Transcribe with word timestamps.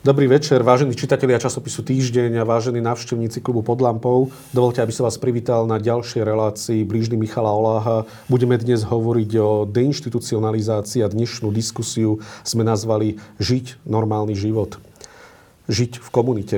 Dobrý 0.00 0.32
večer, 0.32 0.64
vážení 0.64 0.96
čitatelia 0.96 1.36
časopisu 1.36 1.84
Týždeň 1.84 2.40
a 2.40 2.48
vážení 2.48 2.80
návštevníci 2.80 3.44
klubu 3.44 3.60
pod 3.60 3.84
lampou. 3.84 4.32
Dovolte, 4.48 4.80
aby 4.80 4.96
som 4.96 5.04
vás 5.04 5.20
privítal 5.20 5.68
na 5.68 5.76
ďalšej 5.76 6.24
relácii 6.24 6.88
blížny 6.88 7.20
Michala 7.20 7.52
Oláha. 7.52 8.08
Budeme 8.24 8.56
dnes 8.56 8.80
hovoriť 8.80 9.30
o 9.36 9.68
deinstitucionalizácii 9.68 11.04
a 11.04 11.12
dnešnú 11.12 11.52
diskusiu 11.52 12.16
sme 12.48 12.64
nazvali 12.64 13.20
Žiť 13.44 13.84
normálny 13.84 14.32
život. 14.32 14.80
Žiť 15.68 16.00
v 16.00 16.08
komunite. 16.08 16.56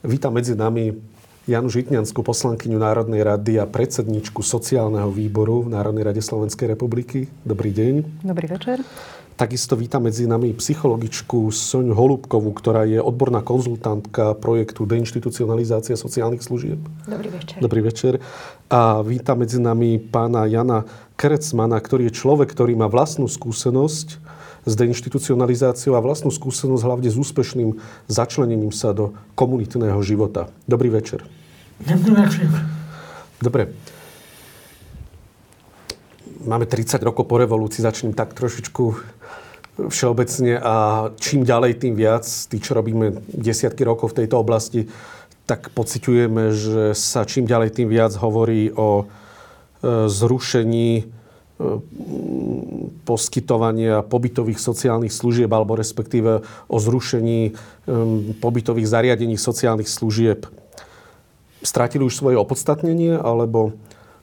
Vítam 0.00 0.32
medzi 0.32 0.56
nami 0.56 0.96
Janu 1.44 1.68
Žitňanskú, 1.68 2.24
poslankyňu 2.24 2.80
Národnej 2.80 3.20
rady 3.20 3.60
a 3.60 3.68
predsedničku 3.68 4.40
sociálneho 4.40 5.12
výboru 5.12 5.68
v 5.68 5.76
Národnej 5.76 6.08
rade 6.08 6.24
Slovenskej 6.24 6.72
republiky. 6.72 7.28
Dobrý 7.44 7.68
deň. 7.68 8.24
Dobrý 8.24 8.48
večer. 8.48 8.80
Takisto 9.32 9.80
vítam 9.80 10.04
medzi 10.04 10.28
nami 10.28 10.52
psychologičku 10.52 11.48
Soňu 11.48 11.96
Holubkovú, 11.96 12.52
ktorá 12.52 12.84
je 12.84 13.00
odborná 13.00 13.40
konzultantka 13.40 14.36
projektu 14.36 14.84
Deinstitucionalizácia 14.84 15.96
sociálnych 15.96 16.44
služieb. 16.44 16.76
Dobrý 17.08 17.32
večer. 17.32 17.56
Dobrý 17.56 17.80
večer. 17.80 18.12
A 18.68 19.00
vítam 19.00 19.40
medzi 19.40 19.56
nami 19.56 19.96
pána 19.96 20.44
Jana 20.44 20.84
Krecmana, 21.16 21.80
ktorý 21.80 22.12
je 22.12 22.18
človek, 22.20 22.52
ktorý 22.52 22.76
má 22.76 22.92
vlastnú 22.92 23.24
skúsenosť 23.24 24.20
s 24.68 24.72
deinstitucionalizáciou 24.76 25.96
a 25.96 26.04
vlastnú 26.04 26.28
skúsenosť 26.28 26.84
hlavne 26.84 27.08
s 27.08 27.16
úspešným 27.16 27.80
začlenením 28.12 28.70
sa 28.70 28.92
do 28.92 29.16
komunitného 29.32 29.98
života. 30.04 30.52
Dobrý 30.68 30.92
večer. 30.92 31.24
Dobrý 31.80 32.14
večer. 32.20 32.52
Dobre 33.40 33.72
máme 36.44 36.66
30 36.66 37.02
rokov 37.02 37.26
po 37.30 37.38
revolúcii, 37.38 37.82
začnem 37.82 38.12
tak 38.12 38.34
trošičku 38.34 38.84
všeobecne 39.88 40.60
a 40.60 41.08
čím 41.16 41.48
ďalej, 41.48 41.80
tým 41.80 41.94
viac, 41.96 42.28
tí, 42.28 42.60
čo 42.60 42.76
robíme 42.76 43.24
desiatky 43.32 43.82
rokov 43.88 44.12
v 44.12 44.24
tejto 44.24 44.36
oblasti, 44.36 44.84
tak 45.48 45.72
pociťujeme, 45.72 46.52
že 46.52 46.84
sa 46.92 47.24
čím 47.24 47.48
ďalej, 47.48 47.74
tým 47.74 47.88
viac 47.88 48.12
hovorí 48.20 48.70
o 48.76 49.02
e, 49.02 49.04
zrušení 50.06 50.90
e, 51.00 51.04
poskytovania 53.02 54.06
pobytových 54.06 54.60
sociálnych 54.60 55.10
služieb 55.10 55.50
alebo 55.50 55.74
respektíve 55.74 56.44
o 56.68 56.76
zrušení 56.78 57.40
e, 57.48 57.52
pobytových 58.38 58.86
zariadení 58.86 59.34
sociálnych 59.34 59.90
služieb. 59.90 60.46
Strátili 61.64 62.06
už 62.06 62.14
svoje 62.14 62.36
opodstatnenie 62.38 63.18
alebo 63.18 63.74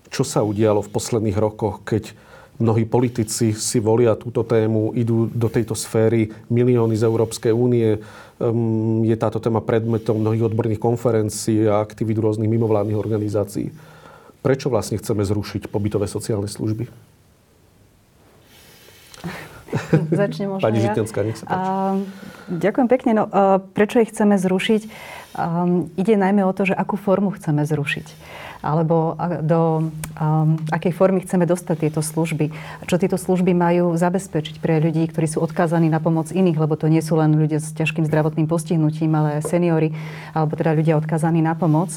čo 0.09 0.25
sa 0.25 0.41
udialo 0.41 0.81
v 0.81 0.93
posledných 0.93 1.37
rokoch, 1.37 1.85
keď 1.85 2.13
mnohí 2.59 2.83
politici 2.83 3.55
si 3.55 3.79
volia 3.79 4.19
túto 4.19 4.43
tému, 4.43 4.91
idú 4.93 5.31
do 5.31 5.47
tejto 5.47 5.73
sféry, 5.73 6.29
milióny 6.51 6.93
z 6.99 7.07
Európskej 7.07 7.55
únie. 7.55 7.97
Ehm, 7.97 9.07
je 9.07 9.15
táto 9.15 9.39
téma 9.39 9.63
predmetom 9.63 10.19
mnohých 10.19 10.51
odborných 10.51 10.83
konferencií 10.83 11.65
a 11.65 11.79
aktivít 11.79 12.19
rôznych 12.19 12.51
mimovládnych 12.51 12.99
organizácií. 12.99 13.71
Prečo 14.39 14.71
vlastne 14.71 14.99
chceme 14.99 15.23
zrušiť 15.23 15.71
pobytové 15.71 16.07
sociálne 16.07 16.47
služby? 16.47 16.87
Začnem 20.19 20.47
možno 20.57 20.65
Pani 20.65 20.79
ja. 20.81 20.93
Nech 20.95 21.37
sa 21.37 21.45
páči. 21.45 21.47
A, 21.47 21.57
ďakujem 22.49 22.87
pekne. 22.89 23.11
No, 23.15 23.23
a, 23.29 23.61
prečo 23.61 24.01
ich 24.01 24.09
chceme 24.09 24.35
zrušiť? 24.37 24.81
Um, 25.37 25.93
ide 25.93 26.17
najmä 26.17 26.41
o 26.41 26.51
to, 26.51 26.65
že 26.65 26.73
akú 26.73 26.97
formu 26.97 27.29
chceme 27.37 27.61
zrušiť 27.63 28.07
alebo 28.59 29.15
do 29.39 29.87
um, 30.19 30.59
akej 30.67 30.91
formy 30.91 31.23
chceme 31.23 31.47
dostať 31.47 31.87
tieto 31.87 32.01
služby. 32.03 32.51
Čo 32.91 32.99
tieto 32.99 33.15
služby 33.15 33.55
majú 33.55 33.95
zabezpečiť 33.95 34.59
pre 34.59 34.83
ľudí, 34.83 35.07
ktorí 35.07 35.31
sú 35.31 35.39
odkázaní 35.39 35.87
na 35.87 36.03
pomoc 36.03 36.35
iných, 36.35 36.59
lebo 36.59 36.75
to 36.75 36.91
nie 36.91 36.99
sú 36.99 37.15
len 37.15 37.39
ľudia 37.39 37.63
s 37.63 37.71
ťažkým 37.71 38.03
zdravotným 38.03 38.51
postihnutím, 38.51 39.15
ale 39.15 39.39
seniory, 39.39 39.95
alebo 40.35 40.59
teda 40.59 40.75
ľudia 40.75 40.99
odkázaní 40.99 41.39
na 41.39 41.55
pomoc. 41.55 41.95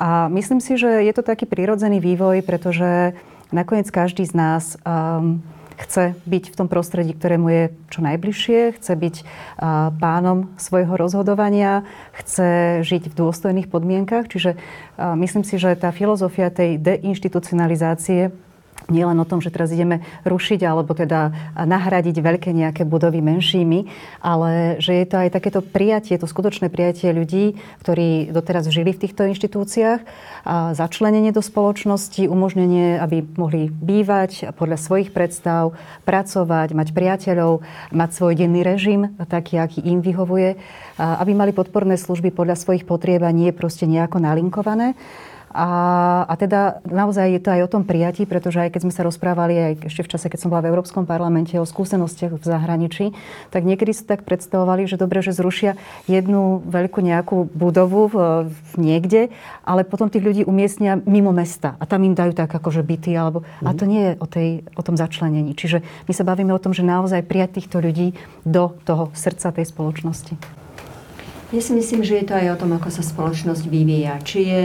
A 0.00 0.32
myslím 0.32 0.64
si, 0.64 0.80
že 0.80 1.04
je 1.04 1.12
to 1.12 1.20
taký 1.20 1.44
prirodzený 1.44 2.00
vývoj, 2.00 2.40
pretože 2.40 3.12
nakoniec 3.52 3.92
každý 3.92 4.24
z 4.24 4.32
nás 4.32 4.80
um, 4.88 5.44
chce 5.78 6.18
byť 6.26 6.44
v 6.50 6.58
tom 6.58 6.66
prostredí, 6.66 7.14
ktorému 7.14 7.46
je 7.48 7.64
čo 7.86 8.02
najbližšie, 8.02 8.74
chce 8.74 8.92
byť 8.98 9.16
pánom 10.02 10.50
svojho 10.58 10.98
rozhodovania, 10.98 11.86
chce 12.18 12.82
žiť 12.82 13.14
v 13.14 13.14
dôstojných 13.14 13.70
podmienkach. 13.70 14.26
Čiže 14.26 14.58
myslím 14.98 15.46
si, 15.46 15.54
že 15.54 15.78
tá 15.78 15.94
filozofia 15.94 16.50
tej 16.50 16.82
deinstitucionalizácie 16.82 18.34
nie 18.88 19.04
len 19.04 19.16
o 19.20 19.28
tom, 19.28 19.44
že 19.44 19.52
teraz 19.52 19.68
ideme 19.68 20.00
rušiť 20.24 20.60
alebo 20.64 20.96
teda 20.96 21.32
nahradiť 21.60 22.16
veľké 22.18 22.50
nejaké 22.56 22.82
budovy 22.88 23.20
menšími, 23.20 23.84
ale 24.24 24.80
že 24.80 24.96
je 24.96 25.06
to 25.06 25.16
aj 25.20 25.28
takéto 25.32 25.60
prijatie, 25.60 26.16
to 26.16 26.24
skutočné 26.24 26.72
prijatie 26.72 27.12
ľudí, 27.12 27.60
ktorí 27.84 28.32
doteraz 28.32 28.68
žili 28.72 28.96
v 28.96 29.02
týchto 29.04 29.28
inštitúciách, 29.28 30.00
a 30.48 30.72
začlenenie 30.72 31.30
do 31.30 31.44
spoločnosti, 31.44 32.24
umožnenie, 32.24 32.96
aby 32.96 33.20
mohli 33.36 33.68
bývať 33.68 34.56
podľa 34.56 34.80
svojich 34.80 35.12
predstav, 35.12 35.76
pracovať, 36.08 36.72
mať 36.72 36.88
priateľov, 36.96 37.60
mať 37.92 38.10
svoj 38.16 38.32
denný 38.40 38.64
režim, 38.64 39.12
taký, 39.28 39.60
aký 39.60 39.84
im 39.84 40.00
vyhovuje, 40.00 40.56
aby 40.96 41.32
mali 41.36 41.52
podporné 41.52 42.00
služby 42.00 42.32
podľa 42.32 42.56
svojich 42.56 42.88
potrieb 42.88 43.20
a 43.22 43.30
nie 43.30 43.52
proste 43.52 43.84
nejako 43.84 44.24
nalinkované. 44.24 44.96
A, 45.52 45.66
a 46.28 46.34
teda 46.36 46.84
naozaj 46.84 47.26
je 47.32 47.40
to 47.40 47.50
aj 47.54 47.60
o 47.64 47.72
tom 47.72 47.82
prijatí, 47.88 48.28
pretože 48.28 48.60
aj 48.60 48.76
keď 48.76 48.80
sme 48.84 48.92
sa 48.92 49.02
rozprávali 49.06 49.54
aj 49.56 49.72
ešte 49.88 50.04
v 50.04 50.10
čase, 50.12 50.26
keď 50.28 50.38
som 50.44 50.50
bola 50.52 50.64
v 50.64 50.70
Európskom 50.72 51.08
parlamente 51.08 51.56
o 51.56 51.64
skúsenostiach 51.64 52.36
v 52.36 52.44
zahraničí, 52.44 53.16
tak 53.48 53.64
niekedy 53.64 53.96
si 53.96 54.04
tak 54.04 54.28
predstavovali, 54.28 54.84
že 54.84 55.00
dobre, 55.00 55.24
že 55.24 55.32
zrušia 55.32 55.80
jednu 56.04 56.60
veľkú 56.68 57.00
nejakú 57.00 57.48
budovu 57.48 58.12
v, 58.12 58.16
v 58.52 58.72
niekde, 58.76 59.32
ale 59.64 59.88
potom 59.88 60.12
tých 60.12 60.24
ľudí 60.24 60.42
umiestnia 60.44 61.00
mimo 61.08 61.32
mesta 61.32 61.80
a 61.80 61.84
tam 61.88 62.04
im 62.04 62.12
dajú 62.12 62.36
tak 62.36 62.52
akože 62.52 62.84
byty 62.84 63.16
alebo... 63.16 63.44
Mm. 63.64 63.66
A 63.66 63.70
to 63.72 63.84
nie 63.88 64.02
je 64.04 64.12
o, 64.20 64.26
tej, 64.28 64.48
o 64.76 64.82
tom 64.84 65.00
začlenení. 65.00 65.56
Čiže 65.56 65.80
my 65.80 66.12
sa 66.12 66.28
bavíme 66.28 66.52
o 66.52 66.60
tom, 66.60 66.76
že 66.76 66.84
naozaj 66.84 67.24
prijať 67.24 67.62
týchto 67.62 67.80
ľudí 67.80 68.12
do 68.44 68.76
toho 68.84 69.08
srdca 69.16 69.52
tej 69.52 69.66
spoločnosti. 69.68 70.36
Ja 71.48 71.64
si 71.64 71.72
myslím, 71.72 72.04
že 72.04 72.20
je 72.20 72.28
to 72.28 72.36
aj 72.36 72.46
o 72.52 72.60
tom, 72.60 72.76
ako 72.76 72.92
sa 72.92 73.00
spoločnosť 73.00 73.72
vyvíja. 73.72 74.20
Či 74.20 74.38
je 74.44 74.62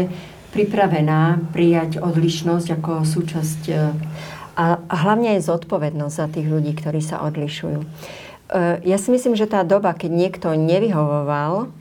pripravená 0.53 1.41
prijať 1.49 1.97
odlišnosť 1.97 2.67
ako 2.79 2.91
súčasť 3.03 3.61
e, 3.67 3.73
a, 4.53 4.77
hlavne 4.85 5.35
je 5.35 5.49
zodpovednosť 5.49 6.15
za 6.15 6.27
tých 6.29 6.47
ľudí, 6.47 6.77
ktorí 6.77 7.01
sa 7.01 7.25
odlišujú. 7.25 7.79
E, 7.81 7.87
ja 8.85 8.97
si 9.01 9.09
myslím, 9.09 9.33
že 9.33 9.49
tá 9.49 9.65
doba, 9.65 9.97
keď 9.97 10.13
niekto 10.13 10.47
nevyhovoval 10.53 11.73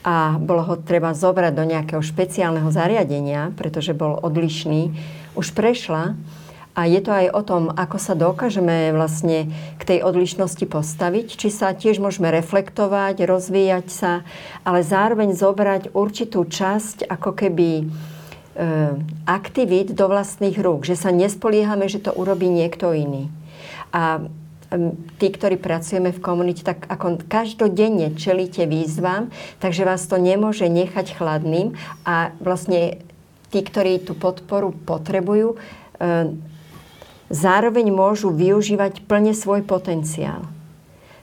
a 0.00 0.40
bolo 0.40 0.62
ho 0.64 0.74
treba 0.80 1.12
zobrať 1.12 1.52
do 1.52 1.64
nejakého 1.68 2.00
špeciálneho 2.00 2.72
zariadenia, 2.72 3.52
pretože 3.52 3.92
bol 3.92 4.16
odlišný, 4.24 4.96
už 5.36 5.52
prešla 5.52 6.16
a 6.76 6.84
je 6.84 7.00
to 7.00 7.08
aj 7.08 7.32
o 7.32 7.40
tom, 7.40 7.72
ako 7.72 7.96
sa 7.96 8.12
dokážeme 8.12 8.92
vlastne 8.92 9.48
k 9.80 9.82
tej 9.82 9.98
odlišnosti 10.04 10.68
postaviť, 10.68 11.26
či 11.32 11.48
sa 11.48 11.72
tiež 11.72 11.96
môžeme 12.04 12.28
reflektovať, 12.28 13.24
rozvíjať 13.24 13.86
sa, 13.88 14.12
ale 14.60 14.84
zároveň 14.84 15.32
zobrať 15.32 15.96
určitú 15.96 16.44
časť 16.44 17.08
ako 17.08 17.32
keby 17.32 17.70
e, 17.80 17.84
aktivít 19.24 19.96
do 19.96 20.04
vlastných 20.04 20.60
rúk, 20.60 20.84
že 20.84 21.00
sa 21.00 21.08
nespoliehame, 21.08 21.88
že 21.88 22.04
to 22.04 22.12
urobí 22.12 22.52
niekto 22.52 22.92
iný. 22.92 23.32
A 23.96 24.28
tí, 25.16 25.32
ktorí 25.32 25.56
pracujeme 25.56 26.12
v 26.12 26.20
komunite, 26.20 26.60
tak 26.60 26.84
ako 26.92 27.24
každodenne 27.24 28.12
čelíte 28.20 28.68
výzvam, 28.68 29.32
takže 29.64 29.88
vás 29.88 30.04
to 30.04 30.20
nemôže 30.20 30.68
nechať 30.68 31.16
chladným 31.16 31.72
a 32.04 32.36
vlastne 32.36 33.00
tí, 33.48 33.64
ktorí 33.64 34.04
tú 34.04 34.12
podporu 34.12 34.76
potrebujú, 34.76 35.56
e, 35.56 36.52
zároveň 37.32 37.90
môžu 37.90 38.30
využívať 38.30 39.06
plne 39.06 39.34
svoj 39.34 39.66
potenciál. 39.66 40.46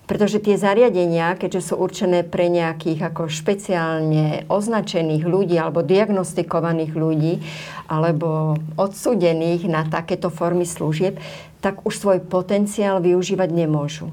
Pretože 0.04 0.44
tie 0.44 0.60
zariadenia, 0.60 1.40
keďže 1.40 1.72
sú 1.72 1.74
určené 1.80 2.28
pre 2.28 2.52
nejakých 2.52 3.08
ako 3.08 3.32
špeciálne 3.32 4.44
označených 4.52 5.24
ľudí 5.24 5.56
alebo 5.56 5.80
diagnostikovaných 5.80 6.92
ľudí 6.92 7.40
alebo 7.88 8.60
odsudených 8.76 9.64
na 9.72 9.88
takéto 9.88 10.28
formy 10.28 10.68
služieb, 10.68 11.24
tak 11.64 11.88
už 11.88 11.96
svoj 11.96 12.20
potenciál 12.20 13.00
využívať 13.00 13.50
nemôžu. 13.56 14.12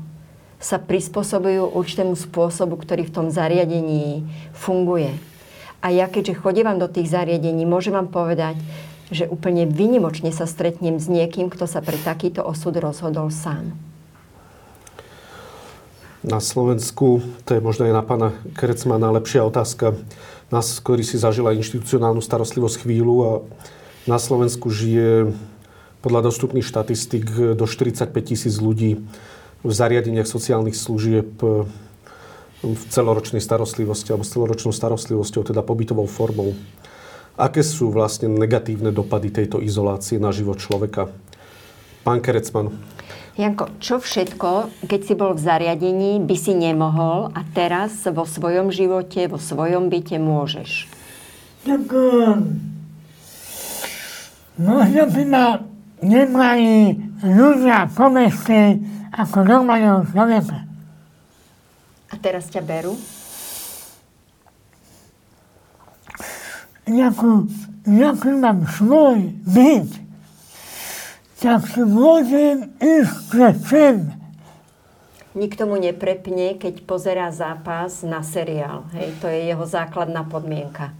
Sa 0.62 0.78
prispôsobujú 0.78 1.74
určitému 1.74 2.14
spôsobu, 2.14 2.78
ktorý 2.78 3.10
v 3.10 3.14
tom 3.16 3.26
zariadení 3.26 4.22
funguje. 4.54 5.10
A 5.82 5.90
ja 5.90 6.06
keďže 6.06 6.38
chodím 6.38 6.70
do 6.78 6.86
tých 6.86 7.10
zariadení, 7.10 7.66
môžem 7.66 7.96
vám 7.96 8.12
povedať, 8.12 8.54
že 9.10 9.26
úplne 9.26 9.66
vynimočne 9.66 10.30
sa 10.30 10.46
stretnem 10.46 11.02
s 11.02 11.10
niekým, 11.10 11.50
kto 11.50 11.66
sa 11.66 11.82
pre 11.82 11.98
takýto 11.98 12.46
osud 12.46 12.78
rozhodol 12.78 13.28
sám. 13.34 13.74
Na 16.20 16.36
Slovensku, 16.36 17.24
to 17.48 17.50
je 17.56 17.64
možno 17.64 17.88
aj 17.88 17.94
na 17.96 18.04
pána 18.04 18.28
Krecmana 18.52 19.08
lepšia 19.08 19.40
otázka, 19.40 19.96
nás, 20.52 20.66
ktorý 20.82 21.00
si 21.00 21.16
zažila 21.16 21.56
inštitucionálnu 21.56 22.20
starostlivosť 22.20 22.84
chvíľu 22.84 23.16
a 23.24 23.32
na 24.04 24.18
Slovensku 24.20 24.68
žije 24.68 25.32
podľa 26.04 26.28
dostupných 26.28 26.66
štatistik 26.66 27.56
do 27.56 27.64
45 27.64 28.12
tisíc 28.20 28.60
ľudí 28.60 29.00
v 29.60 29.72
zariadeniach 29.72 30.28
sociálnych 30.28 30.76
služieb 30.76 31.40
v 32.60 32.82
celoročnej 32.92 33.40
starostlivosti 33.40 34.12
alebo 34.12 34.24
s 34.24 34.32
celoročnou 34.36 34.72
starostlivosťou, 34.72 35.48
teda 35.48 35.64
pobytovou 35.64 36.04
formou. 36.04 36.52
Aké 37.40 37.64
sú 37.64 37.88
vlastne 37.88 38.28
negatívne 38.28 38.92
dopady 38.92 39.32
tejto 39.32 39.64
izolácie 39.64 40.20
na 40.20 40.28
život 40.28 40.60
človeka? 40.60 41.08
Pán 42.04 42.20
Kerecman. 42.20 42.76
Janko, 43.40 43.72
čo 43.80 43.96
všetko, 43.96 44.68
keď 44.84 45.00
si 45.00 45.16
bol 45.16 45.32
v 45.32 45.40
zariadení, 45.40 46.20
by 46.20 46.36
si 46.36 46.52
nemohol 46.52 47.32
a 47.32 47.40
teraz 47.56 48.04
vo 48.12 48.28
svojom 48.28 48.68
živote, 48.68 49.24
vo 49.24 49.40
svojom 49.40 49.88
byte 49.88 50.20
môžeš? 50.20 50.84
Tak 51.64 51.88
možno 54.60 55.02
by 55.08 55.24
ma 55.24 55.64
nebrali 56.04 57.00
ľudia 57.24 57.88
po 57.96 58.12
meste 58.12 58.76
ako 59.16 59.48
normálneho 59.48 60.04
človeka. 60.12 60.68
A 62.12 62.14
teraz 62.20 62.52
ťa 62.52 62.60
berú? 62.60 63.00
Ako, 66.90 67.46
ako 67.86 68.28
mám 68.34 68.66
svoj 68.66 69.30
byt, 69.46 69.90
tak 71.38 71.62
si 71.70 71.86
môžem 71.86 72.74
ísť 72.82 73.30
sem. 73.62 74.10
Nikto 75.38 75.70
mu 75.70 75.78
neprepne, 75.78 76.58
keď 76.58 76.82
pozerá 76.82 77.30
zápas 77.30 78.02
na 78.02 78.26
seriál. 78.26 78.90
Hej, 78.98 79.14
to 79.22 79.30
je 79.30 79.54
jeho 79.54 79.62
základná 79.62 80.26
podmienka. 80.26 80.90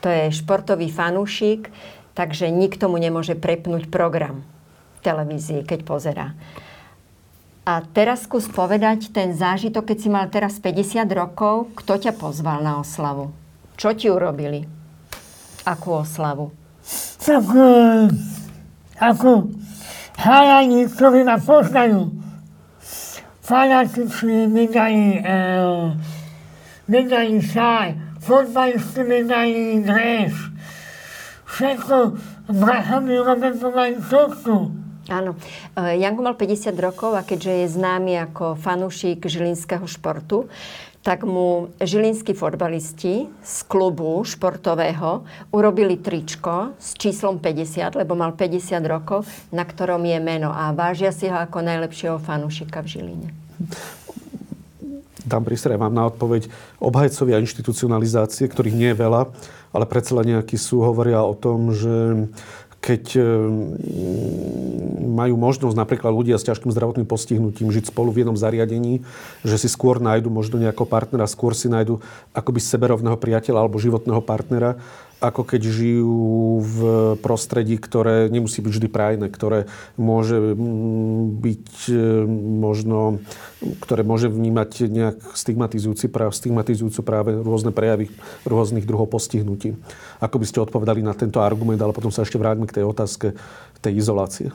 To 0.00 0.08
je 0.08 0.32
športový 0.32 0.88
fanúšik, 0.88 1.68
takže 2.16 2.48
nikto 2.48 2.88
mu 2.88 2.96
nemôže 2.96 3.36
prepnúť 3.36 3.92
program 3.92 4.40
v 4.96 5.00
televízii, 5.04 5.68
keď 5.68 5.80
pozerá. 5.84 6.32
A 7.68 7.84
teraz 7.84 8.24
skús 8.24 8.48
povedať 8.48 9.12
ten 9.12 9.36
zážitok, 9.36 9.92
keď 9.92 9.98
si 10.00 10.08
mal 10.08 10.26
teraz 10.32 10.56
50 10.56 11.04
rokov, 11.12 11.68
kto 11.76 12.08
ťa 12.08 12.16
pozval 12.16 12.64
na 12.64 12.80
oslavu? 12.80 13.36
Čo 13.76 13.92
ti 13.92 14.08
urobili? 14.08 14.75
Akú 15.66 15.98
oslavu? 15.98 16.54
Tak 17.26 17.42
e, 17.50 17.70
ako 19.02 19.50
chalani, 20.14 20.86
ktorí 20.86 21.26
ma 21.26 21.42
poznajú, 21.42 22.14
fanatici 23.42 24.46
mi 24.46 24.70
dali, 24.70 25.18
e, 25.18 25.36
mi 26.86 27.00
dali 27.10 27.42
šaj, 27.42 28.22
fotbalisti 28.22 29.02
mi 29.02 29.26
dali 29.26 29.82
dres, 29.82 30.38
všetko, 31.50 31.96
bracha 32.46 33.02
mi 33.02 33.18
robil 33.18 33.58
tortu. 34.06 34.70
Áno. 35.10 35.34
E, 35.74 35.98
Janko 35.98 36.22
mal 36.22 36.38
50 36.38 36.78
rokov 36.78 37.18
a 37.18 37.26
keďže 37.26 37.66
je 37.66 37.74
známy 37.74 38.14
ako 38.22 38.54
fanúšik 38.54 39.26
žilinského 39.26 39.86
športu, 39.90 40.46
tak 41.06 41.22
mu 41.22 41.70
žilinskí 41.78 42.34
fotbalisti 42.34 43.30
z 43.30 43.56
klubu 43.70 44.26
športového 44.26 45.22
urobili 45.54 46.02
tričko 46.02 46.74
s 46.82 46.98
číslom 46.98 47.38
50, 47.38 47.94
lebo 48.02 48.18
mal 48.18 48.34
50 48.34 48.82
rokov, 48.90 49.22
na 49.54 49.62
ktorom 49.62 50.02
je 50.02 50.18
meno 50.18 50.50
a 50.50 50.74
vážia 50.74 51.14
si 51.14 51.30
ho 51.30 51.38
ako 51.38 51.62
najlepšieho 51.62 52.18
fanúšika 52.18 52.82
v 52.82 52.90
Žiline. 52.90 53.28
Dám 55.22 55.46
prístre 55.46 55.78
vám 55.78 55.94
na 55.94 56.10
odpoveď. 56.10 56.50
Obhajcovia 56.82 57.38
inštitucionalizácie, 57.38 58.50
ktorých 58.50 58.74
nie 58.74 58.90
je 58.90 58.98
veľa, 58.98 59.30
ale 59.70 59.84
predsa 59.86 60.18
len 60.18 60.34
nejakí 60.34 60.58
sú, 60.58 60.82
hovoria 60.82 61.22
o 61.22 61.38
tom, 61.38 61.70
že 61.70 62.26
keď 62.80 63.04
e, 63.18 63.22
majú 65.02 65.34
možnosť 65.40 65.74
napríklad 65.74 66.12
ľudia 66.12 66.38
s 66.38 66.46
ťažkým 66.46 66.70
zdravotným 66.70 67.08
postihnutím 67.08 67.72
žiť 67.72 67.90
spolu 67.90 68.14
v 68.14 68.22
jednom 68.22 68.38
zariadení, 68.38 69.02
že 69.42 69.56
si 69.58 69.68
skôr 69.70 69.98
nájdu 69.98 70.30
možno 70.30 70.60
nejakého 70.60 70.86
partnera, 70.86 71.26
skôr 71.26 71.56
si 71.56 71.66
nájdu 71.66 71.98
akoby 72.36 72.60
seberovného 72.62 73.18
priateľa 73.18 73.66
alebo 73.66 73.82
životného 73.82 74.22
partnera, 74.22 74.78
ako 75.16 75.48
keď 75.48 75.62
žijú 75.64 76.60
v 76.60 76.78
prostredí, 77.24 77.80
ktoré 77.80 78.28
nemusí 78.28 78.60
byť 78.60 78.68
vždy 78.68 78.88
prajné, 78.92 79.26
ktoré 79.32 79.64
môže 79.96 80.36
mm, 80.36 81.40
byť 81.40 81.68
e, 81.88 82.00
možno, 82.60 83.24
ktoré 83.80 84.04
môže 84.04 84.28
vnímať 84.28 84.92
nejak 84.92 85.18
stigmatizujúci 85.32 86.12
stigmatizujúcu 86.12 87.00
práve 87.00 87.32
rôzne 87.32 87.72
prejavy 87.72 88.12
rôznych 88.44 88.84
druhov 88.84 89.08
postihnutí. 89.08 89.80
Ako 90.20 90.40
by 90.40 90.46
ste 90.48 90.62
odpovedali 90.64 91.00
na 91.04 91.12
tento 91.12 91.40
argument, 91.40 91.80
ale 91.80 91.96
potom 91.96 92.12
sa 92.12 92.24
ešte 92.24 92.40
vráťme 92.40 92.68
k 92.68 92.80
tej 92.80 92.84
otázke 92.88 93.26
tej 93.80 93.92
izolácie. 94.00 94.48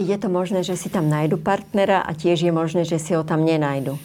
Je 0.00 0.16
to 0.16 0.32
možné, 0.32 0.64
že 0.64 0.76
si 0.76 0.88
tam 0.88 1.08
nájdu 1.08 1.36
partnera 1.36 2.00
a 2.00 2.16
tiež 2.16 2.48
je 2.48 2.52
možné, 2.52 2.88
že 2.88 2.96
si 2.96 3.12
ho 3.12 3.22
tam 3.24 3.44
nenajdu 3.44 4.00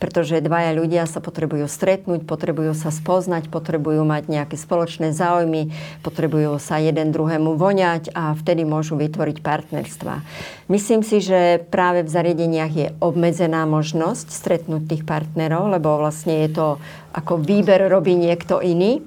pretože 0.00 0.40
dvaja 0.40 0.72
ľudia 0.72 1.04
sa 1.04 1.20
potrebujú 1.20 1.68
stretnúť, 1.68 2.24
potrebujú 2.24 2.72
sa 2.72 2.88
spoznať, 2.88 3.52
potrebujú 3.52 4.00
mať 4.08 4.32
nejaké 4.32 4.56
spoločné 4.56 5.12
záujmy, 5.12 5.68
potrebujú 6.00 6.56
sa 6.56 6.80
jeden 6.80 7.12
druhému 7.12 7.54
voňať 7.60 8.16
a 8.16 8.32
vtedy 8.32 8.64
môžu 8.64 8.96
vytvoriť 8.96 9.44
partnerstva. 9.44 10.24
Myslím 10.72 11.04
si, 11.04 11.20
že 11.20 11.60
práve 11.68 12.00
v 12.00 12.10
zariadeniach 12.10 12.72
je 12.72 12.88
obmedzená 13.04 13.68
možnosť 13.68 14.32
stretnúť 14.32 14.88
tých 14.88 15.02
partnerov, 15.04 15.68
lebo 15.68 16.00
vlastne 16.00 16.48
je 16.48 16.50
to 16.56 16.66
ako 17.12 17.36
výber 17.36 17.92
robí 17.92 18.16
niekto 18.16 18.64
iný. 18.64 19.04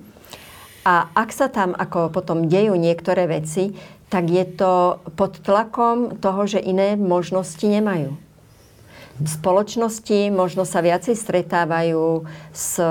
A 0.84 1.08
ak 1.16 1.32
sa 1.32 1.48
tam 1.48 1.72
ako 1.72 2.12
potom 2.12 2.52
dejú 2.52 2.76
niektoré 2.76 3.28
veci, 3.28 3.72
tak 4.12 4.28
je 4.30 4.44
to 4.46 5.00
pod 5.16 5.40
tlakom 5.42 6.20
toho, 6.20 6.46
že 6.46 6.60
iné 6.62 7.00
možnosti 7.00 7.64
nemajú 7.64 8.20
spoločnosti 9.22 10.34
možno 10.34 10.66
sa 10.66 10.82
viacej 10.82 11.14
stretávajú 11.14 12.26
s, 12.50 12.82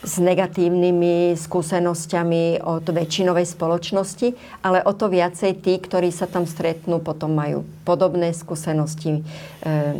s 0.00 0.14
negatívnymi 0.16 1.36
skúsenosťami 1.36 2.64
od 2.64 2.84
väčšinovej 2.88 3.46
spoločnosti, 3.52 4.32
ale 4.64 4.80
o 4.80 4.92
to 4.96 5.12
viacej 5.12 5.60
tí, 5.60 5.76
ktorí 5.76 6.08
sa 6.08 6.24
tam 6.24 6.48
stretnú, 6.48 7.04
potom 7.04 7.36
majú 7.36 7.68
podobné 7.84 8.32
skúsenosti, 8.32 9.20
e, 9.20 9.22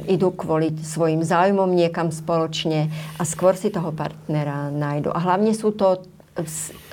idú 0.08 0.32
kvôli 0.32 0.72
svojim 0.81 1.20
záujmom 1.20 1.69
niekam 1.69 2.08
spoločne 2.08 2.88
a 3.20 3.22
skôr 3.28 3.61
si 3.61 3.69
toho 3.69 3.93
partnera 3.93 4.72
nájdu. 4.72 5.12
A 5.12 5.20
hlavne 5.20 5.52
sú 5.52 5.76
to 5.76 6.00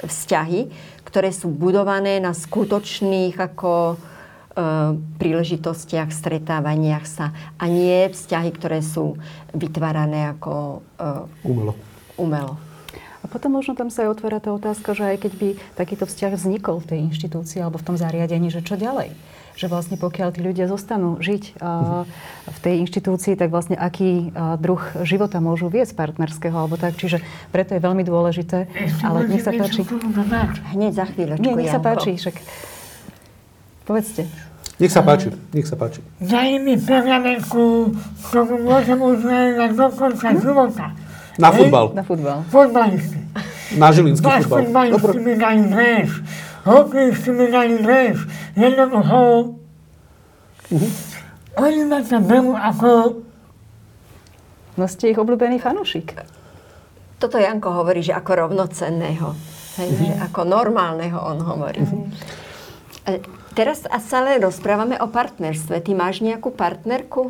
vzťahy, 0.04 0.74
ktoré 1.06 1.30
sú 1.30 1.54
budované 1.54 2.18
na 2.18 2.34
skutočných 2.34 3.38
ako 3.38 4.00
Eh, 4.56 4.92
príležitostiach, 5.20 6.16
stretávaniach 6.16 7.04
sa 7.04 7.36
a 7.60 7.68
nie 7.68 8.08
vzťahy, 8.08 8.56
ktoré 8.56 8.80
sú 8.80 9.20
vytvárané 9.52 10.32
ako 10.32 10.80
uh, 10.96 11.28
umelo. 11.44 11.76
umelo. 12.16 12.56
A 13.20 13.28
potom 13.28 13.52
možno 13.52 13.76
tam 13.76 13.92
sa 13.92 14.08
aj 14.08 14.16
otvára 14.16 14.40
tá 14.40 14.56
otázka, 14.56 14.96
že 14.96 15.12
aj 15.12 15.28
keď 15.28 15.34
by 15.36 15.50
takýto 15.76 16.08
vzťah 16.08 16.40
vznikol 16.40 16.80
v 16.80 16.88
tej 16.88 17.00
inštitúcii 17.12 17.60
alebo 17.60 17.84
v 17.84 17.88
tom 17.92 18.00
zariadení, 18.00 18.48
že 18.48 18.64
čo 18.64 18.80
ďalej? 18.80 19.12
Že 19.56 19.72
vlastne 19.72 19.96
pokiaľ 19.96 20.36
tí 20.36 20.44
ľudia 20.44 20.68
zostanú 20.68 21.16
žiť 21.24 21.64
v 22.46 22.58
tej 22.60 22.76
inštitúcii, 22.84 23.40
tak 23.40 23.56
vlastne 23.56 23.80
aký 23.80 24.36
uh, 24.36 24.60
druh 24.60 24.84
života 25.08 25.40
môžu 25.40 25.72
viesť 25.72 25.96
partnerského 25.96 26.52
alebo 26.52 26.76
tak. 26.76 27.00
Čiže 27.00 27.24
preto 27.56 27.72
je 27.72 27.80
veľmi 27.80 28.04
dôležité. 28.04 28.68
Ale 29.00 29.32
nech 29.32 29.48
sa 29.48 29.56
páči. 29.56 29.88
Hneď 30.76 30.92
za 30.92 31.06
chvíľočku, 31.08 31.40
Nie, 31.40 31.56
nech 31.56 31.72
sa 31.72 31.80
páči. 31.80 32.20
Však 32.20 32.36
Povedzte. 33.86 34.26
Nech 34.82 34.90
sa 34.92 35.06
páči, 35.06 35.30
nech 35.54 35.70
sa 35.70 35.78
páči. 35.78 36.02
Daj 36.18 36.58
mi 36.60 36.76
pergamenku, 36.76 37.94
ktorú 38.28 38.66
môžem 38.66 38.98
uznať 38.98 39.72
do 39.78 39.88
konca 39.94 40.28
života. 40.36 40.86
Na 41.38 41.54
futbal. 41.54 41.94
Na 41.94 42.04
futbal. 42.04 42.42
Futbalisti. 42.50 43.20
Na 43.78 43.94
žilinský 43.94 44.26
futbal. 44.26 44.66
Futbalisti 44.66 45.18
mi 45.22 45.34
dali 45.38 45.64
dres. 45.70 46.10
Hokejisti 46.66 47.30
mi 47.30 47.46
dali 47.54 47.78
dres. 47.78 48.18
Jednoducho. 48.58 49.54
Uh-huh. 50.74 50.92
Oni 51.62 51.86
ma 51.86 52.02
tam 52.02 52.26
berú 52.26 52.58
ako... 52.58 53.22
No 54.76 54.90
ste 54.90 55.14
ich 55.14 55.20
obľúbený 55.22 55.62
fanúšik. 55.62 56.18
Toto 57.22 57.38
Janko 57.38 57.70
hovorí, 57.70 58.02
že 58.02 58.18
ako 58.18 58.50
rovnocenného. 58.50 59.38
Hej, 59.78 59.90
uh-huh. 59.94 60.02
že 60.04 60.12
ako 60.26 60.42
normálneho 60.42 61.22
on 61.22 61.38
hovorí. 61.46 61.86
Uh-huh. 61.86 62.10
Teraz 63.54 63.86
sa 63.86 64.18
ale 64.20 64.42
rozprávame 64.42 64.98
o 64.98 65.08
partnerstve. 65.08 65.80
Ty 65.86 65.92
máš 65.94 66.26
nejakú 66.26 66.50
partnerku? 66.50 67.30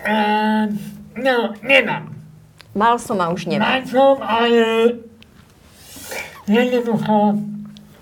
Uh, 0.00 0.70
no, 1.18 1.52
nemám. 1.60 2.14
Mal 2.72 2.96
som 3.02 3.18
a 3.18 3.28
už 3.34 3.50
nemám. 3.50 3.82
Mal 3.82 3.90
som, 3.90 4.22
ale 4.22 4.62
jednoducho... 6.46 7.36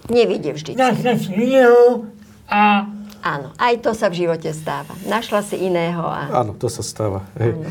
Nevidie 0.08 0.56
vždy. 0.56 0.72
Našla 0.74 1.14
si 1.20 1.30
iného 1.36 2.08
a... 2.48 2.88
Áno, 3.18 3.50
aj 3.58 3.82
to 3.82 3.90
sa 3.98 4.06
v 4.08 4.24
živote 4.24 4.54
stáva. 4.54 4.94
Našla 5.04 5.42
si 5.42 5.58
iného 5.58 6.06
a... 6.06 6.30
Áno, 6.32 6.54
to 6.54 6.70
sa 6.70 6.86
stáva. 6.86 7.26
Hej. 7.34 7.66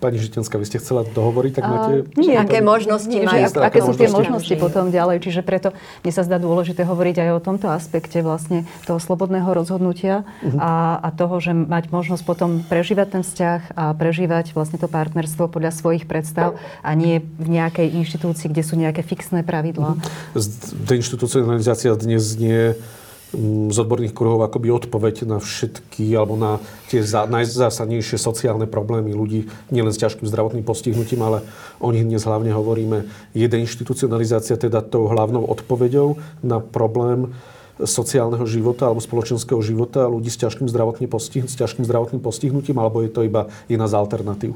Pani 0.00 0.16
Žitenská, 0.16 0.56
vy 0.56 0.66
ste 0.66 0.78
chcela 0.80 1.04
dohovoriť, 1.04 1.52
tak 1.52 1.64
máte... 1.68 1.92
nie, 2.16 2.32
aké 2.32 2.64
možnosti 2.64 3.12
nie, 3.12 3.28
majú. 3.28 3.44
Že, 3.44 3.60
aké 3.60 3.80
sú 3.84 3.92
tie 3.92 4.08
možnosti 4.08 4.38
možnosti 4.38 4.54
potom 4.56 4.84
ďalej. 4.94 5.16
Čiže 5.24 5.40
preto 5.42 5.68
mne 6.04 6.12
sa 6.12 6.22
zdá 6.22 6.36
dôležité 6.38 6.86
hovoriť 6.86 7.16
aj 7.26 7.28
o 7.34 7.40
tomto 7.42 7.66
aspekte 7.68 8.22
vlastne 8.22 8.64
toho 8.86 9.02
slobodného 9.02 9.48
rozhodnutia 9.50 10.22
uh-huh. 10.22 10.58
a, 10.60 10.72
a 11.02 11.08
toho, 11.12 11.42
že 11.42 11.52
mať 11.52 11.90
možnosť 11.90 12.22
potom 12.22 12.62
prežívať 12.64 13.18
ten 13.18 13.22
vzťah 13.24 13.60
a 13.74 13.84
prežívať 13.96 14.54
vlastne 14.54 14.78
to 14.78 14.86
partnerstvo 14.86 15.50
podľa 15.50 15.74
svojich 15.74 16.04
predstav 16.06 16.56
a 16.84 16.90
nie 16.94 17.20
v 17.40 17.48
nejakej 17.48 17.92
inštitúcii, 18.04 18.52
kde 18.52 18.62
sú 18.62 18.74
nejaké 18.78 19.02
fixné 19.02 19.42
pravidlá. 19.42 19.98
Uh-huh. 19.98 20.42
Deinstitucionalizácia 20.86 21.92
dnes 21.98 22.36
nie 22.38 22.78
Mm, 22.78 23.07
z 23.32 23.76
odborných 23.76 24.16
kruhov 24.16 24.40
akoby 24.48 24.72
odpoveď 24.72 25.28
na 25.28 25.36
všetky 25.36 26.16
alebo 26.16 26.40
na 26.40 26.64
tie 26.88 27.04
najzásadnejšie 27.04 28.16
sociálne 28.16 28.64
problémy 28.64 29.12
ľudí, 29.12 29.52
nielen 29.68 29.92
s 29.92 30.00
ťažkým 30.00 30.24
zdravotným 30.24 30.64
postihnutím, 30.64 31.20
ale 31.20 31.44
o 31.76 31.92
nich 31.92 32.08
dnes 32.08 32.24
hlavne 32.24 32.56
hovoríme. 32.56 33.04
Je 33.36 33.44
deinstitucionalizácia 33.44 34.56
teda 34.56 34.80
tou 34.80 35.12
hlavnou 35.12 35.44
odpoveďou 35.44 36.16
na 36.40 36.64
problém 36.64 37.36
sociálneho 37.78 38.42
života 38.48 38.90
alebo 38.90 38.98
spoločenského 38.98 39.60
života 39.62 40.08
ľudí 40.10 40.32
s 40.32 40.40
ťažkým, 40.40 40.66
zdravotným, 40.66 41.06
postih- 41.06 41.46
s 41.46 41.54
ťažkým 41.54 41.86
zdravotným 41.86 42.18
postihnutím, 42.18 42.80
alebo 42.80 43.04
je 43.04 43.12
to 43.12 43.22
iba 43.22 43.46
jedna 43.70 43.86
z 43.86 43.94
alternatív? 43.94 44.52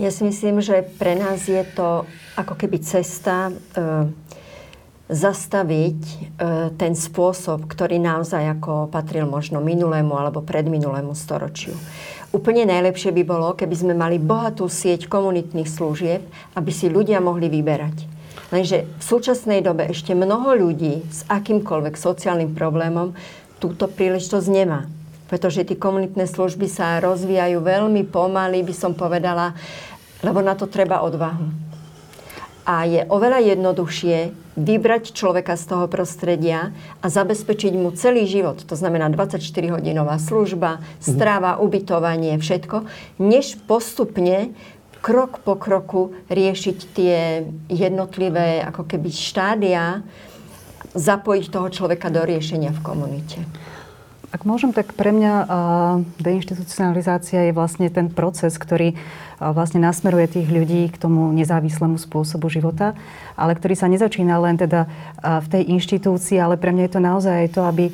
Ja 0.00 0.08
si 0.08 0.24
myslím, 0.24 0.64
že 0.64 0.80
pre 0.96 1.12
nás 1.12 1.44
je 1.44 1.60
to 1.76 2.08
ako 2.32 2.56
keby 2.56 2.80
cesta 2.80 3.52
e, 3.52 3.52
zastaviť 5.10 6.00
e, 6.06 6.16
ten 6.78 6.94
spôsob, 6.94 7.66
ktorý 7.66 7.98
naozaj 7.98 8.58
ako 8.58 8.86
patril 8.88 9.26
možno 9.26 9.58
minulému 9.58 10.14
alebo 10.14 10.40
predminulému 10.40 11.12
storočiu. 11.18 11.74
Úplne 12.30 12.70
najlepšie 12.70 13.10
by 13.10 13.22
bolo, 13.26 13.58
keby 13.58 13.74
sme 13.74 13.94
mali 13.98 14.22
bohatú 14.22 14.70
sieť 14.70 15.10
komunitných 15.10 15.66
služieb, 15.66 16.22
aby 16.54 16.70
si 16.70 16.86
ľudia 16.86 17.18
mohli 17.18 17.50
vyberať. 17.50 18.06
Lenže 18.54 18.86
v 18.86 19.02
súčasnej 19.02 19.66
dobe 19.66 19.90
ešte 19.90 20.14
mnoho 20.14 20.54
ľudí 20.54 21.02
s 21.10 21.26
akýmkoľvek 21.26 21.94
sociálnym 21.98 22.54
problémom 22.54 23.14
túto 23.58 23.90
príležitosť 23.90 24.46
nemá. 24.46 24.86
Pretože 25.26 25.62
tie 25.62 25.78
komunitné 25.78 26.26
služby 26.26 26.66
sa 26.66 26.98
rozvíjajú 27.02 27.62
veľmi 27.62 28.06
pomaly, 28.10 28.62
by 28.66 28.74
som 28.74 28.94
povedala, 28.94 29.54
lebo 30.22 30.42
na 30.42 30.58
to 30.58 30.66
treba 30.66 31.02
odvahu. 31.02 31.69
A 32.70 32.86
je 32.86 33.02
oveľa 33.10 33.42
jednoduchšie 33.50 34.30
vybrať 34.54 35.10
človeka 35.10 35.58
z 35.58 35.64
toho 35.74 35.90
prostredia 35.90 36.70
a 37.02 37.06
zabezpečiť 37.10 37.74
mu 37.74 37.90
celý 37.98 38.30
život, 38.30 38.62
to 38.62 38.78
znamená 38.78 39.10
24-hodinová 39.10 40.22
služba, 40.22 40.78
stráva, 41.02 41.58
ubytovanie, 41.58 42.38
všetko, 42.38 42.86
než 43.18 43.58
postupne 43.66 44.54
krok 45.02 45.42
po 45.42 45.58
kroku 45.58 46.14
riešiť 46.30 46.78
tie 46.94 47.42
jednotlivé 47.66 48.62
ako 48.62 48.86
keby 48.86 49.10
štádia, 49.10 50.06
zapojiť 50.94 51.44
toho 51.50 51.68
človeka 51.74 52.06
do 52.06 52.22
riešenia 52.22 52.70
v 52.70 52.80
komunite. 52.86 53.38
Ak 54.30 54.46
môžem, 54.46 54.70
tak 54.70 54.94
pre 54.94 55.10
mňa 55.10 55.32
deinstitucionalizácia 56.22 57.50
je 57.50 57.52
vlastne 57.52 57.90
ten 57.90 58.06
proces, 58.06 58.54
ktorý 58.54 58.94
vlastne 59.42 59.82
nasmeruje 59.82 60.38
tých 60.38 60.48
ľudí 60.48 60.86
k 60.86 60.96
tomu 61.02 61.34
nezávislému 61.34 61.98
spôsobu 61.98 62.46
života, 62.46 62.94
ale 63.34 63.58
ktorý 63.58 63.74
sa 63.74 63.90
nezačína 63.90 64.38
len 64.38 64.54
teda 64.54 64.86
v 65.18 65.46
tej 65.50 65.62
inštitúcii, 65.74 66.38
ale 66.38 66.54
pre 66.54 66.70
mňa 66.70 66.82
je 66.86 66.92
to 66.94 67.00
naozaj 67.02 67.34
aj 67.42 67.48
to, 67.50 67.62
aby 67.66 67.84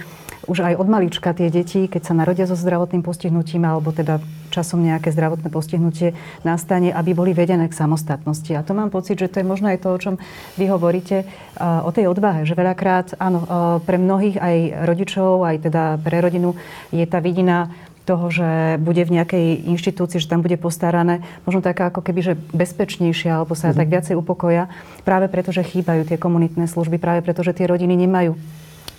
už 0.44 0.60
aj 0.60 0.76
od 0.76 0.88
malička 0.92 1.32
tie 1.32 1.48
deti, 1.48 1.88
keď 1.88 2.02
sa 2.04 2.12
narodia 2.12 2.44
so 2.44 2.54
zdravotným 2.54 3.00
postihnutím 3.00 3.64
alebo 3.64 3.96
teda 3.96 4.20
časom 4.50 4.82
nejaké 4.82 5.12
zdravotné 5.12 5.48
postihnutie 5.52 6.16
nastane, 6.42 6.94
aby 6.94 7.12
boli 7.12 7.32
vedené 7.36 7.66
k 7.68 7.78
samostatnosti. 7.78 8.52
A 8.54 8.64
to 8.64 8.72
mám 8.72 8.90
pocit, 8.90 9.18
že 9.18 9.30
to 9.30 9.42
je 9.42 9.46
možno 9.46 9.70
aj 9.70 9.82
to, 9.82 9.88
o 9.92 9.98
čom 9.98 10.14
vy 10.56 10.70
hovoríte, 10.70 11.28
o 11.60 11.90
tej 11.92 12.08
odvahe, 12.10 12.48
že 12.48 12.58
veľakrát, 12.58 13.16
áno, 13.20 13.44
pre 13.84 13.96
mnohých 13.96 14.36
aj 14.38 14.56
rodičov, 14.86 15.44
aj 15.44 15.56
teda 15.70 15.82
pre 16.00 16.20
rodinu 16.20 16.54
je 16.92 17.04
tá 17.04 17.18
vidina 17.18 17.70
toho, 18.06 18.30
že 18.30 18.78
bude 18.78 19.02
v 19.02 19.18
nejakej 19.18 19.66
inštitúcii, 19.66 20.22
že 20.22 20.30
tam 20.30 20.38
bude 20.38 20.54
postarané, 20.54 21.26
možno 21.42 21.58
taká 21.58 21.90
ako 21.90 22.06
keby, 22.06 22.20
že 22.22 22.32
bezpečnejšia, 22.54 23.42
alebo 23.42 23.58
sa 23.58 23.74
mm-hmm. 23.74 23.80
tak 23.82 23.88
viacej 23.90 24.14
upokoja, 24.14 24.70
práve 25.02 25.26
preto, 25.26 25.50
že 25.50 25.66
chýbajú 25.66 26.06
tie 26.06 26.14
komunitné 26.14 26.70
služby, 26.70 27.02
práve 27.02 27.26
preto, 27.26 27.42
že 27.42 27.50
tie 27.50 27.66
rodiny 27.66 27.98
nemajú 28.06 28.38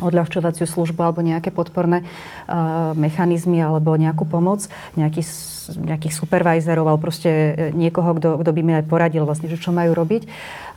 odľahčovaciu 0.01 0.69
službu 0.69 0.99
alebo 1.01 1.25
nejaké 1.25 1.49
podporné 1.49 2.05
uh, 2.05 2.93
mechanizmy 2.93 3.61
alebo 3.61 3.97
nejakú 3.97 4.29
pomoc, 4.29 4.65
nejaký, 4.93 5.25
nejakých 5.73 6.13
supervisorov 6.13 6.85
alebo 6.87 7.01
proste 7.01 7.29
e, 7.29 7.51
niekoho, 7.75 8.15
kto, 8.17 8.51
by 8.51 8.61
mi 8.63 8.73
aj 8.77 8.87
poradil 8.87 9.27
vlastne, 9.27 9.51
že 9.51 9.59
čo 9.59 9.75
majú 9.75 9.97
robiť. 9.97 10.23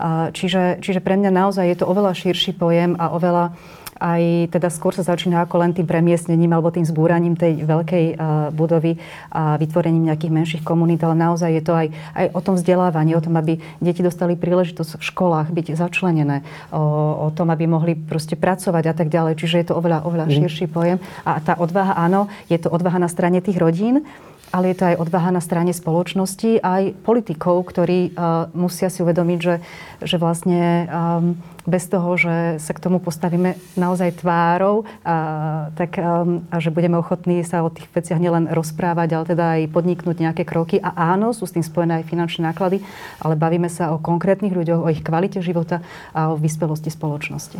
Uh, 0.00 0.33
čiže, 0.33 0.81
čiže 0.81 1.05
pre 1.05 1.21
mňa 1.21 1.31
naozaj 1.31 1.65
je 1.69 1.77
to 1.79 1.89
oveľa 1.89 2.17
širší 2.17 2.57
pojem 2.57 2.97
a 2.97 3.12
oveľa 3.12 3.55
aj 4.00 4.50
teda 4.57 4.73
skôr 4.73 4.97
sa 4.97 5.04
začína 5.04 5.45
ako 5.45 5.61
len 5.61 5.76
tým 5.76 5.85
premiestnením 5.85 6.50
alebo 6.57 6.73
tým 6.73 6.88
zbúraním 6.88 7.37
tej 7.37 7.62
veľkej 7.69 8.04
uh, 8.16 8.49
budovy 8.50 8.97
a 9.28 9.61
vytvorením 9.61 10.09
nejakých 10.09 10.33
menších 10.33 10.62
komunít, 10.64 11.04
ale 11.04 11.14
naozaj 11.21 11.52
je 11.52 11.62
to 11.62 11.76
aj, 11.76 11.87
aj 12.16 12.26
o 12.33 12.40
tom 12.40 12.54
vzdelávaní, 12.57 13.12
o 13.12 13.21
tom, 13.21 13.37
aby 13.37 13.61
deti 13.78 14.00
dostali 14.00 14.40
príležitosť 14.40 14.97
v 14.97 15.04
školách 15.04 15.52
byť 15.52 15.66
začlenené, 15.76 16.40
o, 16.73 16.80
o 17.25 17.28
tom, 17.30 17.52
aby 17.52 17.69
mohli 17.69 17.92
proste 17.95 18.35
pracovať 18.35 18.85
a 18.90 18.95
tak 18.97 19.12
ďalej. 19.12 19.37
Čiže 19.37 19.57
je 19.61 19.66
to 19.69 19.75
oveľa, 19.76 20.09
oveľa 20.09 20.26
mm. 20.26 20.33
širší 20.40 20.66
pojem. 20.73 20.99
A 21.28 21.38
tá 21.45 21.54
odvaha, 21.61 21.95
áno, 22.00 22.33
je 22.49 22.57
to 22.57 22.73
odvaha 22.73 22.97
na 22.97 23.12
strane 23.12 23.45
tých 23.45 23.61
rodín, 23.61 24.09
ale 24.50 24.75
je 24.75 24.76
to 24.83 24.85
aj 24.90 24.97
odvaha 24.99 25.30
na 25.30 25.42
strane 25.42 25.71
spoločnosti, 25.71 26.59
aj 26.59 26.99
politikov, 27.07 27.62
ktorí 27.71 28.12
uh, 28.12 28.50
musia 28.50 28.90
si 28.90 29.02
uvedomiť, 29.02 29.38
že, 29.38 29.57
že 30.02 30.16
vlastne 30.19 30.90
um, 30.90 31.38
bez 31.71 31.87
toho, 31.87 32.19
že 32.19 32.59
sa 32.59 32.73
k 32.75 32.83
tomu 32.83 32.99
postavíme 32.99 33.54
naozaj 33.78 34.25
tvárou, 34.25 34.88
a, 35.07 35.71
tak, 35.78 36.02
um, 36.02 36.42
a 36.50 36.57
že 36.59 36.75
budeme 36.75 36.99
ochotní 36.99 37.47
sa 37.47 37.62
o 37.62 37.71
tých 37.71 37.87
veciach 37.95 38.19
nielen 38.19 38.50
rozprávať, 38.50 39.09
ale 39.14 39.25
teda 39.30 39.45
aj 39.59 39.71
podniknúť 39.71 40.16
nejaké 40.19 40.42
kroky. 40.42 40.83
A 40.83 41.14
áno, 41.14 41.30
sú 41.30 41.47
s 41.47 41.54
tým 41.54 41.62
spojené 41.62 42.02
aj 42.02 42.11
finančné 42.11 42.50
náklady, 42.50 42.83
ale 43.23 43.38
bavíme 43.38 43.71
sa 43.71 43.95
o 43.95 44.02
konkrétnych 44.02 44.52
ľuďoch, 44.57 44.83
o 44.83 44.90
ich 44.90 45.07
kvalite 45.07 45.38
života 45.38 45.85
a 46.11 46.35
o 46.35 46.38
vyspelosti 46.40 46.90
spoločnosti. 46.90 47.59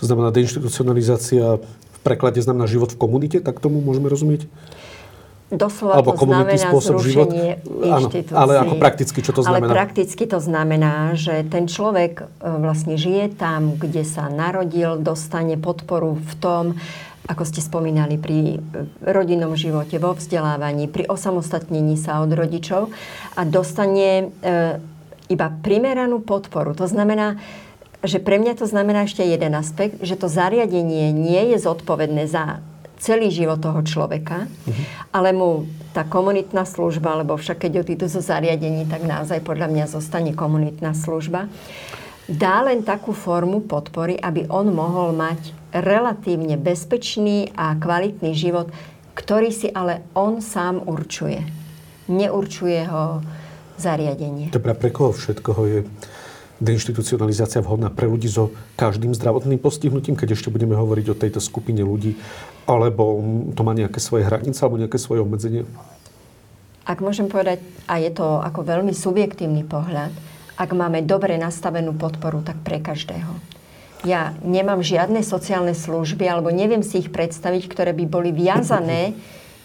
To 0.00 0.04
znamená, 0.08 0.32
deinstitucionalizácia 0.32 1.60
v 1.60 1.98
preklade 2.00 2.40
znamená 2.40 2.64
život 2.64 2.96
v 2.96 3.00
komunite, 3.00 3.44
tak 3.44 3.60
tomu 3.60 3.84
môžeme 3.84 4.08
rozumieť? 4.08 4.48
Doslova 5.50 5.98
Alebo 5.98 6.14
to 6.14 6.30
znamená 6.30 6.62
spôsob 6.62 7.02
zrušenie 7.02 7.58
život? 7.58 8.06
inštitúcií. 8.06 8.38
Áno, 8.38 8.42
ale 8.46 8.52
ako 8.62 8.74
prakticky, 8.78 9.18
čo 9.18 9.34
to 9.34 9.42
znamená? 9.42 9.66
Ale 9.66 9.74
prakticky 9.74 10.24
to 10.30 10.38
znamená, 10.38 10.94
že 11.18 11.42
ten 11.50 11.66
človek 11.66 12.22
e, 12.22 12.24
vlastne 12.38 12.94
žije 12.94 13.34
tam, 13.34 13.74
kde 13.74 14.06
sa 14.06 14.30
narodil, 14.30 15.02
dostane 15.02 15.58
podporu 15.58 16.22
v 16.22 16.32
tom, 16.38 16.64
ako 17.26 17.42
ste 17.42 17.58
spomínali, 17.58 18.14
pri 18.14 18.62
e, 18.62 18.86
rodinnom 19.02 19.58
živote, 19.58 19.98
vo 19.98 20.14
vzdelávaní, 20.14 20.86
pri 20.86 21.10
osamostatnení 21.10 21.98
sa 21.98 22.22
od 22.22 22.30
rodičov 22.30 22.94
a 23.34 23.42
dostane 23.42 24.30
e, 24.46 24.78
iba 25.26 25.46
primeranú 25.50 26.22
podporu. 26.22 26.78
To 26.78 26.86
znamená, 26.86 27.42
že 28.06 28.22
pre 28.22 28.38
mňa 28.38 28.54
to 28.54 28.70
znamená 28.70 29.02
ešte 29.02 29.26
jeden 29.26 29.58
aspekt, 29.58 29.98
že 29.98 30.14
to 30.14 30.30
zariadenie 30.30 31.10
nie 31.10 31.52
je 31.54 31.58
zodpovedné 31.58 32.30
za 32.30 32.62
celý 33.00 33.32
život 33.32 33.58
toho 33.58 33.80
človeka, 33.80 34.44
uh-huh. 34.44 34.84
ale 35.10 35.32
mu 35.32 35.64
tá 35.96 36.04
komunitná 36.04 36.68
služba, 36.68 37.16
lebo 37.16 37.34
však 37.34 37.66
keď 37.66 37.82
odídu 37.82 38.06
zo 38.06 38.20
zariadení, 38.20 38.86
tak 38.86 39.02
naozaj 39.08 39.40
podľa 39.40 39.72
mňa 39.72 39.84
zostane 39.88 40.36
komunitná 40.36 40.92
služba, 40.92 41.48
dá 42.28 42.62
len 42.62 42.84
takú 42.84 43.16
formu 43.16 43.64
podpory, 43.64 44.20
aby 44.20 44.46
on 44.52 44.70
mohol 44.70 45.16
mať 45.16 45.56
relatívne 45.74 46.54
bezpečný 46.60 47.50
a 47.56 47.74
kvalitný 47.74 48.36
život, 48.36 48.70
ktorý 49.16 49.50
si 49.50 49.72
ale 49.72 50.06
on 50.14 50.38
sám 50.38 50.84
určuje. 50.84 51.42
Neurčuje 52.06 52.86
ho 52.86 53.24
zariadenie. 53.80 54.52
Dobre, 54.52 54.76
pre 54.76 54.92
koho 54.92 55.16
všetkoho 55.16 55.62
je 55.66 55.78
deinstitucionalizácia 56.60 57.64
vhodná 57.64 57.88
pre 57.88 58.04
ľudí 58.04 58.28
so 58.28 58.52
každým 58.76 59.16
zdravotným 59.16 59.56
postihnutím, 59.56 60.14
keď 60.14 60.36
ešte 60.36 60.52
budeme 60.52 60.76
hovoriť 60.76 61.06
o 61.08 61.16
tejto 61.16 61.40
skupine 61.40 61.80
ľudí, 61.80 62.20
alebo 62.64 63.20
to 63.54 63.60
má 63.64 63.72
nejaké 63.76 64.00
svoje 64.00 64.26
hranice 64.26 64.60
alebo 64.60 64.80
nejaké 64.80 64.98
svoje 65.00 65.20
obmedzenie? 65.24 65.68
Ak 66.84 67.04
môžem 67.04 67.30
povedať, 67.30 67.62
a 67.86 68.00
je 68.00 68.10
to 68.10 68.40
ako 68.40 68.66
veľmi 68.66 68.90
subjektívny 68.90 69.62
pohľad, 69.68 70.10
ak 70.60 70.70
máme 70.74 71.04
dobre 71.06 71.38
nastavenú 71.40 71.96
podporu, 71.96 72.44
tak 72.44 72.60
pre 72.60 72.82
každého. 72.82 73.30
Ja 74.04 74.32
nemám 74.40 74.80
žiadne 74.80 75.20
sociálne 75.20 75.76
služby, 75.76 76.24
alebo 76.24 76.48
neviem 76.48 76.80
si 76.80 77.04
ich 77.04 77.12
predstaviť, 77.12 77.68
ktoré 77.68 77.92
by 77.92 78.04
boli 78.08 78.30
viazané 78.32 79.12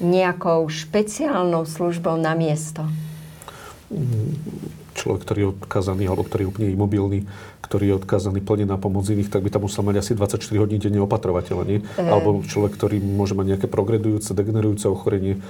nejakou 0.03 0.67
špeciálnou 0.67 1.63
službou 1.63 2.19
na 2.19 2.35
miesto 2.35 2.83
človek, 4.95 5.27
ktorý 5.27 5.39
je 5.43 5.51
odkazaný 5.59 6.03
alebo 6.07 6.23
ktorý 6.23 6.47
je 6.47 6.49
úplne 6.49 6.67
imobilný, 6.71 7.19
ktorý 7.65 7.83
je 7.91 7.95
odkázaný 7.97 8.39
plne 8.45 8.69
na 8.69 8.77
pomoc 8.77 9.09
iných, 9.09 9.33
tak 9.33 9.41
by 9.41 9.49
tam 9.49 9.65
musel 9.65 9.81
mať 9.81 9.99
asi 9.99 10.11
24 10.13 10.37
hodín 10.61 10.77
denne 10.77 11.01
opatrovateľa, 11.01 11.63
nie? 11.65 11.79
E... 11.81 12.05
Alebo 12.05 12.45
človek, 12.45 12.77
ktorý 12.77 13.01
môže 13.01 13.33
mať 13.33 13.57
nejaké 13.57 13.67
progredujúce, 13.67 14.37
degenerujúce 14.37 14.85
ochorenie, 14.85 15.41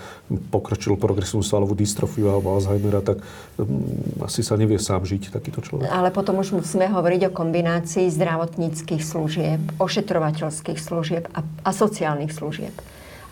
pokročil 0.50 0.96
progresívnu 0.96 1.44
svalovú 1.44 1.76
dystrofiu 1.76 2.32
alebo 2.32 2.56
Alzheimera, 2.56 3.04
tak 3.04 3.20
um, 3.60 3.84
asi 4.24 4.42
sa 4.42 4.56
nevie 4.56 4.80
sám 4.80 5.04
žiť 5.04 5.36
takýto 5.36 5.60
človek. 5.60 5.92
Ale 5.92 6.10
potom 6.16 6.40
už 6.40 6.56
musíme 6.56 6.88
hovoriť 6.88 7.30
o 7.30 7.36
kombinácii 7.36 8.08
zdravotníckých 8.08 9.04
služieb, 9.04 9.60
ošetrovateľských 9.78 10.80
služieb 10.80 11.28
a, 11.36 11.44
a 11.44 11.70
sociálnych 11.76 12.32
služieb. 12.32 12.74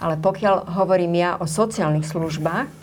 Ale 0.04 0.20
pokiaľ 0.20 0.76
hovorím 0.84 1.16
ja 1.16 1.40
o 1.40 1.48
sociálnych 1.48 2.04
službách. 2.04 2.83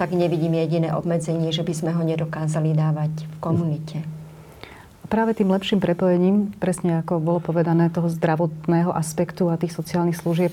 Tak 0.00 0.16
nevidím 0.16 0.56
jediné 0.56 0.94
obmedzenie, 0.96 1.52
že 1.52 1.64
by 1.64 1.74
sme 1.76 1.90
ho 1.92 2.02
nedokázali 2.04 2.72
dávať 2.72 3.12
v 3.24 3.36
komunite. 3.40 3.98
Práve 5.08 5.32
tým 5.32 5.48
lepším 5.48 5.80
prepojením, 5.80 6.52
presne 6.60 7.00
ako 7.00 7.16
bolo 7.16 7.40
povedané, 7.40 7.88
toho 7.88 8.12
zdravotného 8.12 8.92
aspektu 8.92 9.48
a 9.48 9.56
tých 9.56 9.72
sociálnych 9.72 10.20
služieb, 10.20 10.52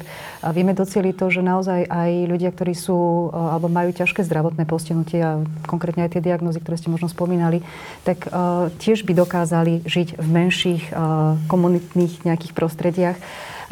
vieme 0.55 0.71
docieliť 0.71 1.11
to, 1.19 1.27
že 1.27 1.43
naozaj 1.43 1.83
aj 1.91 2.11
ľudia, 2.23 2.55
ktorí 2.55 2.71
sú 2.71 2.95
alebo 3.35 3.67
majú 3.67 3.91
ťažké 3.91 4.23
zdravotné 4.23 4.63
postihnutie 4.63 5.19
a 5.19 5.43
konkrétne 5.67 6.07
aj 6.07 6.15
tie 6.15 6.23
diagnózy, 6.23 6.63
ktoré 6.63 6.79
ste 6.79 6.87
možno 6.87 7.11
spomínali, 7.11 7.67
tak 8.07 8.31
uh, 8.31 8.71
tiež 8.79 9.03
by 9.03 9.11
dokázali 9.11 9.83
žiť 9.83 10.23
v 10.23 10.27
menších 10.31 10.83
uh, 10.95 11.35
komunitných 11.51 12.23
nejakých 12.23 12.55
prostrediach 12.55 13.19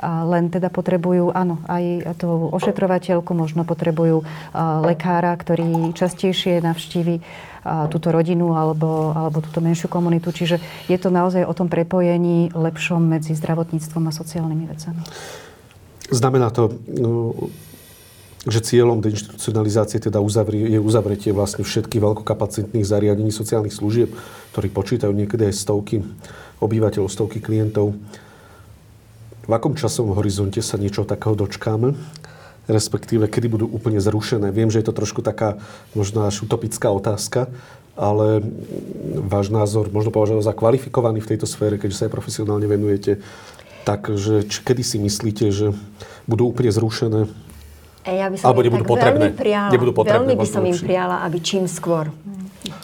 len 0.04 0.52
teda 0.52 0.68
potrebujú, 0.68 1.32
áno, 1.32 1.64
aj 1.72 2.16
tú 2.20 2.28
ošetrovateľku, 2.52 3.32
možno 3.32 3.64
potrebujú 3.64 4.28
lekára, 4.84 5.32
ktorý 5.40 5.96
častejšie 5.96 6.60
navštívi 6.60 7.24
túto 7.88 8.12
rodinu 8.12 8.60
alebo, 8.60 9.16
alebo 9.16 9.40
túto 9.40 9.64
menšiu 9.64 9.88
komunitu. 9.88 10.36
Čiže 10.36 10.60
je 10.92 10.98
to 11.00 11.08
naozaj 11.08 11.48
o 11.48 11.56
tom 11.56 11.72
prepojení 11.72 12.52
lepšom 12.52 13.00
medzi 13.00 13.32
zdravotníctvom 13.40 14.04
a 14.04 14.12
sociálnymi 14.12 14.66
vecami. 14.68 15.02
Znamená 16.12 16.52
to, 16.52 16.76
no, 16.92 17.48
že 18.44 18.60
cieľom 18.60 19.00
deinstitucionalizácie 19.00 20.04
teda 20.04 20.20
je 20.52 20.76
uzavretie 20.76 21.32
vlastne 21.32 21.64
všetkých 21.64 22.04
veľkokapacitných 22.04 22.84
zariadení 22.84 23.32
sociálnych 23.32 23.72
služieb, 23.72 24.12
ktorí 24.52 24.68
počítajú 24.68 25.16
niekedy 25.16 25.48
aj 25.48 25.56
stovky 25.56 26.04
obyvateľov, 26.60 27.08
stovky 27.08 27.40
klientov. 27.40 27.96
V 29.44 29.52
akom 29.52 29.76
časovom 29.76 30.16
horizonte 30.16 30.64
sa 30.64 30.80
niečo 30.80 31.04
takého 31.04 31.36
dočkáme? 31.36 32.00
Respektíve, 32.64 33.28
kedy 33.28 33.52
budú 33.52 33.66
úplne 33.68 34.00
zrušené? 34.00 34.56
Viem, 34.56 34.72
že 34.72 34.80
je 34.80 34.88
to 34.88 34.96
trošku 34.96 35.20
taká 35.20 35.60
možno 35.92 36.24
až 36.24 36.48
utopická 36.48 36.88
otázka, 36.96 37.52
ale 38.00 38.40
váš 39.20 39.52
názor 39.52 39.92
možno 39.92 40.16
považovať 40.16 40.48
za 40.48 40.56
kvalifikovaný 40.56 41.20
v 41.20 41.36
tejto 41.36 41.44
sfére, 41.44 41.76
keďže 41.76 41.98
sa 42.00 42.04
aj 42.08 42.16
profesionálne 42.16 42.64
venujete. 42.72 43.20
Takže 43.84 44.48
či, 44.48 44.64
kedy 44.64 44.80
si 44.80 44.98
myslíte, 45.04 45.52
že 45.52 45.76
budú 46.24 46.48
úplne 46.48 46.72
zrušené? 46.72 47.28
Ja 48.08 48.32
by 48.32 48.40
som 48.40 48.48
Alebo 48.48 48.64
nebudú 48.64 48.88
potrebné. 48.88 49.36
Veľmi, 49.36 49.44
priala, 49.44 49.70
nebudú 49.76 49.92
potrebné, 49.92 50.24
veľmi 50.24 50.36
by 50.40 50.48
som 50.48 50.64
im 50.64 50.78
prijala, 50.80 51.20
aby 51.28 51.38
čím 51.44 51.68
skôr. 51.68 52.08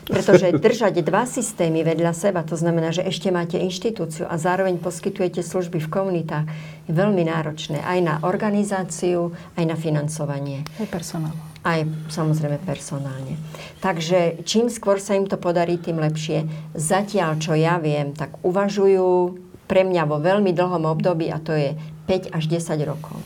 Pretože 0.09 0.57
držať 0.57 1.05
dva 1.05 1.29
systémy 1.29 1.85
vedľa 1.85 2.17
seba, 2.17 2.41
to 2.41 2.57
znamená, 2.57 2.89
že 2.89 3.05
ešte 3.05 3.29
máte 3.29 3.61
inštitúciu 3.61 4.25
a 4.25 4.41
zároveň 4.41 4.81
poskytujete 4.81 5.45
služby 5.45 5.77
v 5.85 5.91
komunitách, 5.93 6.49
je 6.89 6.91
veľmi 6.97 7.29
náročné 7.29 7.85
aj 7.85 7.99
na 8.01 8.15
organizáciu, 8.25 9.29
aj 9.53 9.65
na 9.69 9.77
financovanie. 9.77 10.65
Aj 10.81 10.89
personál. 10.89 11.37
Aj 11.61 11.85
samozrejme 12.09 12.57
personálne. 12.65 13.37
Takže 13.85 14.41
čím 14.49 14.73
skôr 14.73 14.97
sa 14.97 15.13
im 15.13 15.29
to 15.29 15.37
podarí, 15.37 15.77
tým 15.77 16.01
lepšie. 16.01 16.49
Zatiaľ, 16.73 17.37
čo 17.37 17.53
ja 17.53 17.77
viem, 17.77 18.17
tak 18.17 18.33
uvažujú 18.41 19.37
pre 19.69 19.85
mňa 19.85 20.03
vo 20.09 20.17
veľmi 20.17 20.49
dlhom 20.49 20.89
období 20.89 21.29
a 21.29 21.37
to 21.37 21.53
je 21.53 21.77
5 22.09 22.33
až 22.33 22.43
10 22.49 22.89
rokov. 22.89 23.21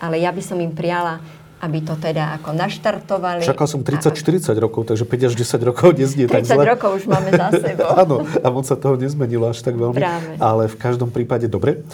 Ale 0.00 0.16
ja 0.16 0.32
by 0.32 0.40
som 0.40 0.56
im 0.56 0.72
priala 0.72 1.20
aby 1.60 1.78
to 1.84 1.94
teda 2.00 2.40
ako 2.40 2.56
naštartovali. 2.56 3.44
Čakal 3.44 3.66
som 3.68 3.84
30-40 3.84 4.56
rokov, 4.56 4.88
takže 4.88 5.04
5 5.04 5.28
až 5.28 5.34
10 5.36 5.68
rokov 5.68 5.88
neznie 5.92 6.24
tak 6.24 6.48
zle. 6.48 6.64
30 6.64 6.72
rokov 6.72 6.90
už 6.96 7.04
máme 7.04 7.30
za 7.36 7.48
sebou. 7.64 7.90
Áno, 7.92 8.16
a 8.24 8.46
moc 8.48 8.64
sa 8.64 8.80
toho 8.80 8.96
nezmenilo 8.96 9.44
až 9.52 9.60
tak 9.60 9.76
veľmi. 9.76 10.00
Práve. 10.00 10.30
Ale 10.40 10.72
v 10.72 10.76
každom 10.80 11.12
prípade 11.12 11.52
dobre. 11.52 11.84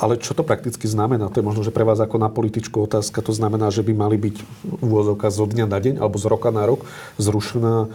Ale 0.00 0.16
čo 0.16 0.32
to 0.32 0.40
prakticky 0.40 0.88
znamená? 0.88 1.28
To 1.28 1.44
je 1.44 1.44
možno, 1.44 1.60
že 1.60 1.76
pre 1.76 1.84
vás 1.84 2.00
ako 2.00 2.16
na 2.16 2.32
političku 2.32 2.72
otázka. 2.88 3.20
To 3.20 3.36
znamená, 3.36 3.68
že 3.68 3.84
by 3.84 3.92
mali 3.92 4.16
byť 4.16 4.36
úvozovka 4.80 5.28
zo 5.28 5.44
dňa 5.44 5.68
na 5.68 5.76
deň 5.76 5.94
alebo 6.00 6.16
z 6.16 6.24
roka 6.24 6.48
na 6.48 6.64
rok 6.64 6.88
zrušená 7.20 7.92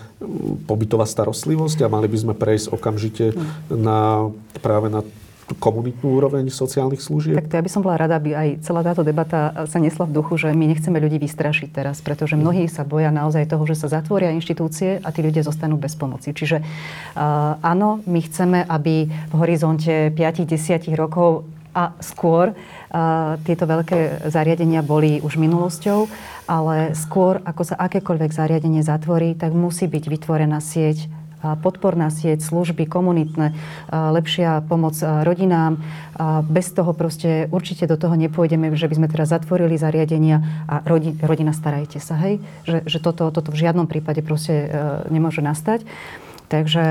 pobytová 0.70 1.10
starostlivosť 1.10 1.82
a 1.82 1.90
mali 1.90 2.06
by 2.06 2.18
sme 2.22 2.34
prejsť 2.38 2.78
okamžite 2.78 3.34
hm. 3.34 3.42
na, 3.74 4.30
práve 4.62 4.94
na 4.94 5.02
komunitnú 5.62 6.18
úroveň 6.18 6.50
sociálnych 6.50 6.98
služieb? 6.98 7.38
Tak 7.38 7.54
to 7.54 7.58
ja 7.62 7.66
by 7.66 7.70
som 7.70 7.86
bola 7.86 8.02
rada, 8.02 8.18
aby 8.18 8.34
aj 8.34 8.66
celá 8.66 8.82
táto 8.82 9.06
debata 9.06 9.70
sa 9.70 9.78
nesla 9.78 10.10
v 10.10 10.16
duchu, 10.18 10.42
že 10.42 10.50
my 10.50 10.66
nechceme 10.66 10.98
ľudí 10.98 11.22
vystrašiť 11.22 11.70
teraz, 11.70 12.02
pretože 12.02 12.34
mnohí 12.34 12.66
sa 12.66 12.82
boja 12.82 13.14
naozaj 13.14 13.46
toho, 13.46 13.62
že 13.70 13.78
sa 13.78 14.02
zatvoria 14.02 14.34
inštitúcie 14.34 14.98
a 15.06 15.10
tí 15.14 15.22
ľudia 15.22 15.46
zostanú 15.46 15.78
bez 15.78 15.94
pomoci. 15.94 16.34
Čiže 16.34 16.66
uh, 16.66 17.62
áno, 17.62 18.02
my 18.10 18.20
chceme, 18.26 18.66
aby 18.66 19.06
v 19.06 19.34
horizonte 19.38 20.10
5-10 20.10 20.90
rokov 20.98 21.46
a 21.76 21.94
skôr 22.02 22.56
uh, 22.56 23.36
tieto 23.46 23.68
veľké 23.70 24.32
zariadenia 24.32 24.82
boli 24.82 25.22
už 25.22 25.38
minulosťou, 25.38 26.08
ale 26.50 26.98
skôr, 26.98 27.44
ako 27.46 27.62
sa 27.68 27.76
akékoľvek 27.78 28.32
zariadenie 28.32 28.82
zatvorí, 28.82 29.38
tak 29.38 29.54
musí 29.54 29.86
byť 29.86 30.04
vytvorená 30.10 30.58
sieť 30.58 31.06
podporná 31.62 32.10
sieť, 32.10 32.42
služby 32.42 32.90
komunitné, 32.90 33.54
lepšia 33.92 34.66
pomoc 34.66 34.98
rodinám. 35.02 35.78
Bez 36.48 36.72
toho 36.72 36.96
proste 36.96 37.52
určite 37.52 37.86
do 37.86 38.00
toho 38.00 38.16
nepôjdeme, 38.16 38.72
že 38.74 38.88
by 38.88 38.96
sme 38.98 39.08
teraz 39.12 39.30
zatvorili 39.30 39.76
zariadenia 39.76 40.66
a 40.66 40.82
rodi, 40.88 41.14
rodina 41.22 41.52
starajte 41.52 42.00
sa, 42.00 42.16
hej? 42.24 42.40
Že, 42.64 42.78
že 42.88 42.98
toto, 43.04 43.30
toto 43.30 43.52
v 43.52 43.62
žiadnom 43.62 43.86
prípade 43.86 44.24
proste 44.24 44.54
e, 44.54 44.68
nemôže 45.12 45.44
nastať. 45.44 45.84
Takže 46.46 46.86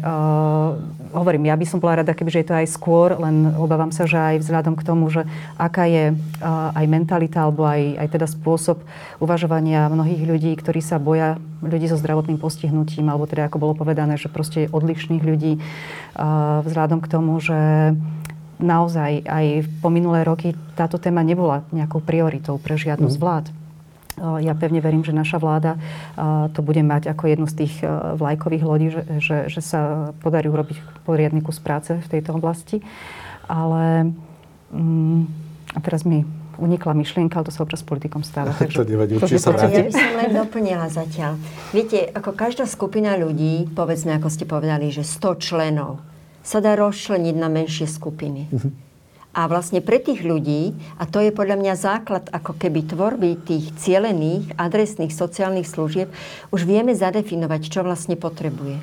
uh, 0.00 0.72
hovorím, 1.12 1.52
ja 1.52 1.56
by 1.56 1.66
som 1.68 1.84
bola 1.84 2.00
rada, 2.00 2.16
kebyže 2.16 2.40
je 2.40 2.48
to 2.48 2.56
aj 2.56 2.68
skôr, 2.72 3.12
len 3.20 3.52
obávam 3.60 3.92
sa, 3.92 4.08
že 4.08 4.16
aj 4.16 4.40
vzhľadom 4.40 4.72
k 4.72 4.86
tomu, 4.88 5.12
že 5.12 5.28
aká 5.60 5.84
je 5.84 6.16
uh, 6.16 6.72
aj 6.72 6.86
mentalita 6.88 7.44
alebo 7.44 7.68
aj, 7.68 8.00
aj 8.00 8.08
teda 8.08 8.26
spôsob 8.28 8.80
uvažovania 9.20 9.92
mnohých 9.92 10.22
ľudí, 10.24 10.52
ktorí 10.56 10.80
sa 10.80 10.96
boja 10.96 11.36
ľudí 11.60 11.92
so 11.92 12.00
zdravotným 12.00 12.40
postihnutím, 12.40 13.12
alebo 13.12 13.28
teda 13.28 13.52
ako 13.52 13.60
bolo 13.60 13.74
povedané, 13.76 14.16
že 14.16 14.32
proste 14.32 14.72
odlišných 14.72 15.22
ľudí 15.24 15.52
uh, 15.60 16.64
vzhľadom 16.64 17.04
k 17.04 17.10
tomu, 17.12 17.36
že 17.36 17.92
naozaj 18.56 19.28
aj 19.28 19.68
po 19.84 19.92
minulé 19.92 20.24
roky 20.24 20.56
táto 20.72 20.96
téma 20.96 21.20
nebola 21.20 21.68
nejakou 21.68 22.00
prioritou 22.00 22.56
pre 22.56 22.80
žiadnu 22.80 23.12
z 23.12 23.20
mhm. 23.20 23.22
vlád. 23.22 23.46
Ja 24.16 24.56
pevne 24.56 24.80
verím, 24.80 25.04
že 25.04 25.12
naša 25.12 25.36
vláda 25.36 25.76
to 26.56 26.64
bude 26.64 26.80
mať 26.80 27.12
ako 27.12 27.24
jednu 27.28 27.46
z 27.48 27.54
tých 27.64 27.74
vlajkových 28.16 28.64
lodí, 28.64 28.88
že, 28.88 29.02
že, 29.20 29.36
že 29.52 29.60
sa 29.60 30.12
podarí 30.24 30.48
urobiť 30.48 31.04
poriadny 31.04 31.44
kus 31.44 31.60
práce 31.60 31.92
v 31.92 32.08
tejto 32.08 32.32
oblasti. 32.32 32.80
Ale 33.44 34.10
mm, 34.72 35.20
a 35.76 35.78
teraz 35.84 36.08
mi 36.08 36.24
unikla 36.56 36.96
myšlienka, 36.96 37.36
ale 37.36 37.46
to 37.48 37.52
sa 37.52 37.62
občas 37.62 37.84
politikom 37.84 38.24
stáva. 38.24 38.56
Takže 38.60 38.76
to 38.80 38.88
nevadí, 38.88 39.12
určite 39.20 39.42
sa 39.42 39.52
vráti. 39.52 39.76
Ja 39.76 39.84
by 39.84 39.92
som 39.92 40.12
len 40.16 40.30
doplnila 40.32 40.86
zatiaľ. 40.88 41.32
Viete, 41.76 42.08
ako 42.16 42.32
každá 42.32 42.64
skupina 42.64 43.14
ľudí, 43.20 43.68
povedzme, 43.76 44.16
ako 44.16 44.28
ste 44.32 44.48
povedali, 44.48 44.88
že 44.88 45.04
100 45.04 45.44
členov, 45.44 46.00
sa 46.46 46.62
dá 46.62 46.78
rozčleniť 46.78 47.36
na 47.36 47.50
menšie 47.50 47.90
skupiny. 47.90 48.46
Uh-huh. 48.48 48.70
A 49.36 49.52
vlastne 49.52 49.84
pre 49.84 50.00
tých 50.00 50.24
ľudí, 50.24 50.72
a 50.96 51.04
to 51.04 51.20
je 51.20 51.28
podľa 51.28 51.60
mňa 51.60 51.74
základ 51.76 52.24
ako 52.32 52.56
keby 52.56 52.88
tvorby 52.88 53.36
tých 53.44 53.68
cielených, 53.76 54.56
adresných 54.56 55.12
sociálnych 55.12 55.68
služieb, 55.68 56.08
už 56.48 56.64
vieme 56.64 56.96
zadefinovať, 56.96 57.68
čo 57.68 57.84
vlastne 57.84 58.16
potrebuje. 58.16 58.80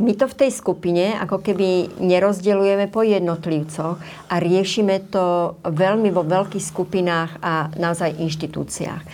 My 0.00 0.16
to 0.16 0.32
v 0.32 0.38
tej 0.48 0.50
skupine 0.56 1.12
ako 1.20 1.44
keby 1.44 1.92
nerozdeľujeme 2.00 2.88
po 2.88 3.04
jednotlivcoch 3.04 4.00
a 4.32 4.34
riešime 4.40 5.12
to 5.12 5.60
veľmi 5.60 6.08
vo 6.08 6.24
veľkých 6.24 6.64
skupinách 6.64 7.36
a 7.44 7.68
naozaj 7.76 8.16
inštitúciách. 8.16 9.04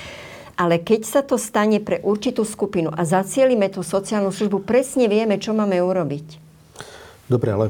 Ale 0.55 0.79
keď 0.79 1.01
sa 1.03 1.21
to 1.27 1.43
stane 1.43 1.83
pre 1.83 1.99
určitú 2.07 2.47
skupinu 2.47 2.95
a 2.95 3.03
zacielime 3.03 3.67
tú 3.67 3.83
sociálnu 3.83 4.31
službu, 4.31 4.63
presne 4.63 5.11
vieme, 5.11 5.43
čo 5.43 5.51
máme 5.59 5.75
urobiť. 5.83 6.39
Dobre, 7.27 7.51
ale 7.51 7.67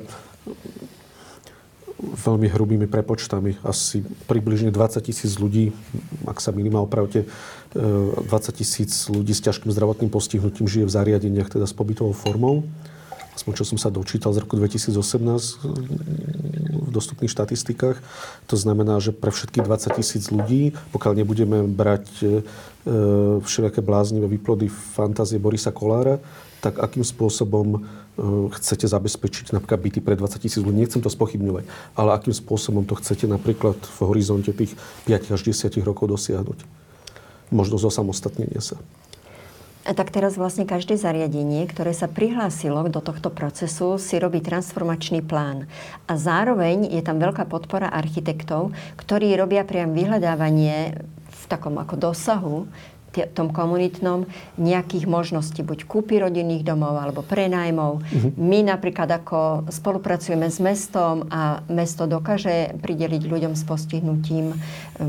veľmi 1.99 2.49
hrubými 2.53 2.87
prepočtami. 2.87 3.57
Asi 3.65 4.05
približne 4.29 4.69
20 4.69 5.01
tisíc 5.01 5.41
ľudí, 5.41 5.73
ak 6.29 6.45
sa 6.45 6.53
minimál 6.53 6.85
opravte, 6.85 7.25
20 7.73 8.29
tisíc 8.57 9.09
ľudí 9.09 9.33
s 9.33 9.45
ťažkým 9.45 9.73
zdravotným 9.73 10.13
postihnutím 10.13 10.69
žije 10.69 10.85
v 10.89 10.93
zariadeniach, 10.93 11.49
teda 11.49 11.65
s 11.69 11.73
pobytovou 11.77 12.13
formou. 12.13 12.65
Aspoň 13.37 13.53
čo 13.53 13.69
som 13.69 13.77
sa 13.77 13.93
dočítal 13.93 14.33
z 14.33 14.41
roku 14.41 14.57
2018 14.57 14.97
v 16.73 16.89
dostupných 16.89 17.29
štatistikách. 17.29 18.01
To 18.49 18.57
znamená, 18.57 18.97
že 18.97 19.13
pre 19.13 19.29
všetkých 19.29 19.61
20 19.61 19.99
tisíc 20.01 20.25
ľudí, 20.33 20.73
pokiaľ 20.97 21.13
nebudeme 21.21 21.69
brať 21.69 22.09
e, 22.25 22.27
všelijaké 23.45 23.85
bláznivé 23.85 24.25
výplody 24.25 24.73
fantázie 24.73 25.37
Borisa 25.37 25.69
Kolára, 25.69 26.17
tak 26.65 26.81
akým 26.81 27.05
spôsobom 27.05 27.77
e, 27.77 27.79
chcete 28.57 28.89
zabezpečiť 28.89 29.53
napríklad 29.53 29.81
byty 29.81 30.01
pre 30.01 30.17
20 30.17 30.41
tisíc 30.41 30.61
ľudí. 30.65 30.81
Nechcem 30.81 31.05
to 31.05 31.13
spochybňovať, 31.13 31.69
ale 31.95 32.17
akým 32.17 32.33
spôsobom 32.33 32.89
to 32.89 32.97
chcete 32.97 33.29
napríklad 33.29 33.77
v 33.77 33.99
horizonte 34.09 34.53
tých 34.57 34.73
5 35.05 35.37
až 35.37 35.41
10 35.45 35.77
rokov 35.85 36.09
dosiahnuť. 36.09 36.65
Možno 37.53 37.77
zosamostatnenia 37.77 38.59
sa. 38.65 38.81
A 39.87 39.95
tak 39.95 40.11
teraz 40.11 40.35
vlastne 40.35 40.67
každé 40.67 40.99
zariadenie, 40.99 41.63
ktoré 41.71 41.95
sa 41.95 42.11
prihlásilo 42.11 42.83
do 42.91 42.99
tohto 42.99 43.31
procesu, 43.31 44.03
si 44.03 44.19
robí 44.19 44.43
transformačný 44.43 45.23
plán. 45.23 45.71
A 46.11 46.19
zároveň 46.19 46.91
je 46.91 46.99
tam 47.07 47.23
veľká 47.23 47.47
podpora 47.47 47.87
architektov, 47.87 48.75
ktorí 48.99 49.31
robia 49.39 49.63
priam 49.63 49.95
vyhľadávanie 49.95 51.07
v 51.31 51.43
takom 51.47 51.79
ako 51.79 51.95
dosahu 52.03 52.67
tom 53.25 53.49
komunitnom 53.49 54.29
nejakých 54.61 55.09
možností, 55.09 55.65
buď 55.65 55.89
kúpy 55.89 56.21
rodinných 56.21 56.61
domov 56.61 57.01
alebo 57.01 57.25
prenajmov. 57.25 58.05
Uh-huh. 58.05 58.31
My 58.37 58.61
napríklad 58.61 59.09
ako 59.09 59.71
spolupracujeme 59.73 60.53
s 60.53 60.61
mestom 60.61 61.25
a 61.33 61.65
mesto 61.73 62.05
dokáže 62.05 62.77
prideliť 62.85 63.23
ľuďom 63.25 63.57
s 63.57 63.65
postihnutím, 63.65 64.53
e, 64.53 64.57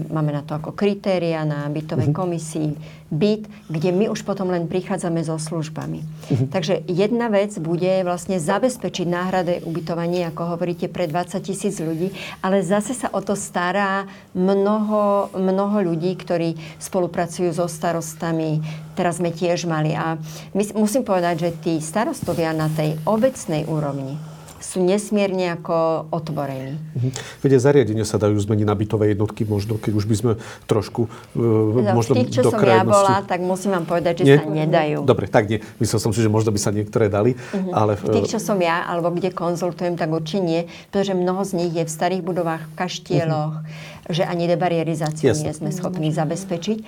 máme 0.08 0.32
na 0.32 0.46
to 0.48 0.56
ako 0.56 0.72
kritéria 0.72 1.44
na 1.44 1.68
bytovej 1.68 2.16
uh-huh. 2.16 2.22
komisii, 2.24 2.72
byt, 3.08 3.48
kde 3.72 3.90
my 3.96 4.06
už 4.12 4.28
potom 4.28 4.52
len 4.52 4.68
prichádzame 4.68 5.24
so 5.24 5.40
službami. 5.40 6.04
Uh-huh. 6.04 6.48
Takže 6.52 6.84
jedna 6.88 7.32
vec 7.32 7.56
bude 7.60 8.04
vlastne 8.04 8.38
zabezpečiť 8.38 9.08
náhrade 9.08 9.54
ubytovanie, 9.64 10.28
ako 10.28 10.58
hovoríte, 10.58 10.92
pre 10.92 11.08
20 11.08 11.40
tisíc 11.40 11.80
ľudí, 11.80 12.12
ale 12.44 12.64
zase 12.64 12.92
sa 12.92 13.08
o 13.16 13.24
to 13.24 13.36
stará 13.36 14.06
mnoho, 14.36 15.32
mnoho 15.36 15.88
ľudí, 15.88 16.16
ktorí 16.20 16.60
spolupracujú 16.84 17.56
so 17.56 17.66
starostami. 17.72 18.60
Teraz 18.98 19.24
sme 19.24 19.32
tiež 19.32 19.70
mali. 19.70 19.96
A 19.96 20.20
my, 20.52 20.64
musím 20.76 21.08
povedať, 21.08 21.48
že 21.48 21.50
tí 21.64 21.74
starostovia 21.80 22.52
na 22.52 22.68
tej 22.68 23.00
obecnej 23.08 23.64
úrovni, 23.70 24.20
sú 24.58 24.82
nesmierne 24.82 25.54
ako 25.54 26.08
otvorení. 26.10 26.78
Mhm. 26.98 27.10
Veď 27.46 27.52
zariadenia 27.62 28.06
sa 28.06 28.18
dajú 28.18 28.38
zmeniť 28.38 28.66
na 28.66 28.76
bytové 28.76 29.14
jednotky, 29.14 29.46
možno 29.46 29.78
keď 29.78 29.92
už 29.94 30.06
by 30.10 30.16
sme 30.18 30.32
trošku 30.66 31.06
no, 31.38 31.94
možno 31.94 32.18
tých, 32.18 32.42
čo 32.42 32.42
do 32.48 32.52
som 32.54 32.62
ja 32.66 32.82
bola, 32.82 33.22
tak 33.24 33.42
musím 33.46 33.78
vám 33.78 33.86
povedať, 33.86 34.22
že 34.22 34.26
nie? 34.26 34.38
sa 34.38 34.46
nedajú. 34.46 35.06
Dobre, 35.06 35.30
tak 35.30 35.50
nie. 35.50 35.62
Myslel 35.78 36.00
som 36.02 36.12
si, 36.12 36.20
že 36.26 36.30
možno 36.30 36.50
by 36.50 36.60
sa 36.60 36.74
niektoré 36.74 37.08
dali. 37.08 37.38
Uh-huh. 37.38 37.74
Ale... 37.74 37.96
V 37.98 38.22
tých, 38.22 38.38
čo 38.38 38.40
som 38.42 38.58
ja, 38.58 38.86
alebo 38.86 39.14
kde 39.14 39.30
konzultujem, 39.30 39.96
tak 39.96 40.10
určite 40.10 40.42
nie, 40.42 40.62
pretože 40.90 41.14
mnoho 41.14 41.42
z 41.46 41.52
nich 41.58 41.74
je 41.74 41.84
v 41.86 41.92
starých 41.92 42.22
budovách, 42.26 42.66
v 42.66 42.74
kaštieloch, 42.76 43.54
uh-huh. 43.62 44.14
že 44.14 44.26
ani 44.26 44.50
debarierizáciu 44.50 45.32
Jasne. 45.34 45.50
nie 45.50 45.54
sme 45.54 45.70
schopní 45.70 46.10
zabezpečiť. 46.10 46.78
E, 46.82 46.86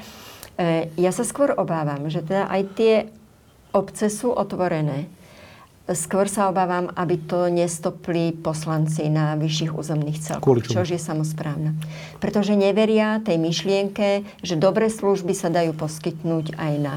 ja 0.98 1.12
sa 1.14 1.24
skôr 1.24 1.54
obávam, 1.54 2.10
že 2.10 2.26
teda 2.26 2.50
aj 2.50 2.62
tie 2.76 2.94
obce 3.72 4.10
sú 4.10 4.34
otvorené 4.34 5.06
Skôr 5.90 6.30
sa 6.30 6.54
obávam, 6.54 6.94
aby 6.94 7.18
to 7.18 7.50
nestopli 7.50 8.30
poslanci 8.30 9.10
na 9.10 9.34
vyšších 9.34 9.74
územných 9.74 10.22
celkoch, 10.22 10.70
čo 10.70 10.86
je 10.86 11.02
samozprávne. 11.02 11.74
Pretože 12.22 12.54
neveria 12.54 13.18
tej 13.26 13.42
myšlienke, 13.42 14.22
že 14.46 14.54
dobré 14.54 14.94
služby 14.94 15.34
sa 15.34 15.50
dajú 15.50 15.74
poskytnúť 15.74 16.54
aj 16.62 16.74
na 16.78 16.96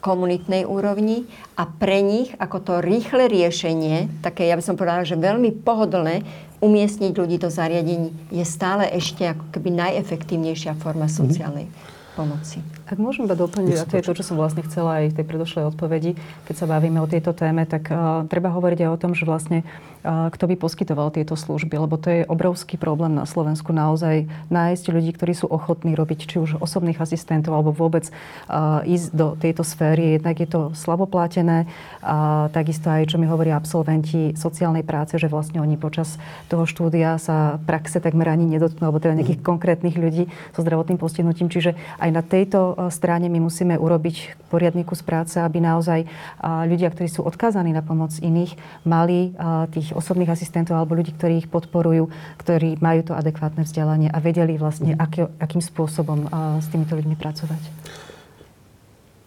komunitnej 0.00 0.64
úrovni 0.64 1.28
a 1.60 1.68
pre 1.68 2.00
nich 2.00 2.32
ako 2.40 2.58
to 2.62 2.74
rýchle 2.80 3.28
riešenie, 3.28 4.08
také 4.24 4.48
ja 4.48 4.56
by 4.56 4.64
som 4.64 4.78
povedala, 4.78 5.04
že 5.04 5.20
veľmi 5.20 5.60
pohodlné 5.60 6.24
umiestniť 6.64 7.12
ľudí 7.12 7.36
do 7.36 7.52
zariadení 7.52 8.12
je 8.32 8.44
stále 8.44 8.88
ešte 8.96 9.28
ako 9.28 9.50
keby 9.52 9.68
najefektívnejšia 9.76 10.76
forma 10.80 11.08
sociálnej 11.08 11.68
mm-hmm. 11.68 12.16
pomoci. 12.16 12.58
Ak 12.90 12.98
môžem 12.98 13.30
iba 13.30 13.38
doplniť, 13.38 13.76
a 13.78 13.86
to 13.86 13.94
je 13.94 14.02
to, 14.02 14.18
čo 14.18 14.26
som 14.26 14.34
vlastne 14.34 14.66
chcela 14.66 14.98
aj 14.98 15.14
v 15.14 15.16
tej 15.22 15.26
predošlej 15.30 15.70
odpovedi, 15.70 16.18
keď 16.50 16.54
sa 16.58 16.66
bavíme 16.66 16.98
o 16.98 17.06
tejto 17.06 17.30
téme, 17.30 17.62
tak 17.62 17.86
uh, 17.86 18.26
treba 18.26 18.50
hovoriť 18.50 18.82
aj 18.82 18.90
o 18.90 18.98
tom, 18.98 19.14
že 19.14 19.22
vlastne 19.22 19.62
uh, 20.02 20.26
kto 20.34 20.50
by 20.50 20.58
poskytoval 20.58 21.14
tieto 21.14 21.38
služby, 21.38 21.78
lebo 21.78 21.94
to 21.94 22.10
je 22.10 22.26
obrovský 22.26 22.74
problém 22.74 23.14
na 23.14 23.30
Slovensku 23.30 23.70
naozaj 23.70 24.26
nájsť 24.50 24.84
ľudí, 24.90 25.14
ktorí 25.14 25.38
sú 25.38 25.46
ochotní 25.46 25.94
robiť 25.94 26.34
či 26.34 26.36
už 26.42 26.58
osobných 26.58 26.98
asistentov 26.98 27.54
alebo 27.54 27.70
vôbec 27.70 28.10
uh, 28.10 28.82
ísť 28.82 29.14
do 29.14 29.38
tejto 29.38 29.62
sféry. 29.62 30.18
Jednak 30.18 30.42
je 30.42 30.50
to 30.50 30.74
slaboplatené, 30.74 31.70
a 32.02 32.50
takisto 32.50 32.90
aj, 32.90 33.14
čo 33.14 33.22
mi 33.22 33.30
hovoria 33.30 33.54
absolventi 33.54 34.34
sociálnej 34.34 34.82
práce, 34.82 35.14
že 35.14 35.30
vlastne 35.30 35.62
oni 35.62 35.78
počas 35.78 36.18
toho 36.50 36.66
štúdia 36.66 37.22
sa 37.22 37.62
praxe 37.70 38.02
takmer 38.02 38.34
ani 38.34 38.50
nedotknú, 38.50 38.82
alebo 38.82 38.98
teda 38.98 39.14
nejakých 39.14 39.38
mm. 39.38 39.46
konkrétnych 39.46 39.94
ľudí 39.94 40.26
so 40.50 40.66
zdravotným 40.66 40.98
postihnutím. 40.98 41.46
Čiže 41.46 41.78
aj 42.02 42.10
na 42.10 42.26
tejto 42.26 42.79
strane 42.88 43.28
my 43.28 43.36
musíme 43.42 43.76
urobiť 43.76 44.48
poriadny 44.48 44.88
kus 44.88 45.04
práce, 45.04 45.36
aby 45.36 45.60
naozaj 45.60 46.08
ľudia, 46.40 46.88
ktorí 46.88 47.12
sú 47.12 47.20
odkázaní 47.26 47.76
na 47.76 47.84
pomoc 47.84 48.16
iných, 48.16 48.56
mali 48.88 49.36
tých 49.76 49.92
osobných 49.92 50.32
asistentov 50.32 50.80
alebo 50.80 50.96
ľudí, 50.96 51.12
ktorí 51.12 51.44
ich 51.44 51.48
podporujú, 51.52 52.08
ktorí 52.40 52.80
majú 52.80 53.10
to 53.10 53.12
adekvátne 53.12 53.68
vzdelanie 53.68 54.08
a 54.08 54.18
vedeli 54.24 54.56
vlastne, 54.56 54.96
mhm. 54.96 55.00
aký, 55.02 55.20
akým 55.36 55.60
spôsobom 55.60 56.30
s 56.62 56.66
týmito 56.72 56.96
ľuďmi 56.96 57.18
pracovať. 57.20 57.62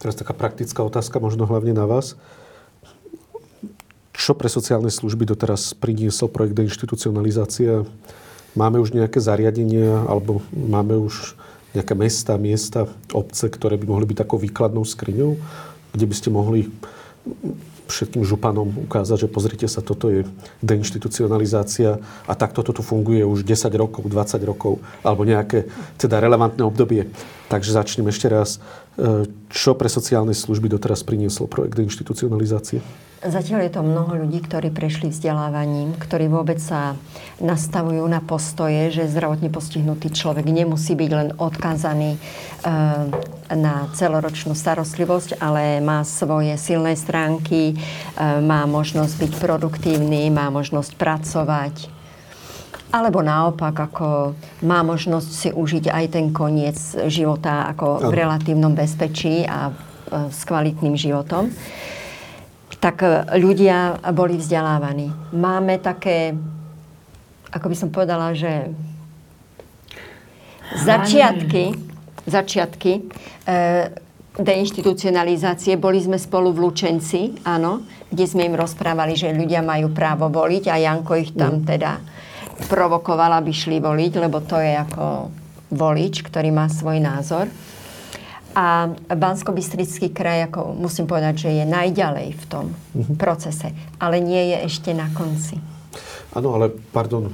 Teraz 0.01 0.19
taká 0.19 0.35
praktická 0.35 0.83
otázka, 0.83 1.23
možno 1.23 1.47
hlavne 1.47 1.71
na 1.71 1.87
vás. 1.87 2.19
Čo 4.11 4.35
pre 4.35 4.51
sociálne 4.51 4.91
služby 4.91 5.23
doteraz 5.25 5.71
priniesol 5.73 6.27
projekt 6.27 6.59
deinstitucionalizácia? 6.59 7.87
Máme 8.53 8.77
už 8.77 8.93
nejaké 8.93 9.17
zariadenia, 9.17 10.05
alebo 10.05 10.43
máme 10.53 10.99
už 10.99 11.33
nejaké 11.73 11.93
mesta, 11.97 12.37
miesta, 12.37 12.85
obce, 13.11 13.49
ktoré 13.49 13.75
by 13.81 13.85
mohli 13.89 14.05
byť 14.09 14.17
takou 14.25 14.37
výkladnou 14.37 14.85
skriňou, 14.85 15.37
kde 15.93 16.05
by 16.05 16.15
ste 16.15 16.29
mohli 16.29 16.69
všetkým 17.87 18.23
županom 18.23 18.87
ukázať, 18.87 19.27
že 19.27 19.31
pozrite 19.31 19.67
sa, 19.67 19.83
toto 19.83 20.07
je 20.07 20.23
deinstitucionalizácia 20.63 21.99
a 22.25 22.33
takto 22.33 22.63
toto 22.63 22.81
funguje 22.81 23.21
už 23.27 23.43
10 23.43 23.69
rokov, 23.75 24.07
20 24.07 24.39
rokov, 24.47 24.79
alebo 25.03 25.27
nejaké 25.27 25.67
teda 25.99 26.23
relevantné 26.23 26.63
obdobie. 26.63 27.11
Takže 27.51 27.75
začnem 27.75 28.07
ešte 28.07 28.31
raz. 28.31 28.57
E, 28.97 29.27
čo 29.51 29.75
pre 29.75 29.91
sociálne 29.91 30.33
služby 30.33 30.71
doteraz 30.71 31.03
priniesol 31.03 31.51
projekt 31.51 31.75
deinstitucionalizácie? 31.77 32.79
Zatiaľ 33.23 33.71
je 33.71 33.79
to 33.79 33.87
mnoho 33.87 34.27
ľudí, 34.27 34.43
ktorí 34.43 34.67
prešli 34.67 35.07
vzdelávaním, 35.07 35.95
ktorí 35.95 36.27
vôbec 36.27 36.59
sa 36.59 36.99
nastavujú 37.39 38.03
na 38.03 38.19
postoje, 38.19 38.91
že 38.91 39.07
zdravotne 39.07 39.47
postihnutý 39.47 40.11
človek 40.11 40.43
nemusí 40.43 40.91
byť 40.91 41.11
len 41.15 41.29
odkázaný 41.39 42.19
eh, 42.19 42.21
na 43.55 43.87
celoročnú 43.95 44.51
starostlivosť, 44.59 45.39
ale 45.39 45.79
má 45.79 46.03
svoje 46.03 46.59
silné 46.59 46.99
stránky, 46.99 47.79
eh, 47.79 48.43
má 48.43 48.67
možnosť 48.67 49.15
byť 49.15 49.33
produktívny, 49.39 50.27
má 50.27 50.51
možnosť 50.51 50.91
pracovať. 50.99 51.75
Alebo 52.91 53.23
naopak, 53.23 53.87
ako 53.87 54.35
má 54.67 54.83
možnosť 54.83 55.31
si 55.31 55.49
užiť 55.55 55.87
aj 55.87 56.05
ten 56.11 56.27
koniec 56.35 56.75
života 57.07 57.71
ako 57.71 58.11
v 58.11 58.19
relatívnom 58.19 58.75
bezpečí 58.75 59.47
a 59.47 59.71
eh, 59.71 60.27
s 60.27 60.43
kvalitným 60.43 60.99
životom 60.99 61.47
tak 62.83 62.99
e, 62.99 63.39
ľudia 63.39 64.03
boli 64.11 64.35
vzdelávaní. 64.35 65.07
Máme 65.31 65.79
také, 65.79 66.35
ako 67.55 67.71
by 67.71 67.75
som 67.79 67.87
povedala, 67.95 68.35
že 68.35 68.75
začiatky, 70.83 71.71
začiatky 72.27 72.91
e, 72.99 73.01
deinstitucionalizácie. 74.35 75.79
Boli 75.79 76.03
sme 76.03 76.19
spolu 76.19 76.51
v 76.51 76.67
Lučenci, 76.67 77.39
áno, 77.47 77.87
kde 78.11 78.25
sme 78.27 78.51
im 78.51 78.59
rozprávali, 78.59 79.15
že 79.15 79.31
ľudia 79.31 79.63
majú 79.63 79.95
právo 79.95 80.27
voliť 80.27 80.67
a 80.67 80.75
Janko 80.75 81.15
ich 81.15 81.31
tam 81.31 81.63
mm. 81.63 81.65
teda 81.65 82.03
provokoval, 82.67 83.39
aby 83.39 83.55
šli 83.55 83.79
voliť, 83.79 84.11
lebo 84.19 84.43
to 84.43 84.59
je 84.59 84.73
ako 84.75 85.31
volič, 85.71 86.21
ktorý 86.21 86.51
má 86.51 86.67
svoj 86.67 86.99
názor. 86.99 87.47
A 88.53 88.93
bansko 89.09 89.49
kraj, 90.13 90.49
ako 90.49 90.77
musím 90.77 91.09
povedať, 91.09 91.49
že 91.49 91.49
je 91.61 91.65
najďalej 91.65 92.27
v 92.37 92.45
tom 92.45 92.65
uh-huh. 92.69 93.17
procese, 93.17 93.73
ale 93.97 94.21
nie 94.21 94.53
je 94.53 94.57
ešte 94.69 94.93
na 94.93 95.09
konci. 95.09 95.57
Áno, 96.33 96.57
ale 96.57 96.73
pardon, 96.93 97.29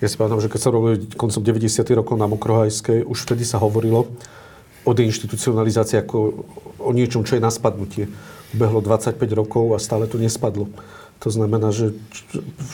ja 0.00 0.08
si 0.08 0.16
pamätám, 0.16 0.40
že 0.40 0.48
keď 0.48 0.60
sa 0.60 0.72
robili 0.72 1.04
koncom 1.12 1.44
90. 1.44 1.84
rokov 1.92 2.16
na 2.16 2.24
Mokrohajskej, 2.24 3.04
už 3.04 3.28
vtedy 3.28 3.44
sa 3.44 3.60
hovorilo 3.60 4.08
o 4.84 4.90
deinstitucionalizácii 4.96 6.00
ako 6.00 6.48
o 6.80 6.90
niečom, 6.96 7.20
čo 7.20 7.36
je 7.36 7.44
na 7.44 7.52
spadnutie. 7.52 8.08
Behlo 8.56 8.80
25 8.80 9.20
rokov 9.36 9.76
a 9.76 9.78
stále 9.78 10.08
to 10.08 10.16
nespadlo. 10.16 10.72
To 11.20 11.28
znamená, 11.28 11.68
že 11.68 11.92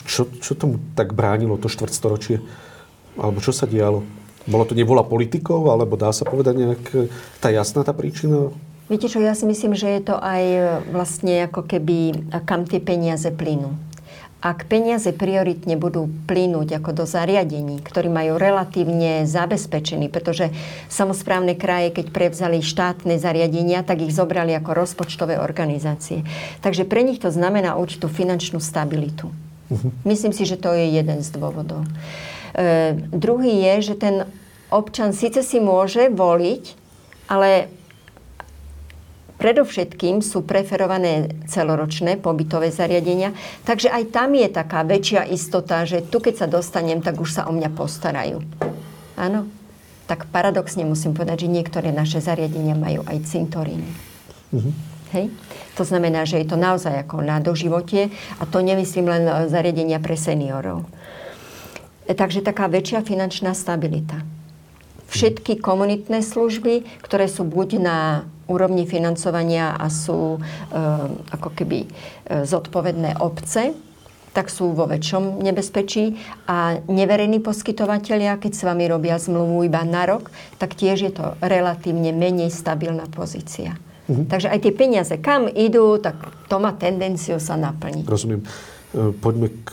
čo, 0.07 0.31
čo 0.39 0.55
tomu 0.55 0.79
tak 0.95 1.11
bránilo 1.11 1.59
to 1.59 1.67
štvrtstoročie? 1.67 2.39
Alebo 3.19 3.43
čo 3.43 3.51
sa 3.51 3.67
dialo? 3.67 4.07
Bolo 4.47 4.63
to 4.63 4.73
nevola 4.73 5.03
politikov, 5.03 5.67
alebo 5.67 5.99
dá 5.99 6.15
sa 6.15 6.23
povedať 6.23 6.55
nejak 6.55 6.83
e, 6.95 6.99
tá 7.43 7.51
jasná 7.51 7.83
tá 7.83 7.91
príčina? 7.91 8.55
Viete 8.87 9.11
čo, 9.11 9.19
ja 9.19 9.35
si 9.35 9.43
myslím, 9.43 9.75
že 9.75 9.91
je 9.99 10.01
to 10.07 10.15
aj 10.15 10.43
e, 10.47 10.61
vlastne 10.95 11.51
ako 11.51 11.67
keby, 11.67 12.31
kam 12.47 12.63
tie 12.63 12.79
peniaze 12.79 13.27
plynú. 13.27 13.75
ak 14.37 14.69
peniaze 14.69 15.09
prioritne 15.11 15.75
budú 15.75 16.05
plynúť 16.29 16.77
ako 16.77 17.03
do 17.03 17.05
zariadení, 17.09 17.81
ktorí 17.81 18.07
majú 18.07 18.37
relatívne 18.37 19.25
zabezpečený, 19.25 20.13
pretože 20.13 20.53
samozprávne 20.93 21.57
kraje, 21.57 21.89
keď 21.89 22.13
prevzali 22.13 22.61
štátne 22.61 23.17
zariadenia, 23.17 23.81
tak 23.81 24.05
ich 24.05 24.13
zobrali 24.13 24.53
ako 24.53 24.77
rozpočtové 24.77 25.41
organizácie. 25.41 26.21
Takže 26.61 26.85
pre 26.85 27.01
nich 27.01 27.17
to 27.17 27.33
znamená 27.33 27.75
určitú 27.75 28.05
finančnú 28.07 28.61
stabilitu. 28.61 29.33
Uh-huh. 29.67 29.91
Myslím 30.05 30.31
si, 30.31 30.45
že 30.45 30.55
to 30.55 30.71
je 30.71 30.95
jeden 30.95 31.19
z 31.25 31.29
dôvodov. 31.33 31.83
E, 32.55 32.95
druhý 33.11 33.63
je, 33.71 33.93
že 33.93 33.95
ten 33.99 34.15
občan 34.71 35.11
síce 35.15 35.43
si 35.43 35.59
môže 35.59 36.11
voliť, 36.11 36.63
ale 37.27 37.71
Predovšetkým 39.37 40.25
sú 40.25 40.41
preferované 40.41 41.29
celoročné 41.45 42.17
pobytové 42.17 42.73
zariadenia, 42.73 43.37
takže 43.69 43.93
aj 43.93 44.09
tam 44.09 44.33
je 44.33 44.49
taká 44.49 44.81
väčšia 44.81 45.29
istota, 45.29 45.85
že 45.85 46.01
tu 46.01 46.17
keď 46.17 46.33
sa 46.41 46.47
dostanem, 46.49 47.05
tak 47.05 47.21
už 47.21 47.37
sa 47.37 47.41
o 47.45 47.53
mňa 47.53 47.69
postarajú. 47.69 48.41
Áno. 49.13 49.45
Tak 50.09 50.31
paradoxne 50.33 50.87
musím 50.89 51.13
povedať, 51.13 51.45
že 51.45 51.53
niektoré 51.53 51.93
naše 51.93 52.17
zariadenia 52.17 52.73
majú 52.73 53.05
aj 53.05 53.27
cintoríny. 53.29 53.91
Uh-huh. 54.55 54.73
Hej? 55.13 55.29
To 55.77 55.85
znamená, 55.85 56.25
že 56.25 56.41
je 56.41 56.47
to 56.49 56.57
naozaj 56.57 57.05
ako 57.05 57.21
na 57.21 57.37
doživotie 57.37 58.09
a 58.41 58.43
to 58.49 58.63
nemyslím 58.65 59.05
len 59.05 59.27
zariadenia 59.51 60.01
pre 60.01 60.17
seniorov. 60.17 60.87
Takže 62.07 62.39
taká 62.39 62.71
väčšia 62.71 63.03
finančná 63.03 63.51
stabilita. 63.51 64.23
Všetky 65.07 65.59
komunitné 65.59 66.23
služby, 66.23 67.03
ktoré 67.03 67.31
sú 67.31 67.47
buď 67.47 67.69
na 67.79 67.99
úrovni 68.47 68.87
financovania 68.87 69.75
a 69.75 69.91
sú 69.91 70.35
e, 70.35 70.39
ako 71.31 71.51
keby 71.51 71.83
e, 71.83 71.87
zodpovedné 72.47 73.19
obce, 73.19 73.75
tak 74.31 74.51
sú 74.53 74.75
vo 74.75 74.87
väčšom 74.87 75.43
nebezpečí. 75.43 76.15
A 76.47 76.79
neverejní 76.87 77.43
poskytovateľia, 77.43 78.39
keď 78.39 78.51
s 78.55 78.61
vami 78.67 78.87
robia 78.87 79.19
zmluvu 79.19 79.67
iba 79.67 79.83
na 79.83 80.07
rok, 80.07 80.31
tak 80.59 80.75
tiež 80.75 80.97
je 81.07 81.11
to 81.11 81.25
relatívne 81.43 82.11
menej 82.15 82.51
stabilná 82.51 83.07
pozícia. 83.11 83.79
Mhm. 84.07 84.31
Takže 84.31 84.47
aj 84.47 84.59
tie 84.63 84.73
peniaze, 84.75 85.15
kam 85.19 85.51
idú, 85.51 85.99
tak 85.99 86.15
to 86.47 86.55
má 86.59 86.71
tendenciu 86.75 87.39
sa 87.43 87.59
naplniť. 87.59 88.07
Rozumiem. 88.07 88.41
E, 88.43 88.47
poďme 89.11 89.51
k 89.63 89.67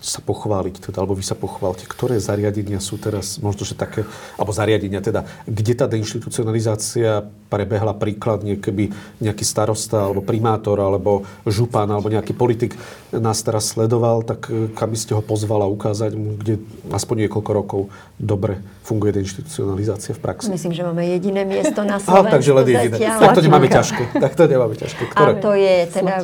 sa 0.00 0.24
pochváliť, 0.24 0.88
teda, 0.88 1.04
alebo 1.04 1.12
vy 1.12 1.24
sa 1.24 1.36
pochválte, 1.36 1.84
ktoré 1.84 2.16
zariadenia 2.16 2.80
sú 2.80 2.96
teraz 2.96 3.36
možno, 3.36 3.68
že 3.68 3.76
také, 3.76 4.08
alebo 4.40 4.48
zariadenia 4.48 5.04
teda, 5.04 5.28
kde 5.44 5.72
tá 5.76 5.84
deinstitucionalizácia 5.84 7.28
prebehla 7.52 7.92
príkladne, 7.92 8.56
keby 8.56 8.88
nejaký 9.20 9.44
starosta, 9.44 10.08
alebo 10.08 10.24
primátor, 10.24 10.80
alebo 10.80 11.28
župan, 11.44 11.84
alebo 11.92 12.08
nejaký 12.08 12.32
politik 12.32 12.80
nás 13.12 13.44
teraz 13.44 13.76
sledoval, 13.76 14.24
tak 14.24 14.48
eh, 14.48 14.72
kam 14.72 14.88
by 14.88 14.98
ste 14.98 15.12
ho 15.12 15.20
pozvala 15.20 15.68
ukázať 15.68 16.16
mu, 16.16 16.40
kde 16.40 16.64
aspoň 16.88 17.28
niekoľko 17.28 17.50
rokov 17.52 17.80
dobre 18.20 18.60
funguje 18.84 19.16
deinstitucionalizácia 19.16 20.12
v 20.12 20.20
praxi? 20.20 20.52
Myslím, 20.52 20.76
že 20.76 20.84
máme 20.84 21.08
jediné 21.08 21.48
miesto 21.48 21.80
na 21.80 21.96
Slovensku. 22.02 22.28
Aha, 22.28 22.34
takže 22.36 22.50
len 22.52 22.66
jediné. 22.68 22.96
Tak 23.00 23.32
to 23.32 23.40
nemáme 23.40 23.68
ťažké. 23.72 24.02
Tak 24.12 24.32
to 24.36 24.44
nemáme 24.44 24.74
ťažké. 24.76 25.02
Ktoré? 25.08 25.32
A 25.32 25.40
to 25.40 25.50
je 25.56 25.74
teda 25.88 26.16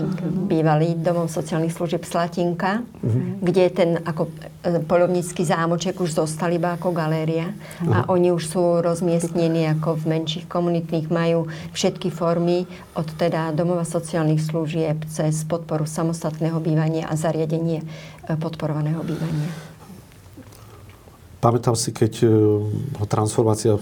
bývalý 0.50 0.92
domov 1.00 1.32
sociálnych 1.32 1.72
služieb 1.72 2.04
Slatinka, 2.04 2.85
uh-huh. 2.85 3.40
kde 3.40 3.61
je 3.64 3.72
ten 3.72 3.90
ako 4.04 4.28
e, 4.61 4.82
polovnícky 4.85 5.40
zámoček 5.40 5.96
už 5.96 6.20
zostal 6.20 6.52
iba 6.52 6.76
ako 6.76 6.92
galéria 6.92 7.56
uh-huh. 7.56 7.92
a 7.92 7.98
oni 8.12 8.28
už 8.28 8.44
sú 8.44 8.62
rozmiestnení 8.85 9.64
ako 9.80 9.96
v 9.96 10.04
menších 10.20 10.44
komunitných, 10.44 11.09
majú 11.09 11.48
všetky 11.72 12.12
formy 12.12 12.68
od 12.92 13.09
teda 13.16 13.56
domova 13.56 13.88
sociálnych 13.88 14.44
služieb 14.44 15.09
cez 15.09 15.48
podporu 15.48 15.88
samostatného 15.88 16.61
bývania 16.61 17.09
a 17.09 17.16
zariadenie 17.16 17.80
e, 17.80 17.87
podporovaného 18.37 19.00
bývania. 19.00 19.76
Pamätám 21.46 21.78
si, 21.78 21.94
keď 21.94 22.26
e, 22.26 22.28
transformácia 23.06 23.78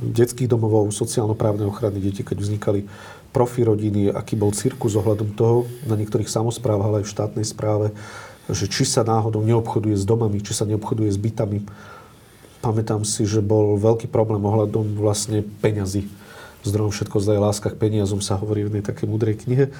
detských 0.00 0.48
domovov, 0.48 0.88
sociálno-právnej 0.88 1.68
ochrany 1.68 2.00
detí, 2.00 2.24
keď 2.24 2.40
vznikali 2.40 2.88
profi 3.28 3.60
rodiny, 3.60 4.08
aký 4.08 4.40
bol 4.40 4.56
cirkus 4.56 4.96
ohľadom 4.96 5.36
toho 5.36 5.68
na 5.84 6.00
niektorých 6.00 6.32
samozprávach, 6.32 6.88
ale 6.88 6.96
aj 7.02 7.04
v 7.04 7.12
štátnej 7.12 7.44
správe, 7.44 7.92
že 8.48 8.72
či 8.72 8.88
sa 8.88 9.04
náhodou 9.04 9.44
neobchoduje 9.44 9.92
s 10.00 10.08
domami, 10.08 10.40
či 10.40 10.56
sa 10.56 10.64
neobchoduje 10.64 11.12
s 11.12 11.20
bytami. 11.20 11.68
Pamätám 12.64 13.04
si, 13.04 13.28
že 13.28 13.44
bol 13.44 13.76
veľký 13.76 14.08
problém 14.08 14.40
ohľadom 14.40 14.96
vlastne 14.96 15.44
peňazí. 15.60 16.08
Zdrojom 16.64 16.88
všetko 16.88 17.20
zdaje 17.20 17.36
láska 17.36 17.68
k 17.68 17.76
peniazom 17.84 18.24
sa 18.24 18.40
hovorí 18.40 18.64
v 18.64 18.72
jednej 18.72 18.84
takej 18.88 19.12
mudrej 19.12 19.44
knihe. 19.44 19.76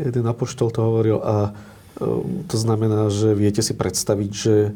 Jeden 0.00 0.24
apoštol 0.24 0.72
to 0.72 0.80
hovoril 0.80 1.20
a 1.20 1.52
um, 2.00 2.48
to 2.48 2.56
znamená, 2.56 3.12
že 3.12 3.36
viete 3.36 3.60
si 3.60 3.76
predstaviť, 3.76 4.30
že 4.32 4.72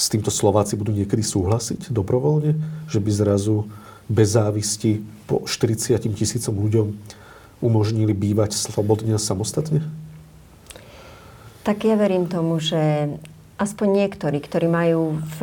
s 0.00 0.08
týmto 0.08 0.32
Slováci 0.32 0.80
budú 0.80 0.96
niekedy 0.96 1.20
súhlasiť 1.20 1.92
dobrovoľne, 1.92 2.56
že 2.88 3.04
by 3.04 3.10
zrazu 3.12 3.68
bez 4.08 4.32
závisti 4.32 5.04
po 5.28 5.44
40 5.44 6.00
tisícom 6.16 6.56
ľuďom 6.56 6.96
umožnili 7.60 8.16
bývať 8.16 8.56
slobodne 8.56 9.14
a 9.14 9.20
samostatne? 9.20 9.84
Tak 11.60 11.84
ja 11.84 12.00
verím 12.00 12.24
tomu, 12.24 12.56
že 12.56 13.12
aspoň 13.60 14.08
niektorí, 14.08 14.40
ktorí 14.40 14.66
majú 14.72 15.20
v, 15.36 15.38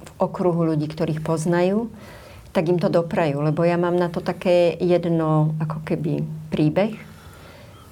v 0.00 0.10
okruhu 0.16 0.72
ľudí, 0.72 0.88
ktorých 0.88 1.20
poznajú, 1.20 1.92
tak 2.56 2.72
im 2.72 2.80
to 2.80 2.88
doprajú. 2.88 3.44
Lebo 3.44 3.68
ja 3.68 3.76
mám 3.76 4.00
na 4.00 4.08
to 4.08 4.24
také 4.24 4.72
jedno 4.80 5.52
ako 5.60 5.84
keby 5.84 6.24
príbeh, 6.48 6.96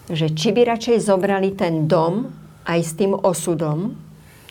že 0.09 0.33
či 0.33 0.57
by 0.57 0.65
radšej 0.65 1.05
zobrali 1.05 1.53
ten 1.53 1.85
dom 1.85 2.33
aj 2.65 2.81
s 2.81 2.93
tým 2.97 3.13
osudom 3.13 3.93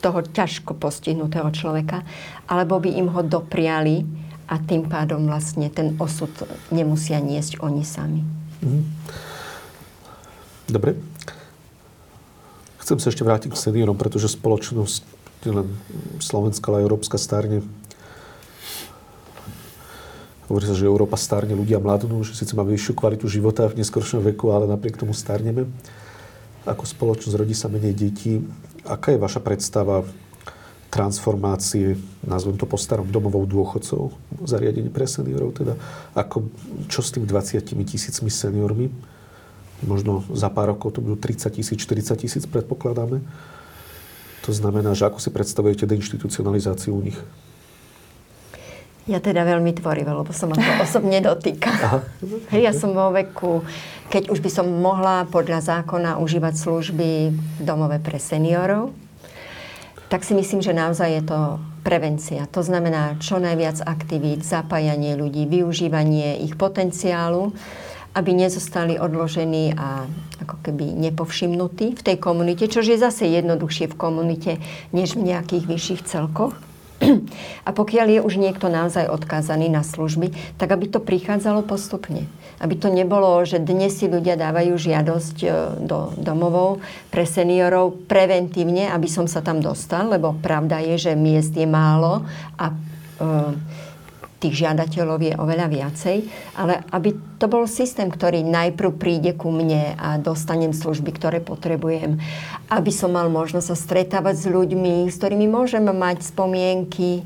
toho 0.02 0.26
ťažko 0.26 0.74
postihnutého 0.76 1.54
človeka, 1.54 2.02
alebo 2.50 2.82
by 2.82 2.90
im 2.90 3.08
ho 3.14 3.22
dopriali 3.22 4.04
a 4.52 4.60
tým 4.60 4.90
pádom 4.92 5.30
vlastne 5.30 5.72
ten 5.72 5.96
osud 6.02 6.34
nemusia 6.74 7.24
niesť 7.24 7.64
oni 7.64 7.86
sami. 7.88 8.26
Mm. 8.66 8.84
Dobre. 10.68 11.00
Chcem 12.84 12.98
sa 13.00 13.14
ešte 13.14 13.24
vrátiť 13.24 13.54
k 13.54 13.62
seniorom, 13.62 13.96
pretože 13.96 14.28
spoločnosť, 14.28 15.02
len 15.48 15.70
Slovenská, 16.20 16.68
ale 16.74 16.84
Európska 16.84 17.16
starne. 17.16 17.64
Hovorí 20.52 20.68
sa, 20.68 20.76
že 20.76 20.84
Európa 20.84 21.16
starne, 21.16 21.56
ľudia 21.56 21.80
mladnú, 21.80 22.28
že 22.28 22.36
síce 22.36 22.52
máme 22.52 22.76
vyššiu 22.76 22.92
kvalitu 22.92 23.32
života 23.32 23.72
v 23.72 23.80
neskôršom 23.80 24.20
veku, 24.36 24.52
ale 24.52 24.68
napriek 24.68 25.00
tomu 25.00 25.16
starneme. 25.16 25.72
Ako 26.68 26.84
spoločnosť 26.84 27.40
rodí 27.40 27.56
sa 27.56 27.72
menej 27.72 27.96
detí. 27.96 28.44
Aká 28.86 29.14
je 29.14 29.22
vaša 29.22 29.42
predstava 29.44 30.04
transformácie, 30.92 31.96
nazvem 32.26 32.60
to 32.60 32.68
po 32.68 32.76
starom, 32.76 33.08
domovou 33.08 33.48
dôchodcov, 33.48 34.12
zariadení 34.44 34.92
pre 34.92 35.08
seniorov, 35.08 35.56
teda 35.56 35.80
ako, 36.18 36.52
čo 36.92 37.00
s 37.00 37.16
tými 37.16 37.24
20 37.24 37.64
tisícmi 37.64 38.28
seniormi? 38.28 38.92
možno 39.86 40.22
za 40.34 40.50
pár 40.50 40.78
rokov 40.78 40.98
to 40.98 41.00
budú 41.02 41.18
30 41.18 41.58
tisíc, 41.58 41.78
40 41.82 42.22
tisíc 42.22 42.44
predpokladáme. 42.46 43.22
To 44.46 44.52
znamená, 44.54 44.94
že 44.98 45.06
ako 45.06 45.22
si 45.22 45.30
predstavujete 45.30 45.86
deinstitucionalizáciu 45.86 46.94
u 46.94 47.02
nich? 47.02 47.18
Ja 49.12 49.20
teda 49.20 49.44
veľmi 49.44 49.76
tvorivo, 49.76 50.24
lebo 50.24 50.32
sa 50.32 50.48
ma 50.48 50.56
to 50.56 50.64
osobne 50.88 51.20
dotýka. 51.20 52.00
Hej, 52.56 52.62
ja 52.64 52.72
som 52.72 52.96
vo 52.96 53.12
veku, 53.12 53.68
keď 54.08 54.32
už 54.32 54.40
by 54.40 54.48
som 54.48 54.72
mohla 54.72 55.28
podľa 55.28 55.60
zákona 55.60 56.16
užívať 56.24 56.54
služby 56.56 57.36
domove 57.60 58.00
pre 58.00 58.16
seniorov, 58.16 58.96
tak 60.08 60.24
si 60.24 60.32
myslím, 60.32 60.64
že 60.64 60.72
naozaj 60.72 61.10
je 61.12 61.24
to 61.28 61.40
prevencia. 61.84 62.48
To 62.56 62.64
znamená 62.64 63.20
čo 63.20 63.40
najviac 63.40 63.84
aktivít, 63.84 64.48
zapájanie 64.48 65.20
ľudí, 65.20 65.44
využívanie 65.48 66.40
ich 66.48 66.56
potenciálu 66.56 67.52
aby 68.12 68.36
nezostali 68.36 69.00
odložení 69.00 69.72
a 69.72 70.04
ako 70.44 70.56
keby 70.68 70.84
nepovšimnutí 71.00 71.96
v 71.96 72.02
tej 72.04 72.18
komunite, 72.20 72.68
čo 72.68 72.84
je 72.84 73.00
zase 73.00 73.24
jednoduchšie 73.24 73.88
v 73.88 73.96
komunite, 73.96 74.52
než 74.92 75.16
v 75.16 75.32
nejakých 75.32 75.64
vyšších 75.64 76.02
celkoch. 76.04 76.52
A 77.68 77.70
pokiaľ 77.74 78.08
je 78.08 78.20
už 78.22 78.38
niekto 78.38 78.70
naozaj 78.70 79.10
odkázaný 79.10 79.68
na 79.68 79.82
služby, 79.82 80.34
tak 80.58 80.72
aby 80.72 80.86
to 80.90 81.02
prichádzalo 81.02 81.66
postupne. 81.66 82.30
Aby 82.62 82.78
to 82.78 82.94
nebolo, 82.94 83.42
že 83.42 83.58
dnes 83.58 83.98
si 83.98 84.06
ľudia 84.06 84.38
dávajú 84.38 84.78
žiadosť 84.78 85.38
e, 85.42 85.48
do 85.82 86.14
domovov 86.16 86.78
pre 87.10 87.26
seniorov 87.26 88.06
preventívne, 88.06 88.90
aby 88.94 89.10
som 89.10 89.26
sa 89.26 89.42
tam 89.42 89.60
dostal, 89.60 90.14
lebo 90.14 90.38
pravda 90.38 90.78
je, 90.82 91.10
že 91.10 91.14
miest 91.18 91.58
je 91.58 91.66
málo 91.66 92.22
a 92.62 92.70
e, 92.70 92.76
tých 94.42 94.66
žiadateľov 94.66 95.22
je 95.22 95.34
oveľa 95.38 95.68
viacej, 95.70 96.18
ale 96.58 96.82
aby 96.90 97.14
to 97.38 97.46
bol 97.46 97.70
systém, 97.70 98.10
ktorý 98.10 98.42
najprv 98.42 98.92
príde 98.98 99.32
ku 99.38 99.54
mne 99.54 99.94
a 100.02 100.18
dostanem 100.18 100.74
služby, 100.74 101.14
ktoré 101.14 101.38
potrebujem, 101.46 102.18
aby 102.74 102.92
som 102.92 103.14
mal 103.14 103.30
možnosť 103.30 103.68
sa 103.70 103.78
stretávať 103.78 104.36
s 104.42 104.46
ľuďmi, 104.50 105.06
s 105.06 105.22
ktorými 105.22 105.46
môžem 105.46 105.86
mať 105.86 106.26
spomienky, 106.26 107.22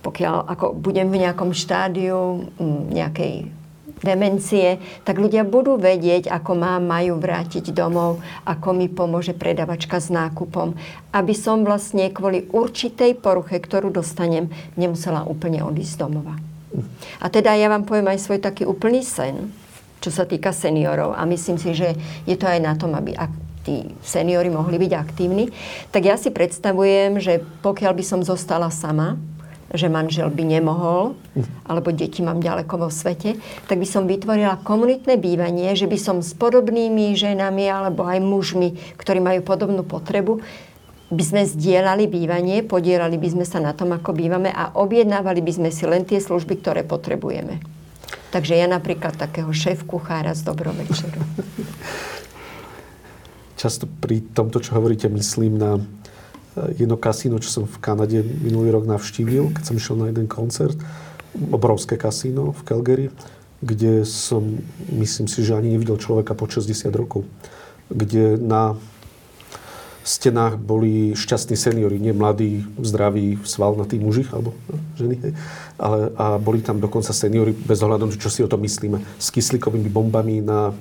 pokiaľ 0.00 0.48
ako 0.48 0.72
budem 0.72 1.12
v 1.12 1.28
nejakom 1.28 1.52
štádiu 1.52 2.48
mm, 2.56 2.80
nejakej 2.92 3.34
demencie, 4.04 4.76
tak 5.02 5.16
ľudia 5.16 5.48
budú 5.48 5.80
vedieť, 5.80 6.28
ako 6.28 6.52
má 6.52 6.76
majú 6.76 7.16
vrátiť 7.16 7.72
domov, 7.72 8.20
ako 8.44 8.76
mi 8.76 8.92
pomôže 8.92 9.32
predavačka 9.32 9.96
s 9.96 10.12
nákupom, 10.12 10.76
aby 11.16 11.32
som 11.32 11.64
vlastne 11.64 12.12
kvôli 12.12 12.44
určitej 12.52 13.16
poruche, 13.16 13.56
ktorú 13.56 13.88
dostanem, 13.88 14.52
nemusela 14.76 15.24
úplne 15.24 15.64
odísť 15.64 15.96
z 15.96 16.00
domova. 16.04 16.53
A 17.22 17.26
teda 17.30 17.54
ja 17.54 17.70
vám 17.70 17.86
poviem 17.86 18.10
aj 18.10 18.22
svoj 18.24 18.38
taký 18.42 18.66
úplný 18.66 19.00
sen, 19.00 19.50
čo 20.04 20.12
sa 20.12 20.28
týka 20.28 20.52
seniorov. 20.52 21.16
A 21.16 21.24
myslím 21.24 21.56
si, 21.56 21.72
že 21.72 21.96
je 22.28 22.36
to 22.36 22.44
aj 22.44 22.60
na 22.60 22.76
tom, 22.76 22.92
aby 22.92 23.16
tí 23.64 23.88
seniori 24.04 24.52
mohli 24.52 24.76
byť 24.76 24.92
aktívni. 24.92 25.48
Tak 25.88 26.02
ja 26.04 26.20
si 26.20 26.28
predstavujem, 26.28 27.16
že 27.18 27.40
pokiaľ 27.64 27.92
by 27.96 28.04
som 28.04 28.20
zostala 28.20 28.68
sama, 28.68 29.16
že 29.74 29.90
manžel 29.90 30.30
by 30.30 30.44
nemohol, 30.46 31.18
alebo 31.66 31.90
deti 31.90 32.22
mám 32.22 32.38
ďaleko 32.38 32.86
vo 32.86 32.88
svete, 32.92 33.40
tak 33.66 33.82
by 33.82 33.88
som 33.88 34.06
vytvorila 34.06 34.62
komunitné 34.62 35.18
bývanie, 35.18 35.74
že 35.74 35.90
by 35.90 35.98
som 35.98 36.22
s 36.22 36.30
podobnými 36.36 37.10
ženami 37.18 37.66
alebo 37.66 38.06
aj 38.06 38.22
mužmi, 38.22 38.78
ktorí 38.94 39.18
majú 39.18 39.42
podobnú 39.42 39.82
potrebu, 39.82 40.44
by 41.14 41.24
sme 41.24 41.42
zdieľali 41.46 42.10
bývanie, 42.10 42.66
podielali 42.66 43.16
by 43.16 43.28
sme 43.30 43.44
sa 43.46 43.62
na 43.62 43.72
tom, 43.72 43.94
ako 43.94 44.10
bývame 44.12 44.50
a 44.50 44.74
objednávali 44.74 45.40
by 45.40 45.52
sme 45.54 45.70
si 45.70 45.86
len 45.86 46.02
tie 46.02 46.18
služby, 46.18 46.60
ktoré 46.60 46.82
potrebujeme. 46.82 47.62
Takže 48.34 48.58
ja 48.58 48.66
napríklad 48.66 49.14
takého 49.14 49.54
šéf 49.54 49.86
kuchára 49.86 50.34
z 50.34 50.42
dobrovečeru. 50.42 51.22
Často 53.62 53.86
pri 53.86 54.20
tomto, 54.34 54.58
čo 54.58 54.74
hovoríte, 54.74 55.06
myslím 55.06 55.56
na 55.56 55.78
jedno 56.74 56.94
kasíno, 56.94 57.38
čo 57.42 57.50
som 57.50 57.64
v 57.66 57.78
Kanade 57.82 58.22
minulý 58.22 58.70
rok 58.70 58.86
navštívil, 58.86 59.54
keď 59.54 59.62
som 59.62 59.74
išiel 59.78 59.96
na 59.98 60.06
jeden 60.10 60.26
koncert. 60.30 60.78
Obrovské 61.50 61.98
kasíno 61.98 62.54
v 62.54 62.60
Calgary, 62.62 63.06
kde 63.58 64.06
som, 64.06 64.62
myslím 64.94 65.26
si, 65.26 65.42
že 65.42 65.56
ani 65.58 65.74
nevidel 65.74 65.98
človeka 65.98 66.38
po 66.38 66.46
60 66.46 66.94
rokov. 66.94 67.26
Kde 67.90 68.38
na 68.38 68.78
stenách 70.04 70.60
boli 70.60 71.16
šťastní 71.16 71.56
seniori, 71.56 71.96
nie 71.96 72.12
mladí, 72.12 72.62
zdraví, 72.76 73.40
svalnatí 73.40 73.96
muži 73.96 74.28
alebo 74.28 74.52
ženy, 75.00 75.16
hej. 75.16 75.32
Ale, 75.80 76.12
a 76.14 76.36
boli 76.36 76.60
tam 76.60 76.78
dokonca 76.78 77.16
seniori, 77.16 77.56
bez 77.56 77.80
ohľadu, 77.80 78.12
čo 78.20 78.28
si 78.28 78.44
o 78.44 78.48
tom 78.48 78.60
myslíme, 78.62 79.00
s 79.16 79.32
kyslíkovými 79.32 79.88
bombami 79.88 80.44
na 80.44 80.76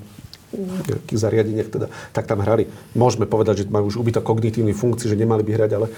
nejakých 0.54 1.20
zariadeniach, 1.20 1.70
teda, 1.70 1.88
tak 2.14 2.30
tam 2.30 2.42
hrali. 2.46 2.70
Môžeme 2.94 3.26
povedať, 3.26 3.66
že 3.66 3.70
majú 3.70 3.90
už 3.90 4.00
ubytok 4.00 4.22
kognitívnych 4.22 4.78
funkcií, 4.78 5.10
že 5.10 5.18
nemali 5.18 5.42
by 5.42 5.52
hrať, 5.58 5.72
ale 5.74 5.88
e, 5.90 5.94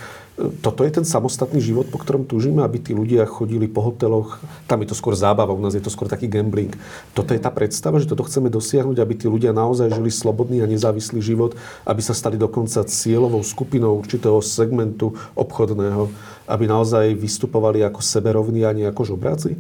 toto 0.64 0.88
je 0.88 0.92
ten 0.96 1.06
samostatný 1.06 1.60
život, 1.60 1.92
po 1.92 2.00
ktorom 2.00 2.24
túžime, 2.24 2.64
aby 2.64 2.80
tí 2.80 2.96
ľudia 2.96 3.28
chodili 3.28 3.68
po 3.68 3.84
hoteloch. 3.84 4.40
Tam 4.66 4.80
je 4.82 4.92
to 4.92 4.96
skôr 4.96 5.14
zábava, 5.14 5.52
u 5.52 5.60
nás 5.60 5.76
je 5.76 5.84
to 5.84 5.92
skôr 5.92 6.08
taký 6.08 6.32
gambling. 6.32 6.72
Toto 7.12 7.36
je 7.36 7.42
tá 7.44 7.52
predstava, 7.52 8.00
že 8.00 8.08
toto 8.08 8.24
chceme 8.24 8.48
dosiahnuť, 8.48 8.98
aby 8.98 9.14
tí 9.20 9.28
ľudia 9.28 9.52
naozaj 9.52 9.92
žili 9.92 10.12
slobodný 10.12 10.64
a 10.64 10.72
nezávislý 10.72 11.20
život, 11.20 11.60
aby 11.84 12.02
sa 12.02 12.16
stali 12.16 12.40
dokonca 12.40 12.88
cieľovou 12.88 13.44
skupinou 13.44 14.00
určitého 14.00 14.40
segmentu 14.40 15.14
obchodného, 15.36 16.08
aby 16.48 16.64
naozaj 16.66 17.12
vystupovali 17.18 17.84
ako 17.84 18.00
seberovní 18.00 18.64
a 18.64 18.72
nie 18.72 18.88
ako 18.88 19.16
žobráci. 19.16 19.60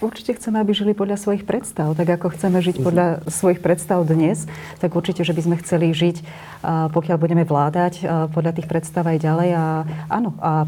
Určite 0.00 0.32
chceme, 0.40 0.64
aby 0.64 0.72
žili 0.72 0.96
podľa 0.96 1.20
svojich 1.20 1.44
predstav. 1.44 1.92
Tak 1.92 2.08
ako 2.20 2.32
chceme 2.32 2.58
žiť 2.64 2.80
mhm. 2.80 2.84
podľa 2.84 3.06
svojich 3.28 3.60
predstav 3.60 4.00
dnes, 4.08 4.48
tak 4.80 4.96
určite, 4.96 5.22
že 5.22 5.36
by 5.36 5.42
sme 5.44 5.56
chceli 5.60 5.92
žiť, 5.92 6.16
pokiaľ 6.92 7.16
budeme 7.20 7.44
vládať, 7.44 8.08
podľa 8.32 8.52
tých 8.56 8.68
predstav 8.68 9.04
aj 9.04 9.18
ďalej. 9.20 9.50
A 9.52 9.64
áno, 10.08 10.32
a 10.40 10.64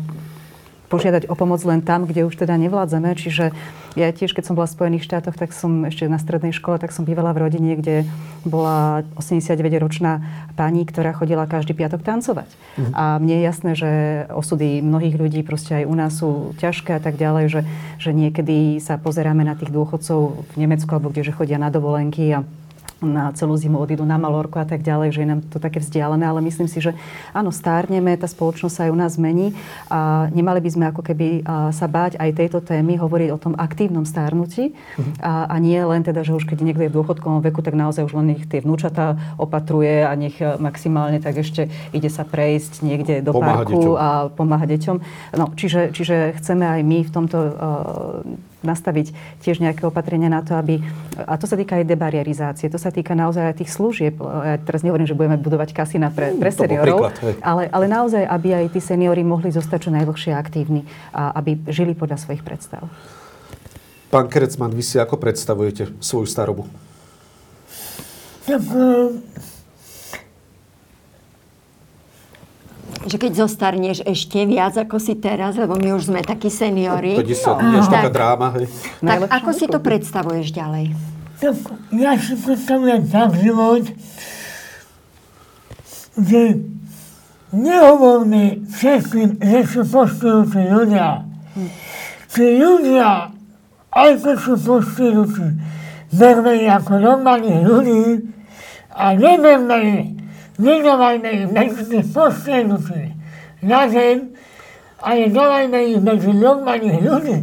požiadať 0.93 1.33
o 1.33 1.35
pomoc 1.35 1.65
len 1.65 1.81
tam, 1.81 2.05
kde 2.05 2.29
už 2.29 2.37
teda 2.37 2.61
nevládzeme. 2.61 3.17
Čiže 3.17 3.57
ja 3.97 4.09
tiež, 4.13 4.37
keď 4.37 4.53
som 4.53 4.55
bola 4.57 4.69
v 4.69 4.77
Spojených 4.77 5.09
štátoch, 5.09 5.33
tak 5.33 5.57
som 5.57 5.89
ešte 5.89 6.05
na 6.05 6.21
strednej 6.21 6.53
škole, 6.53 6.77
tak 6.77 6.93
som 6.93 7.09
bývala 7.09 7.33
v 7.33 7.49
rodine, 7.49 7.73
kde 7.81 8.05
bola 8.45 9.01
89-ročná 9.17 10.21
pani, 10.53 10.85
ktorá 10.85 11.17
chodila 11.17 11.49
každý 11.49 11.73
piatok 11.73 12.05
tancovať. 12.05 12.49
Mhm. 12.77 12.93
A 12.93 13.05
mne 13.17 13.35
je 13.41 13.43
jasné, 13.49 13.71
že 13.73 13.91
osudy 14.29 14.85
mnohých 14.85 15.17
ľudí 15.17 15.41
proste 15.41 15.81
aj 15.81 15.85
u 15.89 15.95
nás 15.97 16.13
sú 16.13 16.53
ťažké 16.61 17.01
a 17.01 17.01
tak 17.01 17.17
ďalej, 17.17 17.45
že, 17.49 17.61
že 17.97 18.11
niekedy 18.13 18.77
sa 18.77 19.01
pozeráme 19.01 19.49
na 19.49 19.57
tých 19.57 19.73
dôchodcov 19.73 20.45
v 20.53 20.57
Nemecku 20.61 20.93
alebo 20.93 21.09
kde, 21.09 21.33
že 21.33 21.37
chodia 21.37 21.57
na 21.57 21.73
dovolenky 21.73 22.37
a 22.37 22.45
na 23.03 23.35
celú 23.35 23.59
zimu 23.59 23.79
odídu 23.79 24.07
na 24.07 24.17
Malorku 24.17 24.59
a 24.59 24.67
tak 24.67 24.87
ďalej, 24.87 25.09
že 25.15 25.21
je 25.23 25.29
nám 25.29 25.41
to 25.47 25.59
také 25.59 25.83
vzdialené, 25.83 26.25
ale 26.25 26.41
myslím 26.47 26.71
si, 26.71 26.79
že 26.79 26.95
áno, 27.35 27.51
stárneme, 27.51 28.15
tá 28.15 28.31
spoločnosť 28.31 28.75
sa 28.75 28.83
aj 28.87 28.91
u 28.91 28.99
nás 28.99 29.11
zmení 29.19 29.53
a 29.91 30.31
nemali 30.31 30.63
by 30.63 30.71
sme 30.71 30.85
ako 30.89 31.03
keby 31.05 31.45
sa 31.75 31.87
báť 31.91 32.17
aj 32.17 32.31
tejto 32.39 32.59
témy, 32.65 32.97
hovoriť 32.97 33.29
o 33.35 33.39
tom 33.39 33.55
aktívnom 33.59 34.07
stárnutí 34.07 34.73
uh-huh. 34.73 35.05
a, 35.21 35.33
a 35.51 35.57
nie 35.59 35.79
len 35.79 36.01
teda, 36.07 36.23
že 36.25 36.33
už 36.33 36.49
keď 36.49 36.59
niekto 36.65 36.83
je 36.87 36.91
v 36.91 36.97
dôchodkovom 36.97 37.45
veku, 37.45 37.61
tak 37.61 37.77
naozaj 37.77 38.07
už 38.07 38.15
len 38.19 38.35
nech 38.35 38.47
tie 38.49 38.65
vnúčatá 38.65 39.19
opatruje 39.37 40.07
a 40.07 40.13
nech 40.15 40.39
e, 40.39 40.57
maximálne 40.57 41.19
tak 41.19 41.41
ešte 41.41 41.69
ide 41.93 42.09
sa 42.09 42.23
prejsť 42.23 42.85
niekde 42.87 43.15
do 43.21 43.35
pomáha 43.35 43.65
parku 43.65 43.81
deťom. 43.81 43.97
a 43.99 44.09
pomáha 44.33 44.67
deťom. 44.67 44.97
No, 45.37 45.53
čiže, 45.55 45.91
čiže 45.93 46.37
chceme 46.41 46.65
aj 46.65 46.81
my 46.83 46.99
v 47.05 47.11
tomto 47.11 47.39
uh, 47.39 48.52
nastaviť 48.65 49.13
tiež 49.43 49.61
nejaké 49.63 49.85
opatrenia 49.87 50.33
na 50.33 50.41
to, 50.43 50.57
aby... 50.57 50.83
A 51.19 51.37
to 51.37 51.47
sa 51.47 51.55
týka 51.55 51.79
aj 51.79 51.85
debarierizácie, 51.87 52.71
to 52.73 52.81
sa 52.81 52.89
týka 52.89 53.13
naozaj 53.13 53.53
aj 53.53 53.57
tých 53.63 53.71
služieb. 53.71 54.17
Ja 54.19 54.57
teraz 54.63 54.83
nehovorím, 54.83 55.07
že 55.07 55.19
budeme 55.19 55.37
budovať 55.39 55.75
kasína 55.77 56.11
pre, 56.15 56.35
pre 56.35 56.51
seniorov, 56.51 57.13
ale, 57.43 57.69
ale 57.69 57.87
naozaj, 57.87 58.25
aby 58.25 58.65
aj 58.65 58.67
tí 58.73 58.81
seniori 58.81 59.21
mohli 59.27 59.53
zostať 59.53 59.87
čo 59.87 59.91
najdlhšie 59.93 60.33
aktívni 60.33 60.87
a 61.13 61.35
aby 61.37 61.59
žili 61.69 61.93
podľa 61.93 62.23
svojich 62.23 62.43
predstav. 62.47 62.87
Pán 64.13 64.29
Kerecman, 64.29 64.77
vy 64.77 64.85
si 64.85 65.01
ako 65.01 65.17
predstavujete 65.17 65.97
svoju 66.01 66.29
starobu? 66.29 66.69
Tak, 68.43 68.61
že 73.07 73.17
keď 73.19 73.33
zostarneš 73.47 74.07
ešte 74.07 74.47
viac 74.47 74.79
ako 74.79 75.03
si 75.03 75.19
teraz, 75.19 75.59
lebo 75.59 75.75
my 75.75 75.99
už 75.99 76.13
sme 76.13 76.21
takí 76.23 76.49
seniori. 76.49 77.19
To 77.19 77.35
sa 77.35 77.59
no. 77.59 77.83
taká 77.83 78.11
dráma. 78.11 78.55
Hej. 78.55 78.71
Tak 79.03 79.21
ako 79.27 79.51
si 79.51 79.67
to 79.67 79.79
predstavuješ 79.83 80.55
ďalej? 80.55 80.95
Tak 81.43 81.55
ja 81.99 82.15
si 82.15 82.35
predstavujem 82.39 83.03
tak 83.11 83.35
život, 83.35 83.85
že 86.15 86.41
nehovorme 87.51 88.63
všetkým, 88.71 89.43
že 89.43 89.59
sú 89.67 89.83
postujúci 89.91 90.61
ľudia. 90.71 91.27
Tí 92.31 92.47
ľudia, 92.57 93.35
aj 93.91 94.11
keď 94.23 94.37
sú 94.39 94.55
postujúci, 94.57 95.59
berme 96.15 96.53
ich 96.63 96.71
ako 96.71 96.93
normálnych 97.03 97.61
ľudí 97.67 98.05
a 98.95 99.17
neberme 99.19 99.77
ich 99.83 100.22
nedávajme 100.63 101.29
ich 101.35 101.47
medzi 101.51 101.83
tých 101.91 102.07
postihnutých 102.15 103.13
na 103.63 103.91
zem, 103.91 104.35
ale 105.03 105.31
dávajme 105.31 105.79
ich 105.91 105.99
medzi 105.99 106.31
normálnych 106.31 107.03
ľudí. 107.03 107.39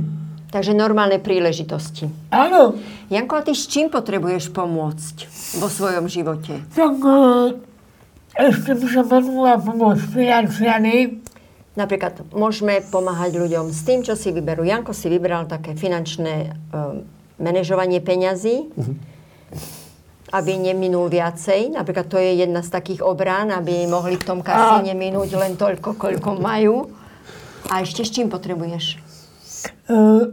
Takže 0.49 0.73
normálne 0.73 1.21
príležitosti. 1.21 2.09
Áno. 2.33 2.73
Janko, 3.13 3.37
a 3.37 3.45
ty 3.45 3.53
s 3.53 3.69
čím 3.69 3.93
potrebuješ 3.93 4.49
pomôcť 4.49 5.15
vo 5.61 5.69
svojom 5.69 6.09
živote? 6.09 6.57
Tak 6.73 6.93
ešte 8.33 8.71
by 8.73 8.87
som 8.89 9.05
potrebovala 9.05 9.61
pomôcť 9.61 10.03
financiami. 10.09 11.21
Napríklad 11.77 12.33
môžeme 12.33 12.81
pomáhať 12.81 13.37
ľuďom 13.37 13.69
s 13.69 13.85
tým, 13.85 14.01
čo 14.01 14.17
si 14.17 14.33
vyberú. 14.33 14.65
Janko 14.65 14.89
si 14.97 15.05
vybral 15.05 15.45
také 15.45 15.77
finančné 15.77 16.57
um, 16.73 17.05
manažovanie 17.37 18.01
peňazí. 18.01 18.73
Uh-huh 18.73 18.97
aby 20.29 20.51
neminul 20.57 21.09
viacej. 21.09 21.73
Napríklad 21.73 22.07
to 22.09 22.17
je 22.21 22.45
jedna 22.45 22.61
z 22.61 22.69
takých 22.69 23.01
obrán, 23.01 23.49
aby 23.49 23.85
mohli 23.89 24.15
v 24.17 24.25
tom 24.25 24.39
kasíne 24.45 24.93
minúť 24.93 25.33
len 25.37 25.57
toľko, 25.57 25.97
koľko 25.97 26.37
majú. 26.37 26.89
A 27.69 27.81
ešte 27.81 28.05
s 28.05 28.13
čím 28.13 28.29
potrebuješ? 28.29 28.97
Uh, 29.89 30.31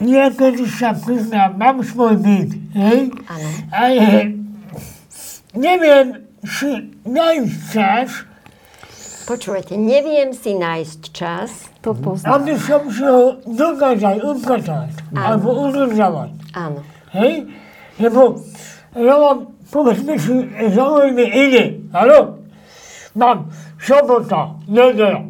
niekedy 0.00 0.64
sa 0.66 0.94
priznám, 0.96 1.58
mám 1.58 1.82
svoj 1.84 2.16
byt, 2.16 2.50
hej? 2.72 2.98
Áno. 3.28 3.48
Ale 3.74 4.06
neviem 5.52 6.24
si 6.46 6.94
nájsť 7.04 7.58
čas. 7.74 8.08
Počúvajte, 9.28 9.78
neviem 9.78 10.34
si 10.34 10.58
nájsť 10.58 11.00
čas. 11.14 11.70
To 11.86 11.94
poznám. 11.94 12.42
Aby 12.42 12.54
som 12.58 12.82
si 12.90 13.04
ho 13.04 13.38
dokázal 13.46 14.18
upratať. 14.26 14.90
Alebo 15.14 15.70
udržavať. 15.70 16.30
Áno. 16.56 16.82
Hej? 17.14 17.46
Lebo 18.00 18.40
ja 18.96 19.14
mám, 19.20 19.38
povedzme 19.68 20.16
si, 20.16 20.34
zaujímavý 20.72 21.26
ide. 21.28 21.64
Áno? 21.92 22.40
Mám 23.12 23.52
sobota, 23.76 24.56
nedela. 24.64 25.28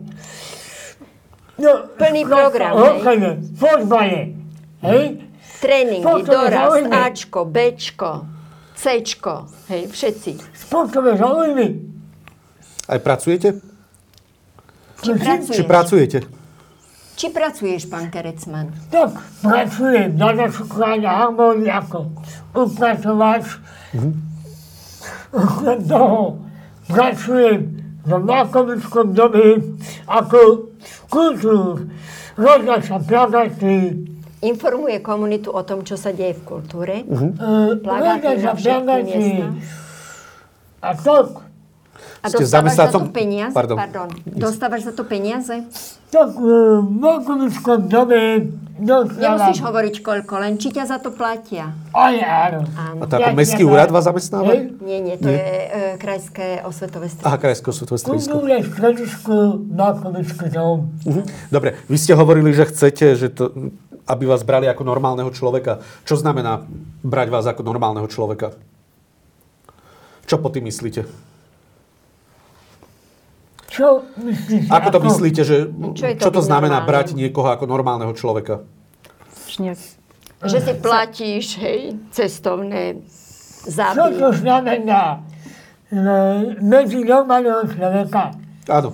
No, 1.60 1.92
Plný 1.92 2.24
program, 2.24 2.72
hej? 2.72 3.36
fotbale, 3.52 4.32
hej? 4.80 5.04
Tréningy, 5.60 6.24
dorast, 6.24 6.88
Ačko, 6.88 7.44
Bčko, 7.44 8.24
Cčko, 8.72 9.44
hej, 9.68 9.92
všetci. 9.92 10.56
Sportové 10.56 11.20
záujmy. 11.20 11.68
Aj 12.88 12.96
pracujete? 12.96 13.60
Či? 15.04 15.10
Či 15.52 15.62
pracujete? 15.68 16.39
Či 17.20 17.28
pracuješ, 17.36 17.84
pán 17.84 18.08
Kerecman? 18.08 18.72
Tak 18.88 19.12
pracujem 19.44 20.16
na 20.16 20.32
našukovaní 20.32 21.04
harmonii 21.04 21.68
ako 21.68 22.16
upratovač. 22.56 23.60
Okrem 25.28 25.84
toho 25.84 26.40
pracujem 26.88 27.60
v 28.08 28.12
Mákovickom 28.24 29.12
dome 29.12 29.76
ako 30.08 30.72
kultúr. 31.12 31.92
Roznášam 32.40 33.04
plakaty, 33.04 34.08
Informuje 34.40 35.04
komunitu 35.04 35.52
o 35.52 35.60
tom, 35.60 35.84
čo 35.84 36.00
sa 36.00 36.16
deje 36.16 36.40
v 36.40 36.42
kultúre. 36.48 37.04
uh, 37.04 37.76
Plagáty 37.84 38.40
na 38.40 38.56
všetky 38.56 38.96
miesta. 39.04 39.46
A 40.80 40.96
tak, 40.96 41.49
A 42.20 42.26
Ste 42.28 42.44
dostávaš 42.44 42.74
za 42.76 42.86
to 42.92 43.00
peniaze? 43.08 43.54
Pardon. 43.54 43.76
Pardon. 43.76 44.08
Dostávaš 44.26 44.82
za 44.88 44.92
to 44.92 45.02
peniaze? 45.04 45.64
tak 46.10 46.34
v 46.34 46.46
Mákovickom 46.90 47.86
dome 47.86 48.50
dostávam... 48.82 49.38
Nemusíš 49.38 49.62
hovoriť 49.62 49.94
koľko, 50.02 50.34
len 50.42 50.58
či 50.58 50.74
ťa 50.74 50.84
za 50.90 50.98
to 50.98 51.14
platia. 51.14 51.70
Aj 51.94 52.14
áno. 52.18 52.66
Áno. 52.74 52.98
A 52.98 53.04
to 53.06 53.14
ako 53.14 53.30
mestský 53.38 53.62
úrad 53.62 53.94
vás 53.94 54.10
zamestnáva? 54.10 54.50
Nie, 54.82 54.98
nie, 54.98 55.14
to 55.14 55.30
je 55.30 55.38
e, 55.38 55.68
krajské 56.02 56.66
osvetové 56.66 57.06
Aha, 57.06 57.14
stredisko. 57.14 57.38
krajské 57.38 57.66
osvetové 57.70 57.98
stredisko. 58.02 58.26
Kultúrne 58.26 58.58
stredisko 58.66 59.34
Mákovický 59.70 60.46
dom. 60.50 60.90
Mhm. 61.06 61.22
Dobre, 61.46 61.78
vy 61.86 61.96
ste 61.96 62.12
hovorili, 62.18 62.50
že 62.50 62.66
chcete, 62.66 63.06
že 63.14 63.30
to, 63.30 63.54
aby 64.10 64.26
vás 64.26 64.42
brali 64.42 64.66
ako 64.66 64.82
normálneho 64.82 65.30
človeka. 65.30 65.78
Čo 66.02 66.18
znamená 66.18 66.66
brať 67.06 67.28
vás 67.30 67.46
ako 67.46 67.62
normálneho 67.62 68.10
človeka? 68.10 68.58
Čo 70.26 70.42
po 70.42 70.50
tým 70.50 70.66
myslíte? 70.66 71.29
Čo 73.80 74.04
myslíte? 74.20 74.68
Ako 74.68 74.88
to 74.92 75.00
myslíte, 75.00 75.40
že 75.40 75.56
Čo 75.72 76.04
je 76.04 76.14
to 76.20 76.28
čo 76.28 76.30
to 76.36 76.40
znamená 76.44 76.84
normálnym? 76.84 76.90
brať 76.92 77.06
niekoho 77.16 77.48
ako 77.48 77.64
normálneho 77.64 78.12
človeka? 78.12 78.60
Že 80.44 80.58
si 80.60 80.72
platíš, 80.76 81.56
hej, 81.56 81.96
cestovné 82.12 83.00
Čo 83.64 83.72
záby. 83.72 84.20
to 84.20 84.28
znamená 84.36 85.24
medzi 86.60 87.00
normálneho 87.00 87.64
človeka? 87.72 88.36
Áno. 88.68 88.92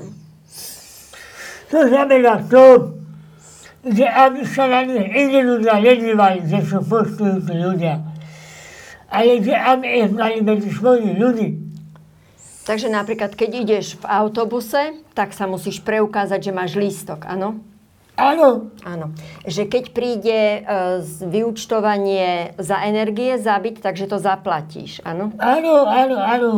To 1.66 1.78
znamená 1.82 2.46
to, 2.46 2.94
že 3.82 4.06
aby 4.06 4.46
sa 4.46 4.70
na 4.70 4.86
nich 4.86 5.02
iní 5.02 5.42
ľudia 5.42 5.82
nedívali, 5.82 6.46
že 6.46 6.62
sú 6.62 6.78
postujúci 6.86 7.54
ľudia, 7.58 8.06
ale 9.10 9.42
že 9.42 9.50
aby 9.50 9.86
ich 10.06 10.10
mali 10.14 10.46
medzi 10.46 10.70
svojimi 10.70 11.18
ľudí. 11.18 11.65
Takže 12.66 12.90
napríklad, 12.90 13.38
keď 13.38 13.50
ideš 13.62 13.94
v 14.02 14.04
autobuse, 14.10 14.98
tak 15.14 15.30
sa 15.30 15.46
musíš 15.46 15.78
preukázať, 15.86 16.50
že 16.50 16.52
máš 16.52 16.74
lístok, 16.74 17.22
áno? 17.30 17.62
Áno, 18.16 18.72
Áno. 18.80 19.12
Že 19.44 19.68
keď 19.68 19.84
príde 19.92 20.40
e, 20.40 20.60
vyučtovanie 21.20 22.56
za 22.56 22.80
energie 22.88 23.36
zabiť, 23.36 23.84
takže 23.84 24.08
to 24.08 24.16
zaplatíš, 24.16 25.04
áno? 25.04 25.36
áno, 25.36 25.84
áno, 25.84 26.16
áno. 26.16 26.50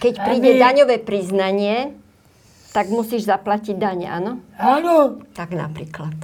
Keď 0.00 0.14
príde 0.24 0.56
Aby- 0.56 0.62
daňové 0.64 0.96
priznanie, 1.04 1.92
tak 2.72 2.88
musíš 2.88 3.28
zaplatiť 3.28 3.76
dane, 3.76 4.08
áno? 4.08 4.40
Áno, 4.56 5.20
Tak 5.36 5.52
napríklad. 5.52 6.16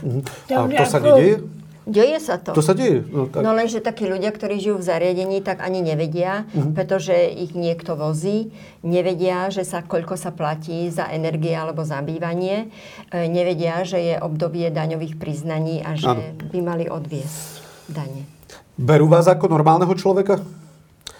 A 0.48 0.64
Tak 0.64 0.72
to 0.72 0.84
sa 0.88 0.98
nedieje? 1.04 1.57
Deje 1.88 2.20
sa 2.20 2.36
to. 2.36 2.52
To 2.52 2.60
sa 2.60 2.76
deje. 2.76 3.00
No, 3.02 3.24
tak. 3.24 3.40
No 3.40 3.50
lenže 3.50 3.80
takí 3.80 4.04
ľudia, 4.04 4.28
ktorí 4.28 4.60
žijú 4.60 4.76
v 4.76 4.84
zariadení, 4.84 5.40
tak 5.40 5.58
ani 5.58 5.80
nevedia, 5.80 6.44
Mhm. 6.52 6.76
pretože 6.76 7.16
ich 7.16 7.56
niekto 7.56 7.96
vozí, 7.96 8.52
nevedia, 8.82 9.48
že 9.48 9.64
sa 9.64 9.80
koľko 9.80 10.14
sa 10.14 10.28
platí 10.28 10.92
za 10.92 11.08
energie 11.08 11.50
alebo 11.50 11.80
za 11.82 11.96
bývanie, 12.00 12.68
e, 13.08 13.24
nevedia, 13.24 13.80
že 13.82 13.96
je 13.96 14.14
obdobie 14.14 14.68
daňových 14.68 15.16
priznaní 15.16 15.80
a 15.80 15.96
že 15.96 16.06
Áno. 16.06 16.20
by 16.44 16.58
mali 16.60 16.84
odviesť 16.86 17.64
dane. 17.88 18.28
Berú 18.76 19.08
vás 19.08 19.24
ako 19.24 19.48
normálneho 19.48 19.90
človeka? 19.90 20.44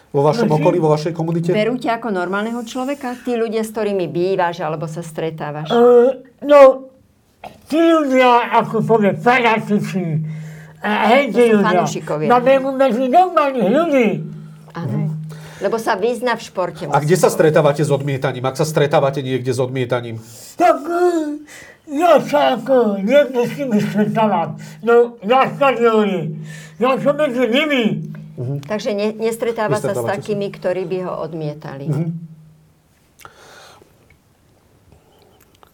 Vo 0.08 0.20
vašom 0.22 0.48
okolí, 0.50 0.76
vo 0.76 0.88
vašej 0.88 1.12
komunite? 1.12 1.48
Berú 1.50 1.76
ťa 1.76 1.96
ako 1.96 2.08
normálneho 2.10 2.60
človeka? 2.62 3.16
Tí 3.18 3.34
ľudia, 3.34 3.60
s 3.60 3.72
ktorými 3.72 4.04
bývaš 4.04 4.60
alebo 4.60 4.84
sa 4.84 5.00
stretávaš? 5.00 5.68
e, 5.68 5.80
no, 6.44 6.88
tí 7.66 7.76
ľudia, 7.76 8.52
ako 8.54 8.84
povie, 8.84 9.12
fanatici, 9.14 10.24
a 10.78 10.90
hej, 11.10 11.34
tí 11.34 11.50
To 11.50 11.58
sú 11.58 12.00
ľudia, 12.22 12.30
máme 12.30 12.70
medzi 12.78 13.04
normálnych 13.10 13.70
ľudí. 13.70 14.08
Áno. 14.78 15.10
Lebo 15.58 15.74
sa 15.74 15.98
vyzna 15.98 16.38
v 16.38 16.42
športe. 16.46 16.86
A 16.86 17.02
kde 17.02 17.18
sa 17.18 17.26
stretávate 17.26 17.82
s 17.82 17.90
odmietaním? 17.90 18.46
Ak 18.46 18.54
sa 18.54 18.62
stretávate 18.62 19.26
niekde 19.26 19.50
s 19.50 19.58
odmietaním? 19.58 20.22
Tak 20.54 20.78
e, 20.86 21.02
ja 21.98 22.22
sa 22.22 22.54
ako 22.54 23.02
niekde 23.02 23.42
s 23.42 23.52
nimi 23.58 23.82
stretávam. 23.82 24.54
No, 24.86 25.18
na 25.26 25.50
stadióne. 25.50 26.38
Ja 26.78 26.94
som 27.02 27.18
medzi 27.18 27.42
nimi. 27.42 28.14
Takže 28.70 28.94
ne, 28.94 29.10
nestretáva 29.18 29.82
sa 29.82 29.90
s 29.90 29.98
Nestretávate 29.98 30.06
sa. 30.06 30.14
takými, 30.14 30.46
ktorí 30.54 30.86
by 30.86 30.98
ho 31.10 31.12
odmietali. 31.26 31.90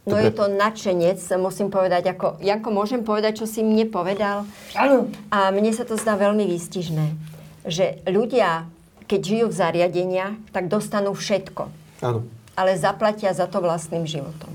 No 0.05 0.20
Dobre. 0.20 0.28
je 0.28 0.30
to 0.36 0.44
nadšenec, 0.52 1.16
musím 1.40 1.72
povedať, 1.72 2.12
ako, 2.12 2.36
Janko, 2.44 2.68
môžem 2.68 3.00
povedať, 3.00 3.40
čo 3.40 3.46
si 3.48 3.64
mne 3.64 3.88
povedal? 3.88 4.44
Áno, 4.76 5.09
A 5.32 5.48
mne 5.48 5.72
sa 5.72 5.88
to 5.88 5.96
zdá 5.96 6.12
veľmi 6.20 6.44
výstižné, 6.44 7.07
že 7.64 8.05
ľudia, 8.05 8.68
keď 9.09 9.20
žijú 9.24 9.46
v 9.48 9.57
zariadeniach, 9.57 10.36
tak 10.52 10.68
dostanú 10.68 11.16
všetko, 11.16 11.72
Áno. 12.05 12.20
ale 12.52 12.76
zaplatia 12.76 13.32
za 13.32 13.48
to 13.48 13.64
vlastným 13.64 14.05
životom. 14.05 14.52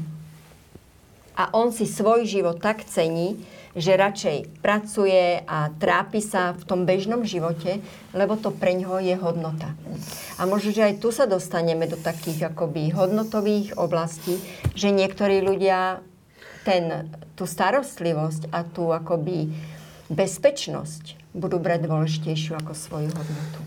A 1.33 1.49
on 1.57 1.73
si 1.73 1.89
svoj 1.89 2.29
život 2.29 2.61
tak 2.61 2.85
cení, 2.85 3.41
že 3.77 3.99
radšej 3.99 4.65
pracuje 4.65 5.41
a 5.45 5.69
trápi 5.77 6.21
sa 6.21 6.57
v 6.57 6.63
tom 6.65 6.89
bežnom 6.89 7.21
živote, 7.21 7.81
lebo 8.17 8.33
to 8.39 8.49
pre 8.49 8.73
ňoho 8.73 8.97
je 9.01 9.15
hodnota. 9.17 9.77
A 10.41 10.49
možno, 10.49 10.73
že 10.73 10.89
aj 10.89 11.03
tu 11.03 11.13
sa 11.13 11.29
dostaneme 11.29 11.85
do 11.85 11.97
takých 11.97 12.49
akoby 12.53 12.89
hodnotových 12.89 13.77
oblastí, 13.77 14.41
že 14.73 14.89
niektorí 14.89 15.45
ľudia 15.45 16.01
ten, 16.65 17.13
tú 17.37 17.45
starostlivosť 17.45 18.49
a 18.49 18.65
tú 18.65 18.89
akoby 18.89 19.53
bezpečnosť 20.09 21.33
budú 21.37 21.61
brať 21.61 21.85
dôležitejšiu 21.85 22.57
ako 22.57 22.73
svoju 22.73 23.09
hodnotu. 23.13 23.59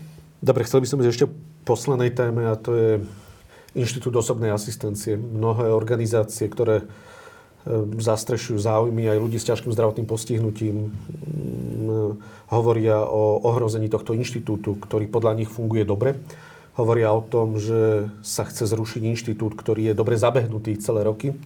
Dobre, 0.43 0.67
chcel 0.67 0.83
by 0.83 0.87
som 0.91 0.99
ísť 0.99 1.11
ešte 1.15 1.31
poslednej 1.63 2.11
téme 2.11 2.51
a 2.51 2.59
to 2.59 2.75
je 2.75 2.91
Inštitút 3.73 4.13
osobnej 4.19 4.53
asistencie. 4.53 5.17
Mnohé 5.17 5.71
organizácie, 5.73 6.45
ktoré 6.45 6.85
zastrešujú 7.99 8.59
záujmy 8.59 9.07
aj 9.07 9.17
ľudí 9.23 9.39
s 9.39 9.47
ťažkým 9.47 9.71
zdravotným 9.71 10.07
postihnutím, 10.07 10.91
mm, 10.91 12.19
hovoria 12.51 12.99
o 13.07 13.39
ohrození 13.39 13.87
tohto 13.87 14.11
inštitútu, 14.11 14.75
ktorý 14.83 15.07
podľa 15.07 15.39
nich 15.39 15.49
funguje 15.49 15.87
dobre. 15.87 16.19
Hovoria 16.75 17.15
o 17.15 17.23
tom, 17.23 17.55
že 17.61 18.11
sa 18.25 18.43
chce 18.43 18.67
zrušiť 18.67 19.01
inštitút, 19.07 19.55
ktorý 19.55 19.93
je 19.93 19.95
dobre 19.95 20.19
zabehnutý 20.19 20.75
celé 20.81 21.07
roky. 21.07 21.37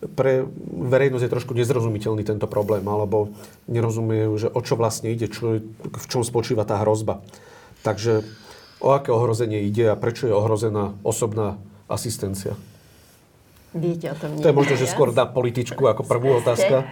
Pre 0.00 0.46
verejnosť 0.88 1.24
je 1.26 1.34
trošku 1.34 1.52
nezrozumiteľný 1.58 2.24
tento 2.24 2.46
problém, 2.46 2.84
alebo 2.86 3.34
nerozumejú, 3.68 4.32
že 4.36 4.48
o 4.48 4.60
čo 4.62 4.78
vlastne 4.78 5.12
ide, 5.12 5.28
čo, 5.28 5.60
v 5.90 6.06
čom 6.08 6.22
spočíva 6.24 6.64
tá 6.64 6.80
hrozba. 6.80 7.20
Takže 7.82 8.24
o 8.80 8.92
aké 8.94 9.10
ohrozenie 9.12 9.64
ide 9.66 9.90
a 9.90 9.98
prečo 9.98 10.28
je 10.28 10.36
ohrozená 10.36 10.96
osobná 11.04 11.60
asistencia? 11.88 12.56
Viete 13.70 14.10
o 14.10 14.16
tom 14.18 14.34
To 14.42 14.50
je 14.50 14.56
možno, 14.56 14.74
že 14.74 14.90
skôr 14.90 15.14
na 15.14 15.30
političku 15.30 15.78
ako 15.86 16.02
prvú 16.02 16.42
otázka. 16.42 16.90